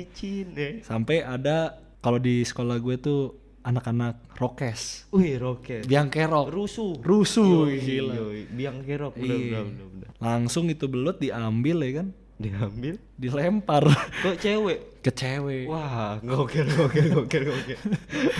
deh. 0.53 0.71
Sampai 0.85 1.17
ada 1.25 1.57
kalau 2.01 2.21
di 2.21 2.45
sekolah 2.45 2.77
gue 2.77 2.95
tuh 3.01 3.40
anak-anak 3.61 4.37
rokes. 4.37 5.05
Wih, 5.09 5.37
roket. 5.37 5.85
Biang 5.85 6.09
kerok. 6.09 6.49
Rusuh. 6.49 6.97
Rusuh, 6.99 7.69
Yoi, 7.69 7.77
gila. 7.77 8.13
yoi. 8.15 8.41
Biang 8.49 8.81
kerok, 8.81 9.13
bener, 9.15 9.37
Iya. 9.37 9.59
bener, 9.61 9.63
bener, 9.65 9.87
bener. 9.87 10.07
Langsung 10.17 10.65
itu 10.67 10.85
belut 10.85 11.17
diambil 11.17 11.77
ya 11.81 11.91
kan. 12.01 12.07
Diambil. 12.41 12.95
Dilempar 13.15 13.85
Kok 14.19 14.35
cewek? 14.35 14.79
ke 15.01 15.09
cewek. 15.09 15.65
Wah, 15.65 16.21
gokil, 16.21 16.61
gokil, 16.67 17.05
gokil, 17.11 17.43
gokil. 17.43 17.79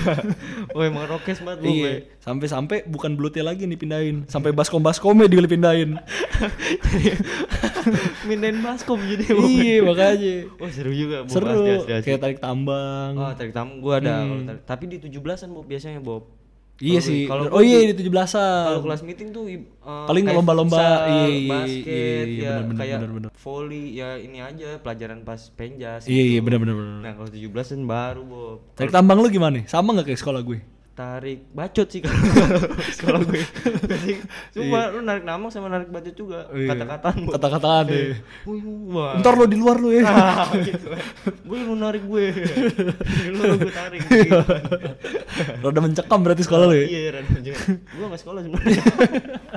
Wah, 0.78 0.86
emang 0.86 1.10
rokes 1.10 1.42
banget. 1.42 1.66
Iya, 1.66 1.92
sampai-sampai 2.22 2.86
bukan 2.86 3.18
belutnya 3.18 3.42
lagi 3.44 3.66
nih 3.66 3.74
pindahin, 3.74 4.30
sampai 4.30 4.54
baskom-baskomnya 4.54 5.26
dipindahin. 5.26 5.98
Mindahin 8.30 8.62
baskom 8.62 9.02
jadi, 9.02 9.26
iya, 9.42 9.82
makanya. 9.82 10.36
Wah, 10.62 10.70
seru 10.70 10.94
juga, 10.94 11.26
Bob. 11.26 11.34
Seru, 11.34 11.50
Asli, 11.50 11.72
asli, 11.76 11.92
asli. 11.92 12.06
kayak 12.06 12.20
tarik 12.22 12.40
tambang. 12.40 13.18
Oh, 13.18 13.34
tarik 13.34 13.54
tamu 13.54 13.82
gua 13.82 13.98
ada. 13.98 14.22
tarik- 14.22 14.62
Tapi 14.62 14.84
di 14.86 14.98
17-an, 15.02 15.50
Bob, 15.50 15.66
biasanya, 15.66 15.98
Bob. 15.98 16.30
Iya 16.82 16.98
Kalau- 16.98 17.08
sih. 17.08 17.22
kalau 17.24 17.44
oh 17.48 17.62
iya 17.62 17.78
di- 17.86 17.94
di 17.94 18.04
17-an. 18.04 18.66
Kalau 18.66 18.82
kelas 18.82 19.02
meeting 19.02 19.30
tuh 19.30 19.44
eh, 19.46 19.62
Paling 19.82 20.24
lomba-lomba, 20.28 20.82
iya, 21.08 21.26
iya, 21.30 21.48
basket, 21.48 21.86
iya, 21.88 22.26
iya, 22.28 22.42
ya 22.44 22.54
bener, 22.60 22.76
kayak 22.76 22.98
bener, 23.00 23.12
bener. 23.16 23.30
volley, 23.36 23.86
ya 23.94 24.10
ini 24.16 24.38
aja 24.38 24.70
pelajaran 24.78 25.22
pas 25.22 25.42
penjas. 25.52 26.06
Iya 26.06 26.24
iya 26.28 26.34
gitu. 26.36 26.46
benar 26.46 26.58
benar 26.60 26.76
benar. 26.76 26.98
Nah, 27.00 27.14
kalau 27.16 27.30
17-an 27.30 27.82
baru, 27.84 28.22
Bob. 28.24 28.58
Tarik 28.74 28.90
tambang 28.90 29.18
lu 29.18 29.30
gimana? 29.30 29.62
Sama 29.66 29.94
nggak 29.94 30.10
kayak 30.10 30.20
sekolah 30.20 30.42
gue? 30.42 30.60
Tarik 31.02 31.40
bacot 31.50 31.88
sih 31.90 32.02
kalau 33.02 33.26
gue. 33.28 33.42
Cuma 34.54 34.94
lu 34.94 35.02
narik 35.02 35.26
namang 35.26 35.50
sama 35.50 35.66
narik 35.66 35.90
bacot 35.90 36.14
juga. 36.14 36.46
Iya. 36.54 36.78
Kata-kataan. 36.78 37.18
Kata-kataan 37.26 37.84
deh. 37.90 38.22
Wah. 38.94 39.18
Ntar 39.18 39.34
lo 39.34 39.50
di 39.50 39.58
luar 39.58 39.82
lo 39.82 39.90
ya. 39.90 40.06
Ah, 40.12 40.54
gitu. 40.54 40.94
Gue 41.48 41.58
lu 41.66 41.74
narik 41.74 42.06
gue. 42.06 42.26
lu 43.34 43.58
gue 43.58 43.74
tarik. 43.74 44.00
Gitu. 44.06 44.38
Rada 45.66 45.80
mencekam 45.82 46.20
berarti 46.22 46.44
sekolah 46.46 46.66
lo 46.70 46.76
ya. 46.78 46.86
Iya, 46.86 47.02
Ran. 47.18 47.26
Gue 47.74 48.06
gak 48.06 48.22
sekolah 48.22 48.40
sebenarnya. 48.46 48.84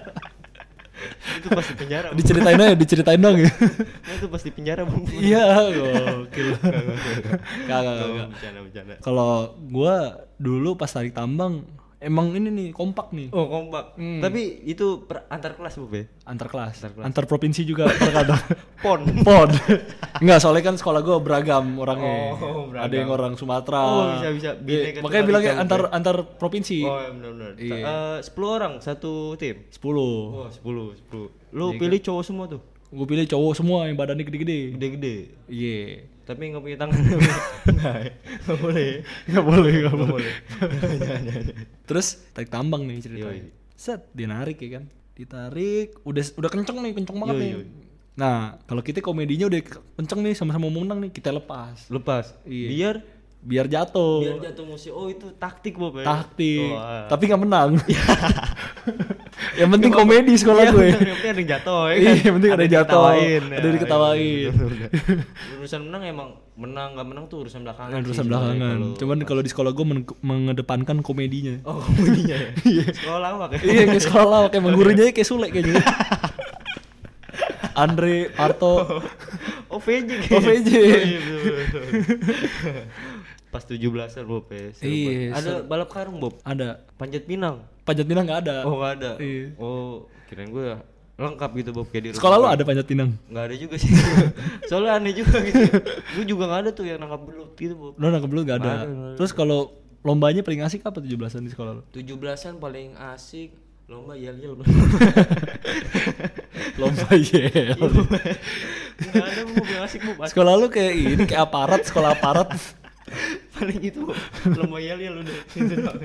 itu 1.24 1.48
pasti 1.50 1.72
penjara. 1.76 2.06
Bu. 2.12 2.16
Diceritain 2.20 2.58
aja, 2.60 2.74
diceritain 2.76 3.20
dong 3.20 3.36
ya. 3.40 3.50
Nah, 3.50 4.14
itu 4.16 4.26
pasti 4.28 4.48
penjara, 4.52 4.82
Bu. 4.84 5.04
Iya, 5.08 5.44
gokil. 5.72 6.48
Gak, 7.68 7.78
gak, 7.80 7.94
gak, 7.94 8.08
gak. 8.08 8.28
Bercanda, 8.32 8.60
bercanda. 8.64 8.94
Kalau 9.00 9.56
gua 9.72 10.26
dulu 10.36 10.76
pas 10.76 10.90
tarik 10.90 11.14
tambang 11.16 11.64
emang 12.04 12.30
ini 12.30 12.46
nih 12.46 12.68
kompak 12.70 13.10
nih 13.10 13.28
Oh, 13.30 13.48
kompak. 13.48 13.96
Hmm. 13.96 14.20
Tapi 14.20 14.62
itu 14.62 15.02
per, 15.02 15.24
antar 15.26 15.52
kelas, 15.52 15.74
Bu, 15.74 15.88
ya? 15.88 16.04
antar 16.22 16.46
kelas, 16.46 16.76
Antar 16.78 16.90
kelas. 16.92 17.04
antar 17.04 17.24
provinsi 17.24 17.60
juga 17.62 17.88
terkadang. 17.88 18.38
Pon. 18.84 19.00
Pon. 19.20 19.48
Enggak, 20.20 20.38
soalnya 20.38 20.62
kan 20.62 20.76
sekolah 20.76 21.00
gua 21.00 21.18
beragam 21.18 21.64
orangnya. 21.76 22.36
Oh, 22.36 22.68
beragam. 22.68 22.84
Ada 22.84 22.94
yang 22.94 23.10
orang 23.10 23.32
Sumatera. 23.34 23.80
Oh, 23.82 24.04
bisa, 24.12 24.28
bisa. 24.30 24.50
Iya, 24.52 24.60
Bineka 24.60 24.98
makanya 25.00 25.24
bilangnya 25.24 25.52
Ika, 25.52 25.62
antar 25.64 25.80
Bu, 25.80 25.88
antar 25.90 26.16
provinsi. 26.36 26.78
Oh, 26.82 26.96
ya 26.96 27.08
benar-benar. 27.10 27.50
Iya. 27.56 27.76
Eh, 27.80 28.18
10 28.22 28.30
orang 28.50 28.72
satu 28.78 29.12
tim. 29.34 29.56
10. 29.66 29.80
Oh, 30.30 30.46
10, 30.46 30.92
10. 31.08 31.28
Lu 31.50 31.66
Iya, 31.70 31.78
pilih 31.80 32.00
cowok 32.00 32.22
semua 32.22 32.44
tuh. 32.46 32.60
Gue 32.86 33.06
pilih 33.06 33.26
cowok 33.26 33.52
semua 33.54 33.78
yang 33.84 33.96
badannya 33.96 34.22
gede-gede. 34.22 34.76
Gede-gede. 34.76 35.16
Iya. 35.48 36.13
Tapi 36.24 36.42
nggak 36.48 36.62
punya 36.62 36.78
tangan. 36.78 36.96
Nggak, 37.74 37.96
nggak 38.40 38.58
boleh. 38.58 38.90
Enggak 39.24 39.44
boleh, 39.44 39.72
enggak 39.74 39.92
Nggak 39.92 40.08
boleh. 40.08 40.32
boleh. 40.32 41.44
Terus 41.84 42.06
tarik 42.30 42.48
tambang 42.48 42.82
nih 42.82 42.96
ceritanya. 42.98 43.44
Yoi. 43.44 43.52
Set, 43.74 44.08
dia 44.10 44.24
narik 44.26 44.56
ya 44.58 44.70
kan. 44.74 44.84
Ditarik, 45.12 46.00
udah 46.00 46.24
udah 46.34 46.50
kenceng 46.50 46.80
nih, 46.80 46.92
kenceng 46.92 47.16
banget 47.18 47.34
Yoi, 47.34 47.42
nih. 47.42 47.50
yoi. 47.54 47.66
Nah, 48.14 48.38
kalau 48.64 48.80
kita 48.80 48.98
komedinya 48.98 49.44
udah 49.44 49.60
ke- 49.60 49.84
kenceng 49.94 50.20
nih 50.20 50.32
sama-sama 50.32 50.64
mau 50.64 50.80
menang 50.80 50.98
nih, 50.98 51.10
kita 51.10 51.28
lepas. 51.28 51.86
Lepas. 51.88 52.32
Iya. 52.42 52.68
Biar 52.70 52.96
Biar 53.44 53.68
jatuh. 53.68 54.24
biar 54.24 54.40
jatuh 54.42 54.64
musuh. 54.64 54.90
Oh, 54.90 55.06
itu 55.06 55.28
taktik, 55.34 55.76
Bob. 55.76 56.00
ya? 56.00 56.08
Taktik. 56.08 56.64
Oh, 56.66 56.80
ah. 56.80 57.04
Tapi 57.06 57.22
nggak 57.28 57.42
menang. 57.42 57.70
yang 59.54 59.70
penting 59.70 59.90
komedi 59.90 60.32
sekolah 60.34 60.62
Iya, 60.62 60.70
gue. 60.70 60.86
yang 60.86 60.98
penting 61.14 61.30
ada 61.30 61.40
yang 61.40 61.50
jatuh 61.50 61.82
ya 61.84 61.94
kan. 61.94 61.98
Iya, 61.98 62.12
yang 62.20 62.34
penting 62.34 62.50
ada 62.50 62.62
yang 62.62 62.74
jatuh, 62.74 62.84
diketawain, 62.84 63.42
ada 63.44 63.54
ya. 63.60 63.72
diketawain. 63.72 64.20
Iya, 64.20 64.50
urusan 65.56 65.80
menang 65.84 66.02
emang 66.04 66.28
menang 66.54 66.88
nggak 66.94 67.06
menang 67.06 67.24
tuh 67.26 67.38
urusan 67.40 67.60
belakangan. 67.62 67.90
Kan 67.90 68.00
sih 68.00 68.08
urusan 68.08 68.26
belakangan. 68.26 68.76
kalau- 68.76 68.96
Cuman 68.96 69.16
kalau 69.24 69.40
di 69.40 69.50
sekolah 69.50 69.70
gue 69.70 69.86
men- 69.86 70.18
mengedepankan 70.20 70.96
komedinya. 71.00 71.54
Oh, 71.62 71.78
komedinya 71.80 72.36
ya. 72.36 72.50
Iya. 72.70 72.84
Sekolah 72.92 73.20
lawak 73.20 73.48
ya. 73.52 73.58
iya 73.64 73.82
kayak 73.86 74.04
sekolah 74.04 74.38
kayak 74.48 74.62
gurunya 74.70 75.04
kayak 75.10 75.24
Sule 75.24 75.46
kayaknya. 75.48 75.82
Andre, 77.74 78.30
Parto, 78.30 79.02
Oh, 79.74 79.82
VJ. 79.82 80.10
OVJ. 80.30 80.70
Oh, 80.78 81.02
iya, 81.02 81.18
betul, 81.18 81.54
betul. 81.58 81.82
Pas 83.50 83.62
17-an 83.62 84.24
Bob 84.26 84.46
ya. 84.50 84.70
Iya. 84.82 85.34
Ada 85.34 85.52
balap 85.66 85.90
karung 85.90 86.22
Bob. 86.22 86.38
ada. 86.46 86.86
Panjat 86.94 87.26
pinang. 87.26 87.66
Panjat 87.82 88.06
pinang 88.06 88.22
nggak 88.26 88.40
ada. 88.46 88.56
Oh, 88.62 88.78
nggak 88.78 88.92
ada. 89.02 89.10
Iya. 89.18 89.54
Oh, 89.58 90.06
kirain 90.30 90.50
gue 90.50 90.78
lengkap 91.14 91.50
gitu 91.62 91.70
Bob 91.70 91.86
kayak 91.90 92.02
di 92.02 92.08
rumah 92.10 92.18
Sekolah 92.18 92.36
lu 92.42 92.46
ada 92.50 92.62
panjat 92.66 92.86
pinang? 92.90 93.10
Nggak 93.30 93.44
ada 93.50 93.54
juga 93.54 93.74
sih. 93.78 93.90
Soalnya 94.70 94.98
aneh 94.98 95.14
juga 95.14 95.38
gitu. 95.46 95.62
gue 96.18 96.24
juga 96.26 96.42
nggak 96.50 96.60
ada 96.66 96.70
tuh 96.74 96.84
yang 96.90 96.98
nangkap 96.98 97.22
belut 97.22 97.54
gitu 97.54 97.74
Bob. 97.78 97.94
Lo 97.98 98.06
nangkep 98.10 98.30
dulu 98.30 98.42
nggak 98.42 98.58
ada. 98.58 98.72
Ada. 98.82 99.14
Terus 99.18 99.30
kalau 99.30 99.70
lombanya 100.02 100.42
paling 100.42 100.66
asik 100.66 100.82
apa 100.82 100.98
17-an 100.98 101.42
di 101.46 101.50
sekolah 101.54 101.72
lo? 101.78 101.82
17-an 101.94 102.58
paling 102.58 102.98
asik 103.14 103.54
lomba 103.84 104.16
yel-yel. 104.16 104.56
Lomba 106.80 107.08
yel. 107.14 107.78
Nggak 108.94 109.26
ada 109.28 109.42
asik 109.84 110.00
Bob. 110.08 110.24
Asik. 110.24 110.32
sekolah 110.32 110.52
lu 110.56 110.66
kayak 110.72 110.94
ini 110.96 111.24
kayak 111.28 111.52
aparat, 111.52 111.84
sekolah 111.84 112.16
aparat. 112.16 112.48
paling 113.54 113.80
itu 113.84 114.02
lomba 114.56 114.78
yel-yel 114.80 115.20
udah. 115.20 115.36
Itu 115.52 115.74
doang. 115.78 116.00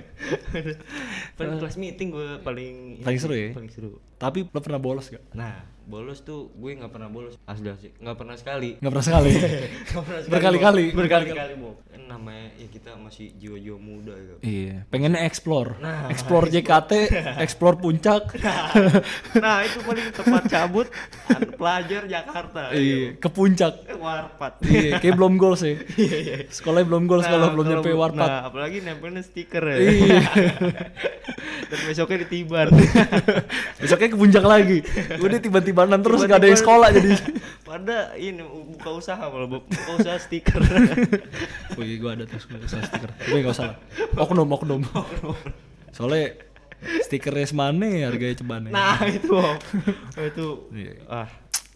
paling 1.40 1.56
kelas 1.64 1.78
meeting 1.80 2.08
gue 2.12 2.30
paling 2.44 3.00
Paling 3.02 3.20
seru 3.20 3.34
ya? 3.34 3.56
Paling 3.56 3.72
seru. 3.72 3.90
Tapi 4.20 4.52
lo 4.52 4.60
pernah 4.60 4.82
bolos 4.82 5.08
gak? 5.08 5.24
Nah, 5.32 5.64
bolos 5.90 6.22
tuh 6.22 6.54
gue 6.54 6.78
nggak 6.78 6.94
pernah 6.94 7.10
bolos 7.10 7.34
asli 7.50 7.68
asli 7.74 7.90
nggak 7.98 8.18
pernah 8.18 8.38
sekali 8.38 8.70
Nggak 8.80 8.92
pernah 8.92 9.06
sekali. 9.06 9.32
Berkali-kali. 10.32 10.86
Berkali-kali 10.94 11.54
Bob 11.58 11.78
Kan 11.90 12.06
namanya 12.06 12.54
ya 12.58 12.68
kita 12.70 12.94
masih 12.98 13.34
jiwa-jiwa 13.38 13.78
muda 13.82 14.14
gitu 14.18 14.36
iya, 14.42 14.86
pengennya 14.90 15.26
explore. 15.26 15.78
Nah, 15.82 16.10
explore 16.10 16.50
JKT, 16.50 16.92
explore 17.46 17.78
puncak. 17.78 18.34
nah 19.38 19.62
itu 19.66 19.82
paling 19.82 20.08
tempat 20.14 20.44
cabut 20.54 20.88
pelajar 21.58 22.06
Jakarta 22.10 22.74
iya, 22.74 23.18
ke 23.18 23.30
puncak. 23.30 23.86
Eh, 23.90 23.98
warpat 23.98 24.54
iya, 24.70 24.98
kayak 25.02 25.16
belum 25.18 25.38
goals 25.38 25.62
ya. 25.66 25.78
iya 25.98 26.18
iya 26.18 26.38
Sekolahnya 26.50 26.88
belum 26.90 27.04
goals 27.06 27.26
Nah, 27.30 27.32
kalau 27.36 27.48
belum 27.58 27.66
nyampe 27.78 27.90
warpat. 27.94 28.30
Nah, 28.30 28.42
apalagi 28.50 28.78
nempelnya 28.82 29.22
stiker 29.22 29.64
ya. 29.66 29.78
Iya. 29.78 30.22
Dan 31.70 31.80
besoknya 31.86 32.18
ditiban. 32.26 32.74
Besoknya 33.78 34.10
ke 34.10 34.18
puncak 34.18 34.46
lagi. 34.46 34.78
Udah 35.22 35.38
tiba-tibanan 35.80 36.00
terus 36.04 36.20
gak 36.28 36.40
ada 36.44 36.48
yang 36.48 36.60
sekolah 36.60 36.88
jadi. 36.92 37.10
Pada 37.70 37.98
ini 38.18 38.42
buka 38.44 38.90
usaha 38.98 39.24
malah 39.30 39.48
buka 39.48 39.92
usaha 39.96 40.18
stiker. 40.20 40.60
Iya 41.80 41.96
gue 41.96 42.12
ada 42.12 42.24
terus 42.28 42.44
gue 42.44 42.60
usah 42.60 42.84
stiker. 42.84 43.08
Tapi 43.16 43.40
gak 43.40 43.56
usah 43.56 43.66
lah. 43.72 43.78
Oknum, 44.20 44.52
oknum. 44.52 44.82
Soalnya 45.96 46.36
stikernya 47.08 47.48
semane 47.48 48.04
harganya 48.04 48.36
cebane. 48.36 48.68
nah, 48.68 49.00
itu 49.08 49.32
Bob. 49.32 49.60
Oh, 50.20 50.26
itu 50.28 50.48
Iya. 50.76 50.94
ah 51.08 51.30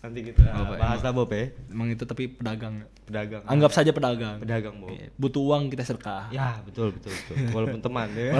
nanti 0.03 0.19
kita 0.27 0.43
Apa, 0.43 0.75
bahas 0.75 0.99
lah 0.99 1.13
Bob 1.15 1.31
ya. 1.31 1.55
Emang 1.71 1.87
itu 1.87 2.03
tapi 2.03 2.27
pedagang. 2.27 2.83
Pedagang. 3.07 3.47
Anggap 3.47 3.71
saja 3.71 3.95
pedagang. 3.95 4.43
pedagang 4.43 4.75
Bob. 4.83 4.91
Butuh 5.15 5.41
uang 5.43 5.71
kita 5.71 5.87
sedekah. 5.87 6.27
Ya, 6.35 6.59
betul 6.67 6.91
betul 6.91 7.15
betul. 7.15 7.35
Walaupun 7.55 7.79
teman 7.79 8.11
ya. 8.11 8.35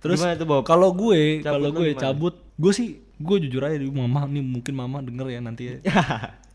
Terus 0.00 0.18
kalau 0.66 0.90
gue, 0.90 1.44
kalau 1.44 1.70
gue 1.70 1.94
cabut, 1.94 2.34
gue 2.58 2.72
sih 2.74 3.09
gue 3.20 3.36
jujur 3.44 3.60
aja 3.60 3.76
di 3.76 3.86
mama 3.86 4.24
nih 4.24 4.40
mungkin 4.40 4.72
mama 4.72 4.98
denger 4.98 5.26
ya 5.28 5.40
nanti 5.40 5.62
ya. 5.66 5.76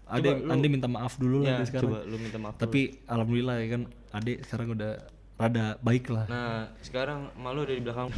Ada 0.05 0.25
yang 0.27 0.49
Andi 0.51 0.67
minta 0.67 0.85
maaf 0.85 1.15
dulu 1.15 1.41
lah 1.41 1.61
Ya, 1.61 1.65
sekarang. 1.65 1.89
coba 1.89 1.97
lu 2.03 2.17
minta 2.17 2.37
maaf. 2.37 2.53
dulu. 2.53 2.61
Tapi 2.61 2.81
alhamdulillah 3.05 3.55
ya 3.57 3.67
kan 3.69 3.81
adik 4.11 4.37
sekarang 4.43 4.67
udah 4.71 4.91
rada 5.35 5.65
baik 5.79 6.07
lah. 6.07 6.25
Nah, 6.25 6.71
sekarang 6.79 7.27
malu 7.35 7.61
ada 7.61 7.73
di 7.73 7.81
belakang. 7.81 8.07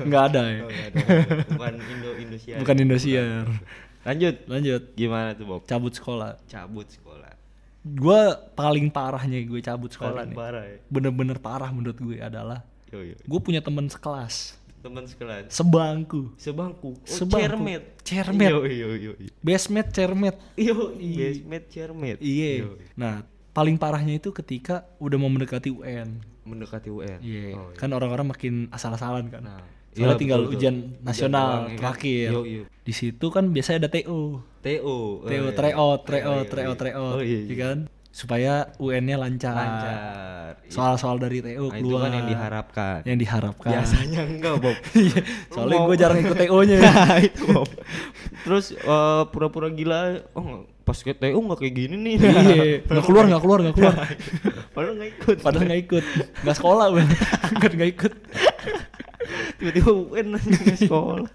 Nggak 0.00 0.22
ada 0.32 0.42
ya. 0.44 0.60
Oh, 0.60 0.70
ada. 0.70 1.00
Bukan 1.48 1.74
Indo 1.80 2.10
Indosiar. 2.16 2.56
Bukan 2.58 2.76
Indosiar. 2.78 3.46
Lanjut. 4.02 4.36
Lanjut. 4.46 4.82
Gimana 4.94 5.28
tuh 5.32 5.46
Bob? 5.46 5.62
Cabut 5.64 5.92
sekolah. 5.92 6.36
Cabut 6.46 6.86
sekolah. 6.86 7.32
Gue 7.80 8.20
paling 8.52 8.92
parahnya 8.92 9.40
gue 9.40 9.60
cabut 9.60 9.88
sekolah 9.88 10.20
Paling 10.20 10.32
nih. 10.32 10.36
parah 10.36 10.64
ya. 10.66 10.76
Bener-bener 10.86 11.36
parah 11.38 11.70
menurut 11.70 11.96
gue 11.96 12.20
adalah. 12.20 12.60
Gue 13.20 13.40
punya 13.40 13.60
teman 13.60 13.86
sekelas, 13.86 14.58
Teman 14.80 15.04
sekelas. 15.04 15.52
sebangku, 15.52 16.32
Sebangku. 16.34 16.96
Oh, 16.96 17.04
Sebangku. 17.04 17.36
cermet. 17.38 17.82
Cermet. 18.00 18.50
Yo 18.50 18.64
yo 18.64 18.88
yo. 18.96 19.12
bestmate, 19.38 19.90
cermet. 19.90 20.36
Yo, 20.56 20.96
basement 20.96 21.64
cermet. 21.68 22.16
Iya. 22.16 22.64
Nah, 22.94 23.22
paling 23.50 23.76
parahnya 23.76 24.16
itu 24.16 24.32
ketika 24.32 24.88
udah 24.96 25.16
mau 25.16 25.28
mendekati 25.28 25.68
UN. 25.68 26.18
Mendekati 26.42 26.88
UN. 26.88 27.20
Iya. 27.20 27.54
Oh, 27.54 27.68
iya. 27.68 27.76
Kan 27.76 27.92
orang-orang 27.92 28.26
makin 28.26 28.54
asal-asalan 28.70 29.28
kan. 29.28 29.44
Nah, 29.44 29.60
Soalnya 29.90 30.14
iya, 30.14 30.20
tinggal 30.22 30.40
betul, 30.40 30.48
betul. 30.48 30.56
ujian 30.56 30.76
Ujian 30.80 31.02
nasional 31.02 31.44
doang, 31.44 31.60
ya 31.60 31.68
kan? 31.68 31.78
terakhir. 31.78 32.28
Di 32.80 32.92
situ 32.94 33.26
kan 33.28 33.44
biasanya 33.50 33.78
ada 33.84 33.90
TO. 33.90 34.20
TO. 34.62 34.98
TO, 35.20 35.44
Oh, 35.44 35.52
tryout, 35.52 36.00
iya. 36.00 36.06
tryout, 36.08 36.46
iya, 36.46 36.50
tryout, 36.50 36.72
iya. 36.72 36.80
tryout. 36.80 37.12
Oh 37.12 37.20
iya. 37.20 37.36
ya 37.36 37.44
iya. 37.44 37.56
kan? 37.60 37.78
Supaya 38.10 38.74
UN-nya 38.82 39.16
lancar. 39.16 39.54
Lancar. 39.54 39.94
Iya. 40.66 40.70
Soal-soal 40.70 41.22
dari 41.22 41.38
TO 41.38 41.70
Nah, 41.70 41.78
itu 41.78 41.86
keluar. 41.86 42.02
kan 42.02 42.10
yang 42.10 42.26
diharapkan. 42.26 42.98
Yang 43.06 43.18
diharapkan. 43.22 43.70
Biasanya 43.70 44.20
enggak, 44.26 44.54
Bob. 44.58 44.76
Iya, 44.98 45.20
Soalnya 45.50 45.78
gue 45.86 45.96
jarang 45.96 46.18
ikut 46.18 46.36
TO-nya. 46.36 46.78
Nah, 46.82 47.16
itu 47.30 47.42
Bob. 47.46 47.70
Terus 48.42 48.74
eh, 48.74 49.22
pura-pura 49.30 49.70
gila, 49.70 50.26
oh 50.34 50.66
pas 50.82 50.98
ke 50.98 51.14
TU 51.14 51.38
nggak 51.38 51.58
kayak 51.62 51.74
gini 51.76 51.94
nih. 51.94 52.14
Iya, 52.18 52.32
nggak 52.90 53.04
keluar, 53.06 53.24
nggak 53.30 53.42
keluar, 53.46 53.58
nggak 53.62 53.76
keluar. 53.78 53.94
Padahal 54.74 54.94
nggak 54.98 55.10
ikut. 55.14 55.36
Padahal 55.38 55.64
nggak 55.70 55.82
ikut, 55.86 56.04
nggak 56.42 56.56
sekolah, 56.58 56.86
ben. 56.90 57.06
Nggak 57.54 57.72
nggak 57.78 57.90
ikut. 57.94 58.12
Tiba-tiba 59.62 59.90
UN 59.94 60.26
nggak 60.34 60.78
sekolah. 60.82 61.30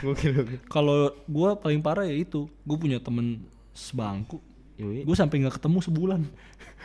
Gokil 0.00 0.30
gokil. 0.32 0.58
Kalau 0.64 1.12
gue 1.28 1.50
paling 1.60 1.80
parah 1.84 2.08
ya 2.08 2.16
itu, 2.16 2.48
gue 2.48 2.76
punya 2.80 2.96
temen 2.96 3.44
sebangku. 3.76 4.40
Gue 4.76 5.16
sampai 5.16 5.40
nggak 5.40 5.56
ketemu 5.56 5.78
sebulan. 5.80 6.20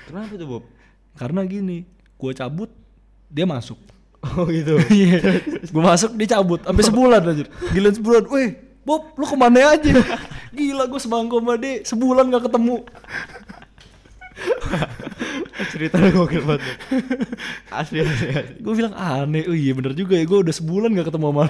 Kenapa 0.07 0.33
tuh 0.39 0.47
Bob? 0.47 0.63
Karena 1.19 1.43
gini, 1.43 1.83
gue 2.15 2.31
cabut, 2.31 2.71
dia 3.27 3.43
masuk. 3.43 3.77
Oh 4.21 4.47
gitu. 4.47 4.79
Iya, 4.93 5.41
gue 5.67 5.83
masuk 5.83 6.15
dia 6.15 6.39
cabut, 6.39 6.63
sampai 6.63 6.83
sebulan 6.87 7.21
aja. 7.25 7.43
Gila 7.73 7.89
sebulan, 7.91 8.23
weh, 8.31 8.49
Bob, 8.87 9.11
lu 9.19 9.25
ke 9.27 9.35
mana 9.35 9.75
aja? 9.75 9.91
Gila 10.55 10.87
gue 10.87 10.99
sebangku 10.99 11.39
sama 11.39 11.55
dia, 11.59 11.83
sebulan 11.83 12.23
nggak 12.31 12.43
ketemu. 12.47 12.77
cerita 15.69 16.01
lu 16.01 16.09
gokil 16.23 16.43
banget 16.43 16.63
asli 17.69 18.01
asli, 18.01 18.27
asli. 18.33 18.57
gue 18.57 18.73
bilang 18.73 18.93
aneh 18.97 19.45
oh 19.45 19.55
iya 19.55 19.77
bener 19.77 19.93
juga 19.93 20.17
ya 20.17 20.25
gue 20.25 20.39
udah 20.41 20.55
sebulan 20.55 20.89
gak 20.97 21.13
ketemu 21.13 21.27
sama 21.29 21.45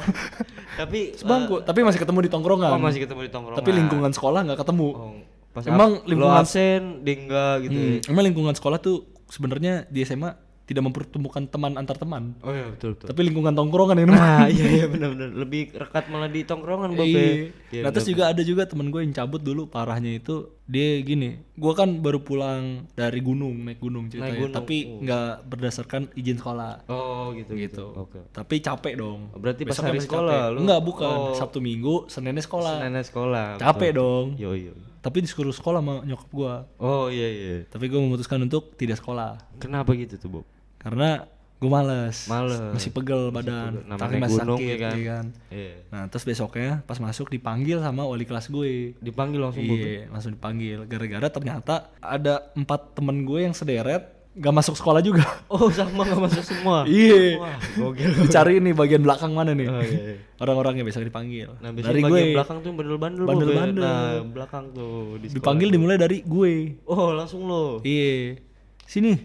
tapi 0.75 0.99
sebangku 1.15 1.55
tapi 1.63 1.79
masih 1.87 1.99
ketemu 2.03 2.19
di 2.19 2.29
eh, 2.29 2.33
tongkrongan 2.35 2.69
oh, 2.75 2.81
masih 2.81 2.99
ketemu 3.07 3.21
di 3.27 3.31
tongkrongan 3.31 3.59
tapi 3.63 3.71
lingkungan 3.71 4.11
sekolah 4.11 4.39
nggak 4.43 4.59
ketemu 4.59 4.87
oh, 4.91 5.15
pas 5.51 5.63
Emang 5.63 5.99
lingkungan- 6.03 6.39
absen 6.39 6.81
dia 7.01 7.15
enggak 7.17 7.55
gitu 7.61 7.75
ya. 7.75 7.87
Hmm, 7.97 8.09
emang 8.09 8.23
lingkungan 8.25 8.53
sekolah 8.53 8.77
tuh 8.77 9.03
sebenarnya 9.27 9.83
di 9.85 9.99
SMA 10.01 10.31
tidak 10.61 10.87
mempertemukan 10.87 11.43
teman 11.45 11.75
antar 11.75 11.99
teman 11.99 12.31
oh 12.39 12.47
iya 12.49 12.63
betul 12.65 12.95
betul 12.95 13.11
tapi 13.11 13.19
lingkungan 13.21 13.51
tongkrongan 13.51 13.97
yang 13.97 14.09
nah 14.09 14.47
iya 14.47 14.63
iya 14.71 14.85
benar-benar 14.87 15.35
lebih 15.35 15.75
rekat 15.75 16.07
malah 16.07 16.27
di 16.27 16.41
tongkrongan 16.41 16.95
Bob 16.95 17.03
ya. 17.03 17.11
Iya. 17.11 17.33
Iya, 17.69 17.81
nah 17.81 17.91
terus 17.91 18.07
juga 18.07 18.23
ada 18.25 18.39
juga 18.41 18.63
temen 18.63 18.87
gue 18.87 19.01
yang 19.01 19.11
cabut 19.11 19.41
dulu 19.41 19.67
parahnya 19.67 20.15
itu 20.15 20.47
dia 20.63 21.03
gini, 21.03 21.35
gue 21.51 21.73
kan 21.73 21.99
baru 21.99 22.23
pulang 22.23 22.87
dari 22.93 23.19
gunung 23.19 23.51
naik 23.61 23.83
gunung 23.83 24.07
ceritanya, 24.07 24.39
gunung, 24.39 24.55
tapi 24.55 24.77
oh. 24.87 25.03
nggak 25.03 25.31
berdasarkan 25.45 26.07
izin 26.15 26.39
sekolah 26.39 26.87
oh 26.87 27.35
gitu 27.35 27.51
gitu. 27.53 27.85
oke 27.91 28.31
Tapi 28.31 28.55
capek 28.57 28.93
dong. 28.95 29.35
Berarti 29.35 29.61
pas 29.61 29.75
Besoknya 29.75 29.89
hari 29.89 29.99
sekolah 29.99 30.31
capek. 30.39 30.53
lu? 30.53 30.59
Enggak 30.63 30.81
bukan 30.81 31.11
Oh. 31.11 31.35
Sabtu 31.35 31.59
Minggu, 31.59 32.07
Seninnya 32.07 32.39
sekolah. 32.39 32.79
nenek 32.79 33.03
sekolah 33.03 33.59
Capek 33.59 33.91
betul. 33.91 33.99
dong. 33.99 34.25
yo 34.37 34.55
yo 34.55 34.71
Tapi 35.01 35.17
disuruh 35.19 35.49
sekolah 35.49 35.79
sama 35.79 36.01
nyokap 36.01 36.29
gue. 36.29 36.53
oh 36.77 37.09
iya 37.09 37.27
iya 37.27 37.55
Tapi 37.65 37.85
gue 37.85 37.97
memutuskan 37.97 38.37
untuk 38.39 38.73
tidak 38.75 38.95
sekolah 38.95 39.37
kenapa 39.57 39.91
gitu 39.93 40.15
tuh 40.15 40.29
Bob 40.31 40.45
karena 40.77 41.25
gue 41.57 41.69
males. 41.69 42.25
Males. 42.25 42.57
Masih 42.73 42.89
pegel 42.89 43.29
badan, 43.29 43.85
Namanya 43.85 44.01
kaki 44.03 44.17
masih 44.17 44.37
gunung, 44.39 44.57
sakit, 44.57 44.65
ya 44.67 44.77
kan? 44.79 44.93
iya 44.93 45.05
kan. 45.07 45.25
iya 45.51 45.73
Nah 45.89 46.01
terus 46.05 46.23
besoknya 46.23 46.81
pas 46.81 46.97
masuk 46.97 47.29
dipanggil 47.29 47.77
sama 47.77 48.01
wali 48.01 48.25
kelas 48.25 48.49
gue. 48.49 48.97
dipanggil 48.97 49.37
langsung 49.37 49.61
Iya, 49.61 50.09
langsung 50.09 50.33
dipanggil. 50.33 50.85
Gara-gara 50.85 51.27
ternyata 51.29 51.93
ada 51.97 52.49
empat 52.53 52.97
temen 52.97 53.21
gue 53.21 53.45
yang 53.45 53.53
sederet 53.53 54.09
gak 54.31 54.53
masuk 54.55 54.75
sekolah 54.79 55.03
juga. 55.03 55.27
oh 55.53 55.67
sama 55.67 56.07
nggak 56.07 56.21
masuk 56.23 56.43
semua 56.47 56.87
Iya. 56.87 57.35
gokil 57.75 58.09
Dicari 58.23 58.63
nih 58.63 58.71
bagian 58.71 59.03
belakang 59.03 59.35
mana 59.35 59.51
nih. 59.51 59.67
oh 59.67 59.83
iya, 59.83 59.99
iya. 60.15 60.15
Orang-orangnya 60.39 60.87
besok 60.87 61.03
dipanggil. 61.03 61.51
Nah, 61.59 61.69
dari 61.75 61.99
gue 61.99 62.21
belakang 62.39 62.63
tuh 62.63 62.71
bandel-bandel 62.71 63.23
ya. 63.23 63.27
Bandel-bandel. 63.27 63.83
Nah, 63.83 64.11
belakang 64.23 64.63
tuh 64.71 65.19
di 65.19 65.27
dipanggil 65.35 65.67
dimulai 65.67 65.99
dari 65.99 66.23
gue. 66.23 66.79
Oh, 66.87 67.11
langsung 67.11 67.43
lo. 67.45 67.83
Iya. 67.83 68.39
Sini. 68.87 69.19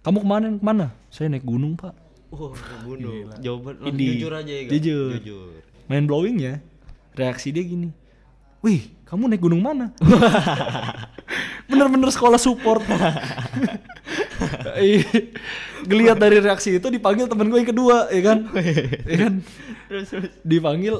Kamu 0.00 0.24
ke 0.24 0.28
mana? 0.28 0.46
Ke 0.52 0.64
mana? 0.64 0.86
Saya 1.08 1.28
naik 1.28 1.44
gunung 1.44 1.76
pak. 1.76 1.92
Oh, 2.30 2.54
bunuh. 2.86 3.26
Jawaban 3.42 3.74
langsung 3.82 3.98
Ini. 3.98 4.06
jujur 4.16 4.32
aja 4.32 4.52
ya, 4.52 4.62
Gak? 4.64 4.72
Jujur. 4.78 5.10
Jujur. 5.18 5.50
Main 5.90 6.04
blowingnya. 6.06 6.62
Reaksi 7.18 7.50
dia 7.50 7.66
gini. 7.66 7.90
Wih, 8.62 8.92
kamu 9.08 9.26
naik 9.26 9.42
gunung 9.42 9.64
mana? 9.64 9.90
Bener-bener 11.68 12.12
sekolah 12.12 12.38
support. 12.38 12.84
Iya. 14.80 15.04
Geliat 15.84 16.16
dari 16.16 16.40
reaksi 16.40 16.76
itu 16.76 16.88
dipanggil 16.88 17.26
temen 17.26 17.48
gue 17.48 17.58
yang 17.60 17.70
kedua, 17.70 18.08
ya 18.08 18.22
kan? 18.24 18.38
ya 19.04 19.16
kan? 19.18 19.34
Terus 19.88 20.06
terus. 20.08 20.30
Dipanggil 20.40 20.94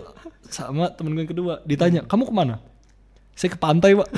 sama 0.47 0.93
temen 0.93 1.13
gue 1.13 1.23
yang 1.25 1.33
kedua. 1.33 1.53
Ditanya, 1.65 2.05
kamu 2.05 2.29
ke 2.29 2.35
mana? 2.35 2.61
Saya 3.33 3.53
ke 3.53 3.59
pantai, 3.59 3.97
pak. 3.97 4.09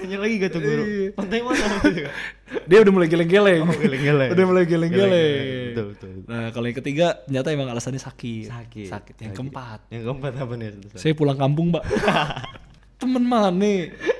Tanya 0.00 0.16
lagi 0.16 0.34
gak 0.40 0.50
tuh 0.50 0.62
guru? 0.64 0.82
Iya. 0.88 1.08
Pantai 1.12 1.38
mana? 1.44 1.64
Dia 2.64 2.78
udah 2.80 2.92
mulai 2.92 3.08
geleng-geleng. 3.12 3.62
Oh, 3.62 3.76
geleng-geleng. 3.76 4.30
Udah 4.32 4.44
mulai 4.48 4.64
geleng-geleng. 4.64 5.12
Geleng-geleng. 5.12 5.68
Betul, 5.70 5.86
betul. 5.92 6.10
Nah, 6.24 6.48
kalau 6.50 6.66
yang 6.66 6.78
ketiga 6.80 7.06
ternyata 7.28 7.48
emang 7.52 7.68
alasannya 7.68 8.00
sakit. 8.00 8.48
Sakit. 8.48 8.88
Sakit. 8.88 9.14
Yang 9.20 9.28
Sakit. 9.28 9.36
keempat, 9.36 9.78
Yang 9.92 10.02
keempat 10.08 10.32
apa 10.40 10.52
nih? 10.56 10.68
saya 10.96 11.12
pulang 11.12 11.36
kampung, 11.36 11.76
Mbak. 11.76 11.84
Temen 13.00 13.24
mana? 13.24 13.72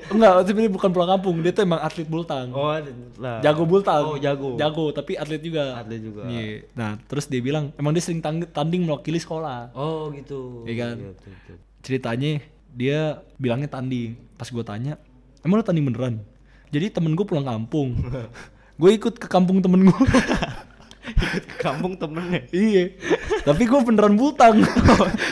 Enggak, 0.09 0.31
tapi 0.43 0.65
dia 0.65 0.73
bukan 0.73 0.89
pulang 0.89 1.09
kampung. 1.13 1.37
Dia 1.45 1.53
tuh 1.53 1.63
emang 1.63 1.79
atlet 1.79 2.09
bultang. 2.09 2.49
Oh, 2.49 2.73
lah. 3.21 3.37
Jago 3.45 3.63
bultang. 3.69 4.03
Oh, 4.03 4.17
jago. 4.17 4.57
Jago, 4.57 4.89
tapi 4.89 5.13
atlet 5.15 5.37
juga. 5.37 5.77
Atlet 5.77 6.01
juga. 6.01 6.25
Iya. 6.25 6.65
Nah, 6.73 6.97
terus 7.05 7.29
dia 7.29 7.39
bilang, 7.39 7.69
emang 7.77 7.93
dia 7.93 8.01
sering 8.01 8.19
tanding 8.25 8.81
mewakili 8.83 9.21
sekolah. 9.21 9.69
Oh, 9.77 10.09
gitu. 10.17 10.65
Iya 10.65 10.75
kan? 10.81 10.95
betul. 11.13 11.55
Ceritanya 11.85 12.31
dia 12.73 13.21
bilangnya 13.37 13.69
tanding. 13.69 14.17
Pas 14.35 14.49
gue 14.49 14.63
tanya, 14.65 14.97
emang 15.45 15.61
lo 15.61 15.63
tanding 15.63 15.85
beneran? 15.85 16.17
Jadi 16.73 16.89
temen 16.89 17.13
gue 17.13 17.25
pulang 17.27 17.45
kampung. 17.45 17.93
gue 18.81 18.89
ikut 18.97 19.15
ke 19.21 19.27
kampung 19.29 19.61
temen 19.61 19.85
gue. 19.85 20.01
Ikut 21.01 21.43
ke 21.43 21.55
kampung 21.57 21.93
temennya. 21.95 22.45
iya. 22.51 22.93
Tapi 23.41 23.63
gue 23.63 23.79
beneran 23.81 24.13
bultang. 24.13 24.61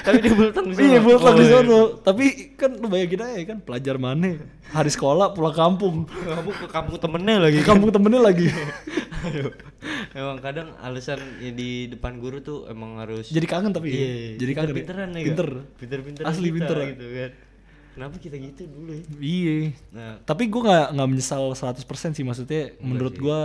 Tapi 0.02 0.18
dia 0.18 0.34
bultang 0.34 0.66
di 0.66 0.74
iya 0.80 0.98
bultang 0.98 1.34
Oh, 1.34 1.38
di 1.38 1.46
iya. 1.46 1.54
sono. 1.56 1.82
Tapi 1.96 2.26
kan 2.54 2.74
lu 2.74 2.88
bayangin 2.88 3.22
aja 3.22 3.44
kan 3.46 3.58
pelajar 3.60 3.96
mana 3.96 4.42
hari 4.68 4.90
sekolah 4.90 5.32
pulang 5.32 5.54
kampung. 5.54 5.96
Kamu 6.06 6.50
ke 6.52 6.68
kampung 6.68 6.98
temennya 6.98 7.38
lagi. 7.40 7.58
Ke 7.58 7.68
kampung 7.68 7.90
temennya 7.90 8.22
lagi. 8.24 8.50
Aduh. 9.22 9.54
Emang 10.10 10.38
kadang 10.40 10.74
alasan 10.80 11.22
ya 11.38 11.52
di 11.52 11.86
depan 11.88 12.18
guru 12.18 12.40
tuh 12.40 12.66
emang 12.66 12.98
harus 12.98 13.30
Jadi 13.30 13.46
kangen 13.46 13.70
tapi. 13.70 13.90
Iya, 13.90 14.10
Jadi 14.38 14.52
kangen. 14.52 14.66
ya. 14.66 14.74
pinter-pinteran 14.74 15.10
ya. 15.12 15.24
Pinter. 15.24 15.50
Pinter-pinter 15.76 16.24
Asli 16.26 16.50
pinter. 16.50 16.78
gitu 16.90 17.06
kan. 17.08 17.32
Kenapa 17.90 18.16
kita 18.16 18.36
gitu 18.38 18.64
dulu 18.66 18.92
ya? 18.92 19.04
Iya. 19.20 19.56
Nah, 19.92 20.14
Tapi 20.24 20.48
gue 20.48 20.62
nggak 20.64 20.88
nggak 20.94 21.08
menyesal 21.08 21.52
100% 21.52 21.78
sih 22.12 22.24
maksudnya. 22.24 22.74
menurut 22.80 23.14
gue 23.14 23.40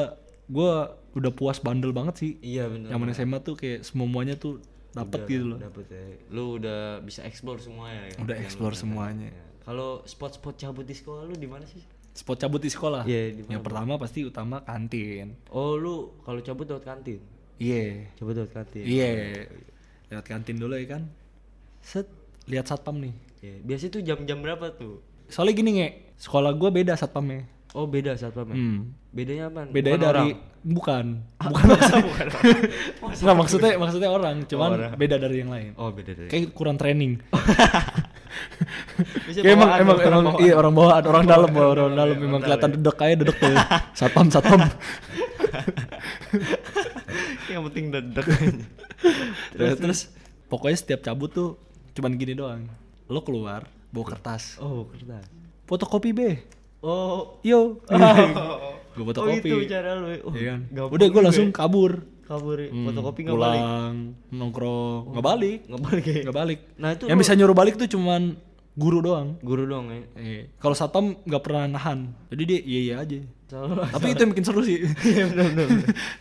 gue 0.47 0.73
udah 1.15 1.31
puas 1.31 1.63
bandel 1.63 1.95
banget 1.95 2.15
sih. 2.19 2.33
iya 2.43 2.67
bener. 2.67 2.91
Zaman 2.91 3.09
SMA 3.15 3.39
tuh 3.41 3.55
kayak 3.55 3.87
semuanya 3.87 4.35
tuh 4.35 4.59
dapet 4.95 5.27
gitu 5.27 5.55
loh. 5.55 5.59
Dapet 5.59 5.87
ya. 5.91 6.03
Lu 6.31 6.59
udah 6.59 7.03
bisa 7.03 7.27
explore 7.27 7.59
semuanya 7.59 8.11
ya. 8.11 8.17
Udah 8.23 8.37
Yang 8.39 8.47
explore 8.47 8.75
semuanya. 8.79 9.29
Ya. 9.31 9.45
Kalau 9.65 10.05
spot-spot 10.05 10.55
cabut 10.61 10.85
di 10.85 10.95
sekolah 10.95 11.25
lu 11.25 11.35
di 11.35 11.49
mana 11.49 11.65
sih? 11.65 11.83
Spot 12.15 12.39
cabut 12.39 12.63
di 12.63 12.71
sekolah. 12.71 13.03
Iya, 13.09 13.43
mana, 13.43 13.59
Yang 13.59 13.63
pertama 13.67 13.93
pasti 13.99 14.21
utama 14.23 14.63
kantin. 14.63 15.35
Oh, 15.51 15.75
lu 15.75 16.15
kalau 16.23 16.39
cabut 16.45 16.67
lewat 16.71 16.85
kantin. 16.87 17.19
Iya. 17.59 18.07
Cabut 18.15 18.39
lewat 18.39 18.53
kantin. 18.55 18.85
Iya. 18.87 19.11
Lewat 20.15 20.27
kantin 20.31 20.57
dulu 20.63 20.79
ya 20.79 20.87
kan. 20.95 21.03
Set 21.83 22.07
lihat 22.47 22.71
satpam 22.71 23.03
nih. 23.03 23.15
Iya. 23.43 23.57
Biasanya 23.67 23.91
tuh 23.99 24.03
jam-jam 24.07 24.39
berapa 24.45 24.67
tuh? 24.79 25.03
Soalnya 25.27 25.55
gini 25.57 25.71
nge, 25.81 25.89
sekolah 26.23 26.53
gua 26.55 26.71
beda 26.71 26.95
satpamnya. 26.95 27.49
Oh, 27.75 27.91
beda 27.91 28.15
satpam 28.15 28.47
ya? 28.49 28.57
Hmm. 28.57 28.95
Bedanya 29.11 29.45
apa? 29.51 29.67
Bedanya 29.67 29.99
Bukan 29.99 30.07
dari 30.07 30.15
orang? 30.15 30.29
bukan, 30.63 31.05
bukan 31.43 31.65
maksudnya. 31.75 32.03
Nggak, 33.03 33.37
maksudnya 33.37 33.73
maksudnya 33.77 34.11
orang, 34.15 34.37
cuman 34.47 34.71
orang. 34.71 34.93
beda 34.95 35.17
dari 35.19 35.37
yang 35.43 35.51
lain. 35.51 35.71
Oh, 35.75 35.91
beda 35.91 36.13
dari. 36.15 36.29
Kayak 36.31 36.55
kurang 36.55 36.79
training. 36.79 37.19
Kayak 39.35 39.55
emang 39.59 39.71
emang 39.75 39.97
orang 39.99 40.23
bawaan. 40.23 40.43
iya 40.43 40.55
orang 40.55 40.75
bawaan, 40.75 41.03
orang 41.03 41.25
dalam, 41.27 41.51
orang, 41.51 41.71
Orang 41.75 41.93
dalam 41.95 42.15
memang 42.15 42.31
orang 42.31 42.43
kelihatan 42.47 42.71
dedek 42.79 42.95
kayak 42.95 43.17
dedek 43.23 43.37
tuh. 43.43 43.55
Satpam, 43.99 44.27
satpam. 44.31 44.61
Yang 47.51 47.63
penting 47.71 47.85
dedek. 47.91 48.27
terus, 49.55 49.75
terus 49.79 50.01
pokoknya 50.47 50.77
setiap 50.79 51.01
cabut 51.03 51.31
tuh 51.31 51.59
cuman 51.95 52.15
gini 52.15 52.35
doang. 52.35 52.71
Lo 53.11 53.23
keluar 53.27 53.67
bawa 53.91 54.05
kertas. 54.15 54.59
oh, 54.59 54.87
kertas. 54.91 55.27
Fotokopi 55.67 56.11
be. 56.15 56.31
Oh. 56.85 57.41
Yo. 57.41 57.81
gue 58.95 59.01
Oh, 59.01 59.07
fotokopi. 59.07 59.41
itu 59.43 59.57
cara 59.67 59.97
lu. 59.97 60.07
Oh, 60.23 60.31
Iya 60.31 60.55
kan? 60.55 60.61
Udah 60.87 61.07
gue 61.09 61.23
langsung 61.23 61.49
ya. 61.49 61.57
kabur. 61.57 62.05
kabur. 62.23 62.57
Hmm, 62.59 62.85
fotokopi 62.87 63.21
nggak 63.23 63.35
balik. 63.35 63.61
pulang, 63.61 63.97
nongkrong, 64.31 65.03
nggak 65.11 65.25
balik, 65.27 65.59
Nggak 65.67 65.83
balik 65.83 66.05
ya. 66.07 66.21
nggak 66.23 66.37
balik. 66.37 66.59
Nah, 66.75 66.89
itu 66.91 67.05
yang 67.05 67.17
lu- 67.17 67.23
bisa 67.23 67.33
nyuruh 67.35 67.53
balik 67.55 67.75
tuh 67.75 67.85
cuman 67.87 68.23
guru 68.75 68.99
doang. 69.01 69.37
Guru 69.41 69.65
dong 69.65 69.87
ya. 69.89 70.01
Eh, 70.15 70.43
kalau 70.57 70.73
satpam 70.73 71.21
nggak 71.21 71.43
pernah 71.43 71.65
nahan, 71.67 72.17
jadi 72.27 72.43
dia 72.45 72.61
iya 72.63 72.81
iya 72.83 72.95
aja. 72.99 73.19
Salah. 73.45 73.87
Tapi 73.89 74.07
itu 74.11 74.21
yang 74.21 74.33
bikin 74.33 74.43
seru 74.43 74.61
sih. 74.61 74.89
Iya 75.05 75.25
benar. 75.29 75.47
benar. 75.53 75.69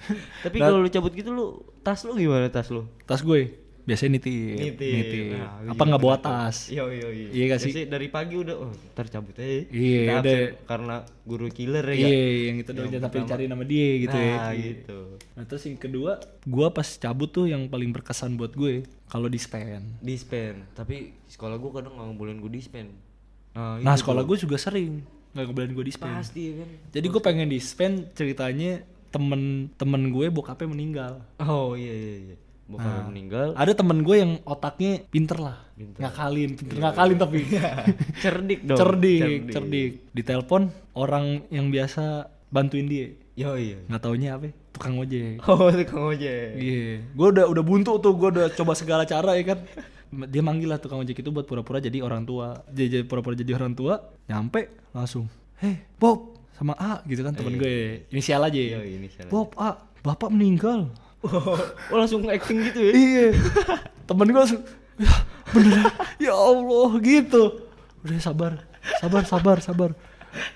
Tapi 0.43 0.55
Nah- 0.55 0.67
kalau 0.67 0.79
lu 0.79 0.89
cabut 0.89 1.13
gitu 1.13 1.29
lu 1.29 1.45
tas 1.79 2.03
lu 2.03 2.13
gimana 2.13 2.47
tas 2.47 2.67
lu? 2.67 2.83
Tas 3.01 3.21
gue 3.21 3.62
biasanya 3.83 4.11
nitip, 4.15 4.79
Nitip. 4.79 5.23
Nah, 5.33 5.59
Apa 5.67 5.75
iya, 5.75 5.89
nggak 5.91 6.01
bawa 6.01 6.15
benar 6.15 6.23
tuh. 6.23 6.31
tas? 6.39 6.57
Iya 6.67 6.83
iya 6.87 7.07
iya. 7.09 7.27
Iya 7.29 7.43
nggak 7.45 7.59
sih? 7.59 7.71
Biasanya 7.71 7.87
dari 7.91 8.07
pagi 8.07 8.35
udah 8.35 8.55
oh 8.55 8.71
ntar 8.89 9.05
cabut 9.07 9.35
aja. 9.35 9.59
Iya, 9.67 10.01
udah. 10.17 10.39
karena 10.63 10.95
guru 11.21 11.47
killer 11.47 11.85
ya. 11.85 11.95
Iya, 11.99 12.19
yang 12.45 12.57
itu 12.57 12.69
doang 12.71 12.89
pertama. 12.89 13.15
dicari 13.19 13.45
nama 13.45 13.63
dia 13.63 13.89
gitu 13.99 14.17
ya. 14.17 14.35
Nah, 14.37 14.51
gitu. 14.53 14.99
Nah, 15.33 15.43
terus 15.43 15.63
yang 15.63 15.77
kedua, 15.77 16.11
gua 16.43 16.67
pas 16.69 16.87
cabut 16.87 17.27
tuh 17.27 17.45
yang 17.45 17.67
paling 17.67 17.91
berkesan 17.91 18.33
buat 18.33 18.51
gue 18.51 18.81
kalau 19.05 19.27
dispen. 19.27 19.83
Dispen. 19.99 20.63
Tapi 20.71 21.11
sekolah 21.27 21.55
gua 21.55 21.71
kadang 21.77 21.93
nggak 21.93 22.07
ngebolehin 22.09 22.39
gua 22.39 22.51
dispen. 22.51 22.87
Nah, 23.51 23.77
Nah, 23.77 23.93
sekolah 23.93 24.23
gue 24.23 24.37
juga 24.37 24.55
sering 24.55 25.03
nggak 25.31 25.43
ngebolehin 25.43 25.73
gue 25.73 25.85
dispen. 25.85 26.09
pasti 26.09 26.55
kan. 26.55 26.69
Jadi 26.89 27.05
gue 27.05 27.21
pengen 27.21 27.47
dispen 27.47 27.91
ceritanya 28.11 28.81
temen-temen 29.09 30.09
gue 30.09 30.25
bokapnya 30.27 30.67
meninggal. 30.67 31.13
Oh 31.37 31.73
iya 31.73 31.89
iya 31.89 32.15
iya. 32.23 32.35
Bokapnya 32.63 33.03
meninggal. 33.05 33.47
Ada 33.53 33.75
temen 33.75 34.01
gue 34.01 34.15
yang 34.15 34.31
otaknya 34.43 35.03
pinter 35.07 35.35
lah, 35.35 35.57
Pinter. 35.73 35.99
ngakalin, 35.99 36.49
pinter 36.55 36.75
ngakalin 36.79 37.17
tapi 37.17 37.37
Cerdik 38.23 38.59
dong. 38.63 38.77
cerdik, 38.79 39.51
cerdik. 39.51 39.91
Ditelepon 40.11 40.61
orang 40.93 41.43
yang 41.49 41.67
biasa 41.67 42.23
bantuin 42.47 42.87
dia, 42.87 43.11
Yo 43.33 43.57
iya. 43.57 43.83
nggak 43.83 43.99
taunya 43.99 44.37
apa? 44.37 44.47
Tukang 44.71 44.95
ojek. 44.95 45.43
Oh, 45.43 45.69
tukang 45.69 46.07
ojek. 46.07 46.55
Iya, 46.55 47.03
gue 47.03 47.27
udah 47.29 47.45
udah 47.45 47.63
buntu 47.63 47.99
tuh, 47.99 48.13
gue 48.13 48.29
udah 48.31 48.47
coba 48.49 48.73
segala 48.73 49.03
cara 49.03 49.35
ya 49.35 49.43
kan. 49.43 49.59
Dia 50.13 50.39
manggil 50.39 50.69
lah 50.69 50.77
tukang 50.77 50.97
ojek 50.97 51.17
itu 51.17 51.29
buat 51.29 51.43
pura-pura 51.43 51.77
jadi 51.77 51.99
orang 51.99 52.23
tua, 52.23 52.61
jadi 52.69 53.01
jadi 53.01 53.03
pura-pura 53.03 53.33
jadi 53.33 53.53
orang 53.53 53.73
tua, 53.73 53.97
nyampe 54.23 54.69
langsung, 54.89 55.25
heh 55.57 55.81
Bob 55.97 56.31
sama 56.53 56.77
A 56.77 57.01
gitu 57.03 57.21
kan 57.21 57.33
temen 57.33 57.57
gue 57.57 58.05
inisial 58.07 58.39
aja 58.39 58.53
Iya, 58.55 58.85
inisial 58.85 59.25
aja. 59.25 59.33
Bob 59.33 59.57
A 59.57 59.73
bapak 59.99 60.29
meninggal 60.29 60.93
oh 61.91 61.95
langsung 61.95 62.27
acting 62.27 62.59
gitu 62.71 62.79
ya? 62.83 62.91
Iya. 62.91 63.27
Temen 64.03 64.27
gue 64.27 64.41
langsung 64.43 64.61
ya 64.99 65.13
bener 65.53 65.83
ya? 66.19 66.33
Allah 66.35 66.91
gitu. 66.99 67.43
Udah 68.03 68.19
sabar. 68.19 68.51
Sabar 68.99 69.23
sabar 69.23 69.57
sabar. 69.63 69.89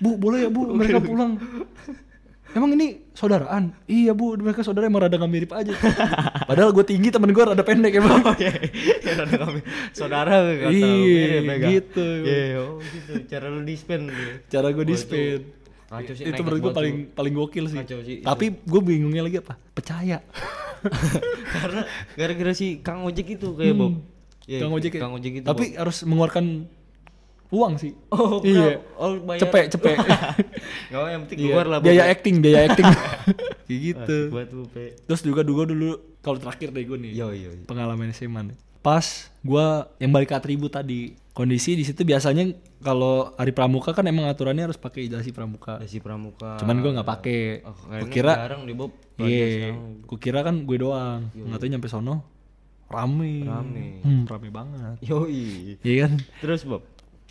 Bu 0.01 0.20
boleh 0.20 0.45
ya 0.45 0.49
bu? 0.51 0.76
Mereka 0.76 0.99
pulang. 0.99 1.39
Emang 2.55 2.74
ini 2.74 3.05
saudaraan? 3.13 3.76
Iya 3.88 4.11
bu. 4.11 4.36
Mereka 4.36 4.65
saudara 4.65 4.91
emang 4.91 5.05
rada 5.05 5.15
gak 5.15 5.32
mirip 5.32 5.51
aja. 5.55 5.72
Padahal 6.49 6.76
gue 6.76 6.84
tinggi 6.84 7.13
temen 7.13 7.32
gue 7.32 7.43
rada 7.43 7.63
pendek 7.63 7.99
emang. 7.99 8.20
Oh 8.24 8.36
iya, 8.36 8.51
ya 9.03 9.11
rada 9.24 9.36
kami 9.38 9.61
saudara 9.95 10.43
kata 10.43 10.72
Iya, 10.74 10.84
mirip 10.84 11.43
ya, 11.47 11.55
gitu. 11.72 12.07
Iya, 12.26 12.43
oh 12.59 12.80
gitu. 12.84 13.11
Cara 13.30 13.45
lu 13.51 13.61
dispen 13.63 14.11
gitu. 14.11 14.32
cara 14.51 14.68
gue 14.74 14.86
dispen 14.88 15.57
Kacau 15.88 16.13
sih, 16.13 16.23
itu 16.25 16.41
menurut 16.41 16.59
gue 16.61 16.73
paling 16.73 16.95
tuh. 17.01 17.13
paling 17.13 17.33
gokil 17.33 17.65
sih 17.65 17.77
Kacau 17.77 17.99
sih, 18.01 18.17
tapi 18.19 18.45
gue 18.53 18.81
bingungnya 18.81 19.21
lagi 19.21 19.38
apa 19.38 19.55
percaya 19.69 20.19
Karena 21.53 21.81
gara-gara 22.13 22.51
si 22.51 22.79
Kang 22.79 23.01
Ojek 23.01 23.27
itu 23.31 23.53
kayak 23.53 23.73
Bob. 23.73 23.93
Iya, 24.43 24.59
Hmm. 24.59 24.63
Kang 24.63 24.73
ojek 24.73 24.91
ya? 24.93 24.99
Kang 25.01 25.11
Ojek 25.13 25.33
itu. 25.33 25.45
tapi 25.45 25.75
harus 25.75 25.97
mengeluarkan 26.01 26.45
uang 27.49 27.73
sih 27.75 27.91
Oh, 28.09 28.39
iya? 28.41 28.79
Oh, 28.93 29.19
bayar. 29.21 29.43
cepet 29.43 29.65
cepet 29.69 29.95
Enggak 30.88 31.03
yang 31.11 31.21
penting 31.23 31.38
Iya, 31.38 31.47
keluar 31.47 31.65
lah. 31.65 31.79
biaya 31.79 31.99
Bob. 32.01 32.13
acting 32.13 32.35
biaya 32.38 32.59
acting 32.65 32.88
kayak 33.67 33.79
gitu 33.85 34.17
Bob, 34.29 34.47
ya. 34.69 34.88
terus 35.03 35.21
juga 35.21 35.41
dulu 35.41 35.63
dulu 35.63 35.89
kalau 36.17 36.35
terakhir 36.38 36.71
deh 36.71 36.79
gue 36.81 36.97
nih 36.97 37.11
Yo 37.13 37.27
yo. 37.29 37.51
yo. 37.53 37.63
pengalaman 37.63 38.11
SMA 38.11 38.39
nih 38.45 38.55
pas 38.79 39.03
gua 39.41 39.67
yang 39.97 40.11
balik 40.11 40.27
ke 40.27 40.35
atribut 40.38 40.67
tadi 40.69 41.11
kondisi 41.38 41.77
di 41.77 41.85
situ 41.85 42.01
biasanya 42.01 42.49
kalau 42.81 43.29
hari 43.38 43.53
pramuka 43.53 43.93
kan 43.93 44.01
emang 44.09 44.25
aturannya 44.25 44.65
harus 44.65 44.81
pakai 44.81 45.05
ijazah 45.05 45.29
pramuka. 45.29 45.77
Dasi 45.77 46.01
Pramuka. 46.01 46.57
cuman 46.57 46.81
gua 46.81 46.91
nggak 46.97 47.09
pakai. 47.13 47.61
Oh, 47.61 48.09
kira 48.09 48.33
jarang 48.33 48.65
di 48.65 48.73
Bob. 48.73 48.97
iya 49.21 49.77
gua 50.09 50.17
kira 50.17 50.41
kan 50.41 50.65
gue 50.65 50.77
doang. 50.81 51.29
Nggak 51.38 51.59
tahu 51.61 51.69
nyampe 51.69 51.89
sono. 51.93 52.25
Rame. 52.89 53.45
Rame. 53.45 54.01
hmm, 54.01 54.23
rame 54.25 54.49
banget. 54.49 54.97
Yoi. 55.05 55.77
iya 55.85 56.09
kan? 56.09 56.17
Terus 56.41 56.65
Bob, 56.65 56.81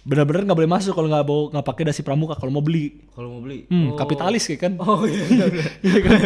benar-benar 0.06 0.46
nggak 0.46 0.58
boleh 0.62 0.70
masuk 0.70 0.94
kalau 0.94 1.10
nggak 1.10 1.26
bawa 1.26 1.42
nggak 1.50 1.66
pakai 1.66 1.82
dasi 1.90 2.06
pramuka 2.06 2.38
kalau 2.38 2.54
mau 2.54 2.62
beli 2.62 2.94
kalau 3.10 3.26
mau 3.26 3.42
beli. 3.42 3.66
hmm, 3.66 3.98
kapitalis 3.98 4.46
kayak 4.46 4.60
kan 4.62 4.72
Oh 4.78 5.02
iya 5.02 5.22
benar 5.26 5.48
benar. 5.50 5.66
Iya 5.86 5.98
kan? 5.98 6.18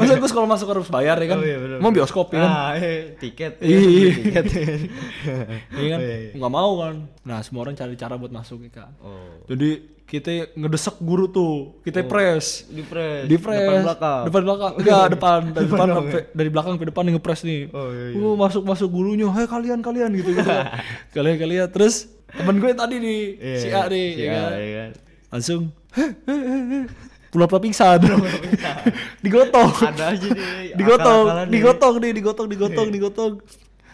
Masa 0.00 0.12
gue 0.16 0.30
kalau 0.32 0.48
masuk 0.48 0.66
harus 0.72 0.88
bayar 0.88 1.20
ya 1.20 1.36
kan? 1.36 1.38
Oh, 1.38 1.44
iya, 1.44 1.58
bener, 1.60 1.76
Mau 1.78 1.92
bioskop 1.92 2.32
ya 2.32 2.40
kan? 2.40 2.48
Ah, 2.48 2.70
eh, 2.80 3.12
tiket. 3.20 3.60
Iya. 3.60 3.76
beli 3.76 4.10
tiket. 4.16 4.44
Iya 5.76 5.86
kan? 5.92 5.98
Oh, 6.00 6.08
iya, 6.08 6.16
iya. 6.16 6.30
Nggak 6.32 6.52
mau 6.52 6.72
kan? 6.80 6.94
Nah 7.22 7.38
semua 7.44 7.60
orang 7.62 7.76
cari 7.76 7.92
cara 7.92 8.16
buat 8.16 8.32
masuk 8.32 8.64
ya 8.64 8.72
kan? 8.72 8.90
Oh. 9.04 9.44
Jadi 9.44 9.70
kita 10.02 10.52
ngedesek 10.52 11.00
guru 11.00 11.28
tuh, 11.28 11.80
kita 11.80 12.04
press, 12.04 12.68
Di 12.68 12.84
press. 12.84 13.24
di 13.24 13.36
press, 13.40 13.64
Depan 13.64 13.80
belakang. 13.80 14.22
depan 14.28 14.42
belakang, 14.44 14.72
enggak 14.76 15.04
depan, 15.16 15.38
dari 15.50 15.66
depan 15.66 15.88
sampai 15.88 16.22
dari 16.36 16.48
belakang 16.52 16.74
ke 16.76 16.84
depan 16.88 17.04
ngepres 17.16 17.40
nih. 17.44 17.60
Oh, 17.72 17.88
iya, 17.88 18.04
iya. 18.12 18.20
Uh, 18.20 18.36
masuk 18.36 18.60
masuk 18.60 18.88
gurunya, 18.88 19.24
hei 19.28 19.48
kalian 19.48 19.80
kalian 19.80 20.12
gitu 20.12 20.36
gitu. 20.36 20.52
kalian 21.16 21.36
kalian 21.40 21.68
terus 21.68 22.12
temen 22.32 22.56
gue 22.56 22.70
tadi 22.72 22.96
nih 22.96 23.20
Iya, 23.34 23.56
si 23.56 23.68
A 23.68 23.82
nih, 23.86 24.06
Si 24.10 24.20
ya 24.20 24.30
kan? 24.30 24.50
iya 24.52 24.70
kan. 24.74 24.90
langsung 25.30 25.60
pura-pura 27.28 27.60
pingsan, 27.64 28.00
digotong, 29.20 29.70
Ada 29.82 30.04
aja 30.12 30.28
nih. 30.28 30.72
digotong, 30.78 31.24
digotong 31.48 31.94
nih, 31.98 32.12
digotong, 32.12 32.46
digotong, 32.46 32.88
digotong. 32.90 33.34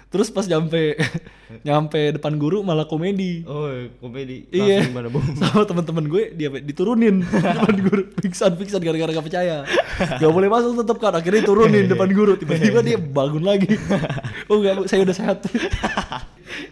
Terus 0.08 0.32
pas 0.32 0.42
nyampe 0.42 0.96
nyampe 1.68 2.16
depan 2.16 2.32
guru 2.34 2.64
malah 2.64 2.88
komedi. 2.88 3.44
Oh, 3.44 3.68
komedi. 4.00 4.48
Iya. 4.48 4.88
Sama 5.36 5.68
teman-teman 5.68 6.08
gue 6.08 6.32
dia 6.32 6.48
diturunin 6.48 7.20
depan 7.20 7.76
guru 7.78 8.02
pingsan 8.16 8.56
pingsan 8.56 8.80
gara-gara 8.80 9.12
gak 9.12 9.22
percaya. 9.22 9.68
Gak 10.16 10.32
boleh 10.32 10.48
masuk 10.48 10.80
tetap 10.80 10.96
kan 10.96 11.12
akhirnya 11.12 11.44
diturunin 11.44 11.84
depan 11.86 12.08
guru 12.08 12.34
tiba-tiba 12.34 12.80
dia 12.80 12.96
bangun 12.96 13.44
lagi. 13.44 13.68
Oh 14.48 14.56
enggak 14.56 14.88
saya 14.88 15.04
udah 15.04 15.12
sehat. 15.14 15.38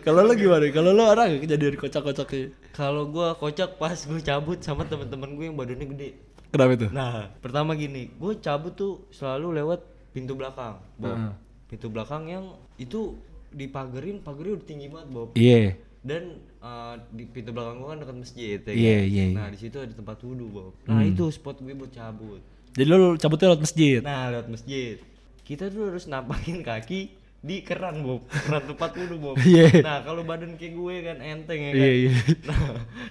Kalau 0.04 0.20
lo 0.22 0.32
gimana? 0.34 0.66
Kalau 0.70 0.90
lo 0.94 1.02
gak 1.10 1.42
kejadian 1.42 1.74
kocak-kocaknya? 1.76 2.54
Kalau 2.72 3.08
gua 3.08 3.34
kocak 3.34 3.80
pas 3.80 3.96
gue 3.96 4.20
cabut 4.20 4.58
sama 4.60 4.84
teman-teman 4.84 5.32
gue 5.34 5.44
yang 5.48 5.56
badannya 5.56 5.86
gede. 5.96 6.10
Kenapa 6.52 6.72
itu? 6.78 6.86
Nah, 6.94 7.28
pertama 7.42 7.74
gini, 7.74 8.08
gue 8.14 8.32
cabut 8.38 8.72
tuh 8.72 9.04
selalu 9.10 9.60
lewat 9.62 9.80
pintu 10.14 10.32
belakang, 10.38 10.78
Bob. 10.96 11.16
Heeh. 11.16 11.32
Pintu 11.66 11.86
belakang 11.90 12.22
yang 12.30 12.44
itu 12.78 13.18
dipagerin, 13.50 14.22
pagernya 14.22 14.60
udah 14.60 14.66
tinggi 14.66 14.86
banget, 14.88 15.08
Bob. 15.10 15.28
Iya. 15.34 15.74
Dan 16.06 16.38
uh, 16.62 16.94
di 17.10 17.26
pintu 17.26 17.50
belakang 17.50 17.82
gua 17.82 17.96
kan 17.96 17.98
dekat 18.06 18.16
masjid, 18.22 18.58
ya 18.62 18.72
Iya, 18.72 18.96
kan? 19.02 19.10
iya, 19.10 19.24
iya. 19.26 19.36
Nah, 19.36 19.48
di 19.50 19.58
situ 19.58 19.76
ada 19.82 19.90
tempat 19.90 20.16
wudhu, 20.22 20.46
Bob. 20.48 20.72
Nah, 20.86 21.02
itu 21.02 21.26
spot 21.34 21.58
gue 21.60 21.74
buat 21.74 21.90
cabut. 21.90 22.40
Jadi 22.76 22.86
lo 22.86 23.16
cabutnya 23.18 23.46
lewat 23.52 23.62
masjid. 23.66 23.98
Nah, 24.04 24.30
lewat 24.30 24.48
masjid. 24.52 24.96
Kita 25.42 25.66
tuh 25.72 25.90
harus 25.90 26.04
nampakin 26.06 26.62
kaki 26.62 27.25
di 27.46 27.62
keran, 27.62 28.02
Bob. 28.02 28.26
Keran 28.26 28.62
tempat 28.66 28.90
wudhu, 28.98 29.16
Bob. 29.22 29.36
Iya. 29.46 29.78
Nah, 29.78 30.02
kalau 30.02 30.26
badan 30.26 30.58
kayak 30.58 30.74
gue 30.74 30.94
kan 31.00 31.18
enteng 31.22 31.60
ya 31.62 31.70
kan. 31.70 31.78
Iya, 31.78 31.92
iya. 31.94 32.12
Nah, 32.50 32.58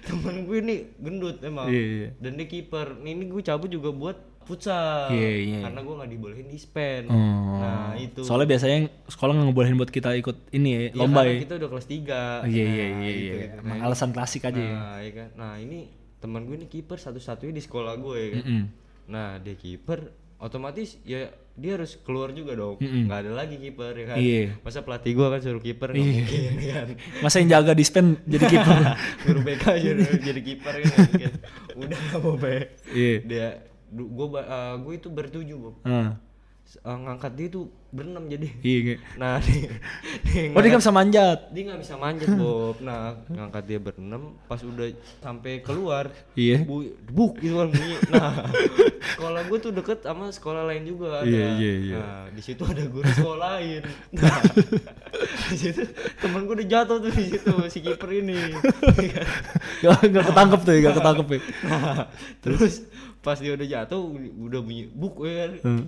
temen 0.04 0.36
gue 0.44 0.58
nih 0.60 0.80
gendut 1.00 1.38
emang. 1.40 1.72
Iya, 1.72 1.84
iya. 1.88 2.10
Dan 2.20 2.36
dia 2.36 2.46
kiper. 2.46 3.00
Nih, 3.00 3.16
Ini 3.16 3.24
gue 3.32 3.42
cabut 3.42 3.72
juga 3.72 3.90
buat 3.90 4.18
futsal. 4.44 5.10
Iya, 5.10 5.32
iya. 5.40 5.60
Karena 5.64 5.80
gue 5.82 5.94
nggak 5.96 6.12
dibolehin 6.12 6.48
dispen. 6.52 7.08
Oh. 7.08 7.64
Nah, 7.64 7.96
itu. 7.96 8.22
Soalnya 8.22 8.52
biasanya 8.52 8.78
sekolah 9.08 9.32
nggak 9.34 9.48
ngebolehin 9.50 9.78
buat 9.80 9.90
kita 9.90 10.12
ikut 10.20 10.38
ini 10.52 10.70
ya, 10.70 10.80
Ya, 10.84 10.90
lomba 10.94 11.24
karena 11.24 11.32
ya. 11.32 11.42
kita 11.48 11.54
udah 11.56 11.70
kelas 11.72 11.88
3 11.88 11.96
Oh, 11.96 12.46
iya 12.46 12.66
iya 12.68 12.86
iya 12.92 13.12
iya. 13.16 13.34
Emang 13.58 13.80
alasan 13.82 14.12
klasik 14.12 14.44
aja 14.44 14.60
ya. 14.60 14.76
Nah, 14.76 14.98
iya 15.00 15.12
kan. 15.16 15.30
Nah, 15.34 15.54
ini 15.58 15.80
teman 16.20 16.44
gue 16.44 16.56
ini 16.58 16.68
kiper 16.68 17.00
satu-satunya 17.00 17.56
di 17.56 17.64
sekolah 17.64 17.94
gue 17.96 18.18
ya 18.20 18.28
kan. 18.36 18.44
Mm-mm. 18.44 18.64
Nah, 19.08 19.38
dia 19.40 19.56
kiper 19.56 20.25
otomatis 20.38 21.00
ya 21.02 21.28
dia 21.56 21.80
harus 21.80 21.96
keluar 21.98 22.36
juga 22.36 22.52
dong. 22.54 22.76
Nggak 22.78 23.20
ada 23.22 23.32
lagi 23.32 23.56
kiper 23.56 23.94
ya 23.96 24.06
kan. 24.06 24.18
Iya. 24.20 24.60
Masa 24.60 24.84
pelatih 24.84 25.16
gue 25.16 25.28
kan 25.30 25.40
suruh 25.40 25.64
kiper 25.64 25.90
Iya. 25.92 26.04
mungkin 26.04 26.42
ya 26.60 26.74
kan. 26.76 26.88
Masa 27.24 27.36
yang 27.40 27.50
jaga 27.50 27.72
dispen 27.72 28.20
jadi 28.24 28.46
kiper. 28.46 28.76
Suruh 29.24 29.42
BK 29.42 29.64
aja 29.72 29.92
jadi 30.28 30.42
kiper 30.44 30.74
kan. 30.76 30.84
nggak 30.84 31.00
mungkin. 31.08 31.32
Udah 31.80 32.00
nggak 32.02 32.20
mau 32.20 32.36
be. 32.36 32.58
Iya. 32.92 33.16
Dia 33.24 33.48
gue 33.88 34.28
gue 34.84 34.94
itu 34.94 35.08
bertujuh 35.08 35.56
Bob. 35.56 35.76
Ah, 35.88 36.20
Eh, 36.76 36.98
ngangkat 36.98 37.32
dia 37.34 37.48
tuh 37.48 37.66
berenam 37.88 38.26
jadi. 38.26 38.50
Iya. 38.60 38.80
nge. 38.84 38.96
Nah, 39.22 39.38
dia, 39.40 39.70
dia 40.26 40.52
Oh 40.52 40.60
dia 40.60 40.70
nggak 40.70 40.82
bisa 40.82 40.92
manjat. 40.92 41.40
dia 41.48 41.62
nggak 41.64 41.80
bisa 41.80 41.96
manjat 41.96 42.30
Bob 42.36 42.76
nah 42.80 43.00
ngangkat 43.28 43.64
dia 43.64 43.80
berenam 43.80 44.22
pas 44.44 44.60
udah 44.60 44.90
sampai 45.18 45.62
keluar 45.62 46.12
Iya. 46.34 46.62
bu 46.62 46.84
buk 47.08 47.40
gitu 47.40 47.56
kan 47.56 47.70
bunyi 47.70 47.96
nah 48.12 48.32
sekolah 49.08 49.42
gue 49.46 49.58
tuh 49.58 49.72
deket 49.72 50.00
sama 50.02 50.28
sekolah 50.30 50.66
lain 50.66 50.84
juga 50.84 51.22
ada 51.22 51.26
Iya, 51.26 51.48
iya, 51.56 51.74
iya. 51.80 51.96
nah 51.96 52.24
di 52.28 52.42
situ 52.42 52.62
ada 52.62 52.84
guru 52.84 53.08
sekolah 53.08 53.40
lain 53.54 53.82
nah 54.18 54.38
di 55.48 55.56
situ 55.56 55.82
temen 56.18 56.42
gue 56.44 56.56
udah 56.56 56.68
jatuh 56.68 56.98
tuh 57.00 57.12
di 57.14 57.24
situ 57.30 57.54
si 57.70 57.80
kiper 57.80 58.10
ini 58.12 58.36
Gak 59.78 60.02
nggak 60.04 60.26
ketangkep 60.26 60.60
tuh, 60.62 60.72
ya, 60.72 60.80
nggak 60.82 60.96
ketangkep 60.98 61.28
ya. 61.30 61.40
nah, 61.64 62.02
terus 62.42 62.74
pas 63.22 63.38
dia 63.38 63.54
udah 63.54 63.68
jatuh 63.70 64.02
udah 64.42 64.60
bunyi 64.60 64.90
buk 64.90 65.22
ya 65.22 65.34
kan 65.40 65.52
Hmm. 65.64 65.86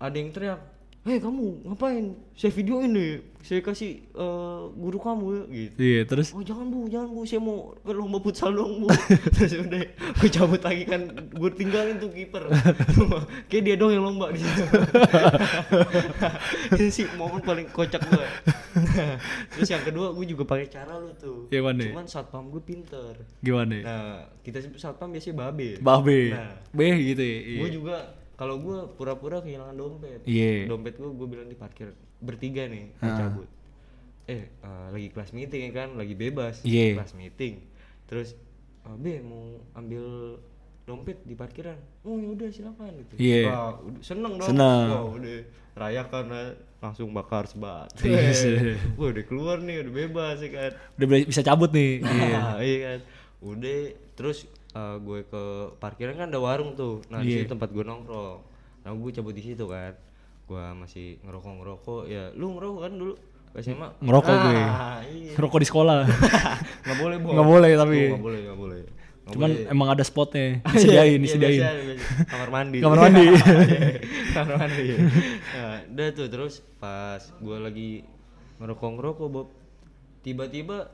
Ada 0.00 0.16
yang 0.16 0.32
teriak 0.32 0.60
Hei 1.00 1.16
kamu 1.16 1.64
ngapain? 1.64 2.12
Saya 2.36 2.52
video 2.52 2.84
ini, 2.84 3.24
saya 3.40 3.64
kasih 3.64 4.04
eh, 4.04 4.62
guru 4.68 5.00
kamu 5.00 5.24
ya 5.32 5.42
gitu. 5.48 5.76
Iya 5.80 6.00
terus. 6.04 6.28
Oh 6.36 6.44
jangan 6.44 6.68
bu, 6.68 6.92
jangan 6.92 7.08
bu, 7.08 7.24
saya 7.24 7.40
mau 7.40 7.72
ke 7.72 7.92
lomba 7.96 8.20
futsal 8.20 8.52
dong 8.52 8.84
bu. 8.84 8.92
Terus 9.40 9.64
udah, 9.64 9.80
gue 9.96 10.28
cabut 10.28 10.60
lagi 10.60 10.84
kan, 10.84 11.08
gue 11.08 11.50
tinggalin 11.56 11.96
tuh 11.96 12.12
kiper. 12.12 12.52
Kayak 13.48 13.62
dia 13.64 13.74
dong 13.80 13.96
yang 13.96 14.04
lomba 14.12 14.28
di 14.28 14.44
situ. 14.44 14.64
Itu 16.76 16.84
sih 16.92 17.08
momen 17.16 17.40
paling 17.40 17.72
kocak 17.72 18.04
gue. 18.04 18.26
Terus 19.56 19.68
yang 19.72 19.80
kedua, 19.80 20.12
gue 20.12 20.26
juga 20.28 20.44
pakai 20.44 20.68
cara 20.68 21.00
lu 21.00 21.16
tuh. 21.16 21.48
Yang 21.48 21.64
mana? 21.64 21.84
Cuman 21.96 22.06
satpam 22.12 22.52
gue 22.52 22.60
pinter. 22.60 23.24
Gimana? 23.40 23.76
Nah, 23.80 24.16
kita 24.44 24.60
satpam 24.76 25.16
biasanya 25.16 25.48
babe. 25.48 25.80
Babe. 25.80 26.36
Nah. 26.36 26.60
B 26.76 26.80
gitu 27.08 27.24
ya. 27.24 27.38
Iya. 27.40 27.60
Gue 27.64 27.70
juga 27.72 28.19
kalau 28.40 28.56
gue 28.56 28.78
pura-pura 28.96 29.44
kehilangan 29.44 29.76
dompet. 29.76 30.24
Iya. 30.24 30.64
Dompet 30.64 30.96
gue 30.96 31.12
gue 31.12 31.28
bilang 31.28 31.44
di 31.44 31.52
parkir 31.52 31.92
bertiga 32.16 32.64
nih, 32.64 32.96
Ah. 33.04 33.20
cabut. 33.20 33.48
Eh, 34.24 34.48
eh, 34.48 34.86
lagi 34.88 35.08
kelas 35.12 35.36
meeting 35.36 35.68
ya 35.68 35.72
kan, 35.76 35.88
lagi 35.92 36.16
bebas. 36.16 36.64
Iya. 36.64 36.96
Kelas 36.96 37.12
meeting. 37.12 37.60
Terus 38.08 38.32
eh, 38.88 38.96
B 38.96 39.20
mau 39.20 39.60
ambil 39.76 40.40
dompet 40.88 41.20
di 41.22 41.36
parkiran. 41.36 41.76
Oh 42.00 42.16
ya 42.16 42.32
udah 42.32 42.48
silakan 42.48 42.90
gitu. 43.04 43.12
Iya. 43.20 43.44
Wah, 43.46 43.70
seneng 44.00 44.32
dong. 44.40 44.48
Seneng. 44.48 44.86
Wah, 44.88 45.04
udah 45.12 45.38
rayakan 45.76 46.24
lah, 46.32 46.46
langsung 46.80 47.12
bakar 47.12 47.44
sebat. 47.44 47.92
Yes. 48.00 48.40
Wah, 48.98 49.12
udah 49.12 49.24
keluar 49.28 49.60
nih, 49.60 49.84
udah 49.84 49.92
bebas 49.92 50.40
ya 50.40 50.48
kan. 50.48 50.70
Udah 50.96 51.06
bisa 51.28 51.44
cabut 51.44 51.68
nih. 51.76 52.00
Iya. 52.08 52.38
Nah, 52.40 52.56
iya 52.64 52.78
kan. 52.88 52.98
Udah 53.44 53.78
terus 54.16 54.48
uh, 54.72 54.96
gue 54.96 55.20
ke 55.24 55.42
parkiran 55.76 56.14
kan 56.14 56.26
ada 56.26 56.38
warung 56.38 56.72
tuh. 56.72 57.02
Nah, 57.06 57.18
di 57.18 57.32
Iya. 57.32 57.36
situ 57.40 57.50
tempat 57.50 57.68
gue 57.68 57.80
nongkrong. 57.80 58.38
Nah, 58.80 58.90
gue 58.90 59.10
cabut 59.10 59.30
di 59.30 59.42
situ 59.42 59.64
kan. 59.64 59.92
Gue 60.44 60.64
masih 60.74 61.18
ngerokok-ngerokok. 61.22 62.02
Ya, 62.06 62.30
lu 62.32 62.52
ngerokok 62.52 62.80
kan 62.80 62.92
dulu 62.92 63.14
SMA? 63.56 63.88
Ngerokok 63.98 64.34
gue. 64.40 64.58
Ah, 64.58 64.98
Iya. 65.02 65.32
Rokok 65.40 65.58
di 65.58 65.66
sekolah. 65.66 65.98
Nggak 66.84 66.98
boleh, 66.98 67.16
Bo. 67.16 67.28
Nggak 67.32 67.48
boleh, 67.48 67.70
tapi. 67.76 67.98
Oh, 68.00 68.08
nggak 68.12 68.24
boleh, 68.24 68.40
nggak 68.42 68.58
boleh. 68.58 68.80
Nggak 69.20 69.32
Cuman 69.32 69.50
boleh. 69.52 69.66
emang 69.68 69.88
ada 69.88 70.02
spotnya, 70.02 70.46
disediain, 70.72 71.12
Iya, 71.12 71.18
disediain. 71.20 71.60
biasa, 71.60 71.80
biasa. 71.84 72.04
kamar 72.26 72.48
mandi 72.50 72.78
Kamar 72.80 72.98
mandi. 73.00 73.24
kamar 74.30 74.54
mandi 74.56 74.84
nah, 75.52 75.78
udah 75.84 76.08
tuh 76.10 76.26
terus 76.26 76.54
pas 76.76 77.20
gue 77.20 77.56
lagi 77.60 77.90
ngerokok 78.58 78.90
ngerokok 78.90 79.28
Bob 79.28 79.48
tiba-tiba 80.20 80.90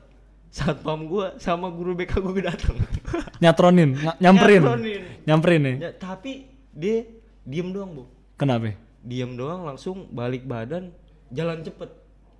satpam 0.57 1.05
gue 1.05 1.37
sama 1.37 1.69
guru 1.69 1.93
BK 1.93 2.17
gue 2.17 2.41
datang 2.41 2.73
Nyatronin, 3.43 3.93
nga- 3.93 4.17
nyamperin. 4.17 4.59
Nyatronin. 4.59 5.01
Nyamperin 5.23 5.61
nih. 5.61 5.75
ya, 5.79 5.91
tapi 5.93 6.31
dia 6.71 7.05
diem 7.43 7.69
doang 7.69 7.93
bu 7.93 8.03
Kenapa? 8.35 8.73
diem 8.99 9.33
doang 9.33 9.61
langsung 9.63 10.09
balik 10.09 10.43
badan 10.43 10.89
jalan 11.29 11.61
cepet 11.61 11.93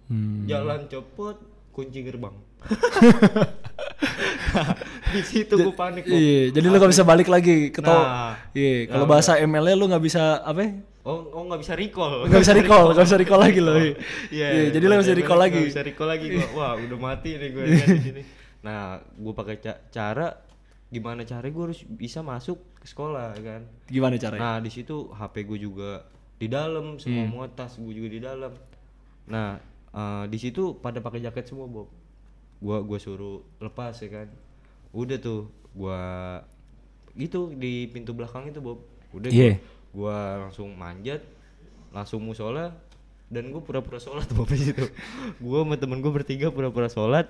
Hmm. 0.07 0.47
jalan 0.47 0.87
cepet 0.87 1.35
kunci 1.69 1.99
gerbang 1.99 2.31
di 5.09 5.21
situ 5.21 5.53
gue 5.55 5.73
panik 5.73 6.03
Bob. 6.03 6.13
Iya, 6.13 6.41
jadi 6.51 6.65
lu 6.65 6.75
gak 6.75 6.91
bisa 6.91 7.03
balik 7.03 7.27
lagi 7.27 7.69
ke. 7.69 7.79
Nah. 7.79 8.35
Iya, 8.51 8.87
kalau 8.87 9.03
Nah, 9.03 9.11
bahasa 9.11 9.31
ML-nya 9.37 9.75
lu 9.75 9.85
gak 9.87 10.01
bisa 10.01 10.41
apa? 10.41 10.61
ya? 10.61 10.71
oh 11.07 11.23
oh 11.31 11.47
nggak 11.47 11.63
bisa 11.63 11.71
recall 11.73 12.27
Gak 12.27 12.43
bisa 12.43 12.51
recall, 12.51 12.91
gak 12.91 13.05
bisa 13.05 13.15
recall 13.15 13.39
lagi 13.39 13.59
loh. 13.59 13.79
Iya, 13.79 13.95
Iya, 14.27 14.63
jadi 14.69 14.83
lu 14.83 14.91
gak 14.91 15.03
bisa 15.03 15.15
recall 15.15 15.39
lagi. 15.39 15.61
Gak 15.61 15.71
bisa 15.71 15.83
recall 15.83 16.09
lagi 16.09 16.25
gua. 16.29 16.47
Wah, 16.53 16.71
udah 16.75 16.97
mati 16.97 17.31
nih 17.33 17.49
gue 17.49 17.63
di 17.63 17.75
sini. 18.01 18.21
Nah, 18.59 18.81
gue 18.99 19.33
pakai 19.33 19.55
ca- 19.57 19.81
cara 19.87 20.27
gimana 20.87 21.21
cara 21.21 21.43
gue 21.43 21.63
harus 21.63 21.83
bisa 21.83 22.19
masuk 22.19 22.59
ke 22.75 22.85
sekolah 22.85 23.35
kan. 23.37 23.61
Gimana 23.85 24.15
caranya? 24.15 24.41
Nah, 24.41 24.57
di 24.59 24.67
situ 24.67 25.07
HP 25.09 25.43
gue 25.43 25.59
juga 25.61 26.03
di 26.35 26.47
dalam, 26.47 26.95
semua 26.97 27.23
Hmm. 27.23 27.31
muat 27.33 27.51
tas 27.53 27.75
gue 27.75 27.93
juga 27.93 28.09
di 28.09 28.19
dalam. 28.19 28.51
Nah, 29.25 29.59
eh, 29.89 30.23
di 30.27 30.37
situ 30.37 30.75
pada 30.75 30.99
pakai 30.99 31.19
jaket 31.19 31.43
semua, 31.45 31.65
Bob. 31.65 31.87
Gua 32.57 32.81
gua 32.81 32.97
suruh 32.97 33.45
lepas 33.57 33.93
ya 33.95 34.09
kan. 34.09 34.27
Udah 34.89 35.17
tuh, 35.17 35.47
gua 35.71 35.99
gitu 37.13 37.51
di 37.51 37.87
pintu 37.87 38.11
belakang 38.11 38.45
itu, 38.45 38.57
Bob. 38.57 38.81
Udah 39.09 39.27
gua, 39.27 39.37
Iya. 39.37 39.53
gua 39.89 40.15
langsung 40.41 40.73
manjat, 40.73 41.21
langsung 41.89 42.21
musola 42.21 42.75
dan 43.27 43.49
gue 43.49 43.59
pura-pura 43.59 43.97
sholat 43.97 44.27
Bob 44.31 44.47
di 44.47 44.61
situ. 44.63 44.85
Gua 45.37 45.61
sama 45.61 45.75
temen 45.75 45.97
gue 45.97 46.09
bertiga 46.09 46.47
pura-pura 46.47 46.87
sholat. 46.87 47.27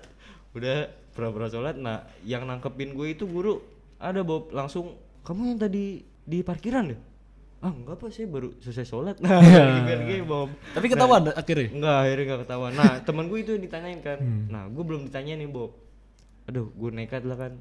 Udah 0.51 0.87
pura-pura 1.11 1.47
sholat. 1.47 1.75
Nah, 1.75 2.05
yang 2.21 2.43
nangkepin 2.43 2.91
gue 2.91 3.07
itu 3.09 3.23
guru 3.23 3.61
ada 3.97 4.21
Bob 4.21 4.49
langsung 4.49 4.93
kamu 5.23 5.41
yang 5.49 5.59
tadi 5.59 5.85
di 6.21 6.39
parkiran 6.39 6.87
deh 6.87 6.99
ah 7.57 7.73
enggak 7.73 7.97
apa 7.97 8.05
saya 8.07 8.29
baru 8.29 8.53
selesai 8.59 8.85
sholat 8.85 9.17
nah 9.23 9.41
gitu 9.81 10.03
gitu 10.05 10.23
Bob 10.23 10.53
Tapi 10.69 10.85
ketahuan 10.85 11.25
akhirnya. 11.27 11.73
enggak 11.73 11.97
akhirnya 11.97 12.23
enggak 12.23 12.41
ketahuan 12.45 12.71
nah 12.71 12.91
teman 13.01 13.25
gue 13.25 13.39
itu 13.39 13.49
yang 13.49 13.63
ditanyain 13.65 13.99
kan 13.99 14.19
Hmm. 14.19 14.45
nah 14.45 14.63
gue 14.67 14.83
belum 14.83 15.09
ditanyain 15.09 15.35
nih 15.35 15.49
Bob 15.49 15.73
aduh 16.47 16.67
gue 16.69 16.89
nekat 16.91 17.21
lah 17.21 17.37
kan 17.37 17.53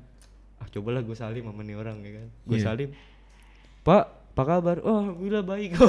ah 0.56 0.66
cobalah 0.68 1.00
gue 1.00 1.12
salim 1.12 1.44
sama 1.44 1.60
nih 1.60 1.74
orang 1.74 1.98
ya 2.00 2.10
kan 2.16 2.26
gue 2.44 2.56
Iya. 2.56 2.64
salim 2.64 2.88
pak 3.82 4.04
apa 4.28 4.42
kabar 4.44 4.76
oh 4.80 5.00
alhamdulillah 5.00 5.42
baik 5.42 5.80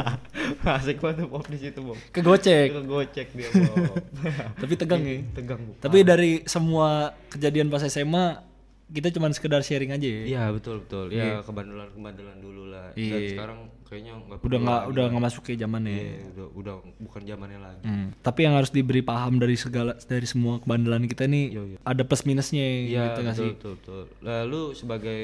asik 0.74 0.98
banget 0.98 1.26
Bob 1.26 1.44
di 1.44 1.58
situ 1.58 1.78
Bob 1.78 2.00
Kegocek. 2.10 2.72
gocek 2.82 3.28
dia 3.30 3.48
Bob 3.52 3.92
Tapi 4.60 4.72
tegang 4.74 5.02
ya. 5.02 5.20
tegang 5.32 5.60
Bu. 5.62 5.72
Tapi 5.78 5.98
dari 6.00 6.40
semua 6.44 7.12
kejadian 7.28 7.68
pas 7.68 7.84
SMA 7.84 8.40
kita 8.90 9.08
cuman 9.10 9.30
sekedar 9.30 9.60
sharing 9.60 9.90
aja 9.90 10.02
ya. 10.04 10.22
Iya 10.26 10.42
betul 10.50 10.82
betul. 10.82 11.06
Ya 11.08 11.38
kebandelan 11.40 11.88
kebandelan 11.90 12.36
dulu 12.36 12.62
lah. 12.66 12.90
Dan 12.90 13.00
Iya. 13.00 13.30
sekarang 13.30 13.58
kayaknya 13.82 14.12
nggak 14.18 14.38
Udah 14.40 14.58
nggak 14.60 14.82
udah 14.88 15.04
nggak 15.08 15.24
masuk 15.24 15.42
ke 15.42 15.54
zamannya. 15.54 15.94
Iya, 15.94 16.14
udah 16.28 16.46
udah 16.52 16.74
bukan 16.98 17.20
zamannya 17.24 17.58
lagi. 17.58 17.82
Hmm. 17.82 18.06
Tapi 18.18 18.40
yang 18.42 18.54
harus 18.54 18.68
diberi 18.68 19.00
paham 19.00 19.36
dari 19.36 19.54
segala 19.54 19.94
dari 20.00 20.24
semua 20.24 20.58
kebandelan 20.58 21.06
kita 21.06 21.24
nih 21.24 21.44
Iya, 21.48 21.62
iya. 21.64 21.78
ada 21.82 22.02
plus 22.02 22.22
minusnya 22.22 22.62
Iya 22.62 23.02
gitu 23.06 23.20
nggak 23.20 23.32
betul, 23.32 23.42
sih? 23.42 23.52
betul 23.54 23.72
betul. 23.76 24.02
Lalu 24.20 24.60
sebagai 24.74 25.20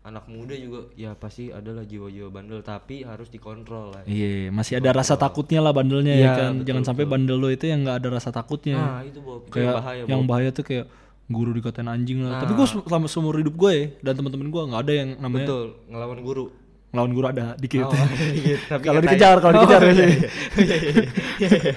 anak 0.00 0.24
muda 0.26 0.56
juga 0.56 0.88
ya 0.94 1.12
pasti 1.12 1.48
adalah 1.50 1.84
jiwa-jiwa 1.84 2.28
bandel 2.30 2.60
tapi 2.62 3.04
harus 3.04 3.28
dikontrol 3.28 3.92
lah. 3.92 4.02
Iya, 4.04 4.48
masih 4.48 4.76
ada 4.76 4.96
rasa 4.96 5.12
takutnya 5.14 5.60
lah 5.60 5.70
bandelnya 5.70 6.14
ya 6.14 6.20
Iya, 6.22 6.30
kan. 6.34 6.52
betul, 6.54 6.66
Jangan 6.66 6.84
sampai 6.86 7.04
bandel 7.04 7.36
lo 7.36 7.48
itu 7.48 7.64
yang 7.64 7.84
nggak 7.84 8.00
ada 8.00 8.08
rasa 8.10 8.30
takutnya. 8.30 8.76
Nah 8.76 9.00
itu 9.02 9.20
Bob, 9.20 9.44
kayak 9.46 9.60
yang 9.62 9.76
bahaya 9.76 10.02
yang 10.06 10.22
Bob. 10.22 10.30
bahaya 10.30 10.50
tuh 10.50 10.64
kayak 10.64 10.86
guru 11.30 11.54
dikatain 11.54 11.86
anjing 11.86 12.20
lah. 12.20 12.42
Tapi 12.42 12.52
gue 12.52 12.66
selama 12.66 13.06
seumur 13.06 13.38
hidup 13.38 13.54
gue 13.54 13.70
ya 13.70 13.84
dan 14.02 14.18
teman-teman 14.18 14.50
gue 14.50 14.62
nggak 14.66 14.82
ada 14.82 14.92
yang 14.92 15.10
namanya 15.16 15.46
Betul, 15.46 15.66
ngelawan 15.86 16.20
guru. 16.20 16.46
ngelawan 16.90 17.12
guru 17.14 17.26
ada 17.28 17.46
dikit. 17.54 17.86
Oh, 17.86 17.94
iya, 18.34 18.58
tapi 18.68 18.82
Kalau 18.82 18.98
katanya- 18.98 19.14
dikejar, 19.14 19.36
kalau 19.38 19.52
dikejar 19.56 19.80
Oh, 19.80 19.86
iya, 19.86 19.94
iya, 19.94 20.08
iya, 20.10 20.26
iya, 20.58 20.76
iya. 21.38 21.72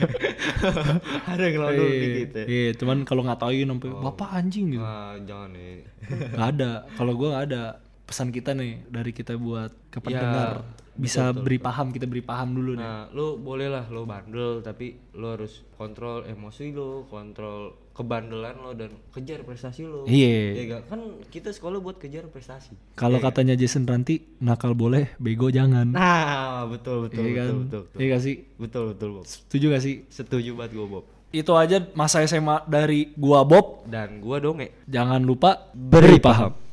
Ada 1.24 1.42
yang 1.44 1.54
ngelawan 1.54 1.74
guru 1.76 1.86
Iya, 1.88 2.02
dikit 2.04 2.30
ya. 2.34 2.46
Iya, 2.46 2.70
cuman 2.76 2.98
kalau 3.04 3.22
ngatain 3.24 3.68
sampai 3.68 3.90
bapak 3.94 4.30
anjing 4.34 4.66
gitu. 4.72 4.82
Wah, 4.82 5.14
jangan 5.22 5.50
nih. 5.54 5.74
Nggak 6.34 6.48
ada. 6.52 6.72
Kalau 6.92 7.14
gue 7.14 7.28
nggak 7.30 7.46
ada. 7.48 7.64
Pesan 8.04 8.30
kita 8.30 8.52
nih 8.52 8.84
dari 8.86 9.12
kita 9.12 9.38
buat 9.38 9.72
ke 9.88 9.98
pendengar 9.98 10.66
bisa 10.94 11.32
beri 11.32 11.58
paham 11.58 11.90
kita 11.90 12.06
beri 12.06 12.22
paham 12.22 12.54
dulu 12.54 12.76
nih. 12.76 12.84
Nah, 12.84 13.10
lo 13.10 13.40
boleh 13.40 13.66
lah 13.66 13.88
lo 13.88 14.04
bandel 14.04 14.60
tapi 14.60 14.94
lo 15.14 15.34
harus 15.34 15.66
kontrol 15.74 16.22
emosi 16.24 16.70
lo, 16.70 17.08
kontrol 17.08 17.74
kebandelan 17.94 18.58
lo 18.58 18.74
dan 18.74 18.90
kejar 19.14 19.46
prestasi 19.46 19.86
lo. 19.86 20.10
Iya. 20.10 20.58
Ya 20.58 20.64
gak? 20.78 20.82
Kan 20.90 21.02
kita 21.30 21.54
sekolah 21.54 21.78
buat 21.78 22.02
kejar 22.02 22.26
prestasi. 22.28 22.74
Kalau 22.98 23.22
katanya 23.22 23.54
Jason 23.54 23.86
Ranti 23.86 24.22
nakal 24.42 24.74
boleh, 24.74 25.14
bego 25.22 25.54
jangan. 25.54 25.94
Nah, 25.94 26.66
betul 26.66 27.08
betul 27.08 27.22
Iya 27.22 27.30
betul, 27.30 27.38
kan? 27.38 27.54
betul 27.62 27.82
betul. 27.86 27.98
Iya 28.02 28.08
gak 28.10 28.22
sih? 28.26 28.36
Betul 28.58 28.84
betul, 28.98 29.10
Bob. 29.22 29.26
Setuju 29.30 29.66
gak 29.78 29.84
sih? 29.86 29.96
Setuju 30.10 30.50
banget 30.58 30.72
gue, 30.74 30.88
Bob. 30.90 31.06
Itu 31.34 31.58
aja 31.58 31.82
masa 31.98 32.22
SMA 32.30 32.62
dari 32.70 33.10
gua 33.18 33.42
Bob. 33.42 33.90
Dan 33.90 34.22
gua 34.22 34.38
donge. 34.38 34.86
Jangan 34.86 35.18
lupa 35.26 35.74
beri 35.74 36.22
paham. 36.22 36.64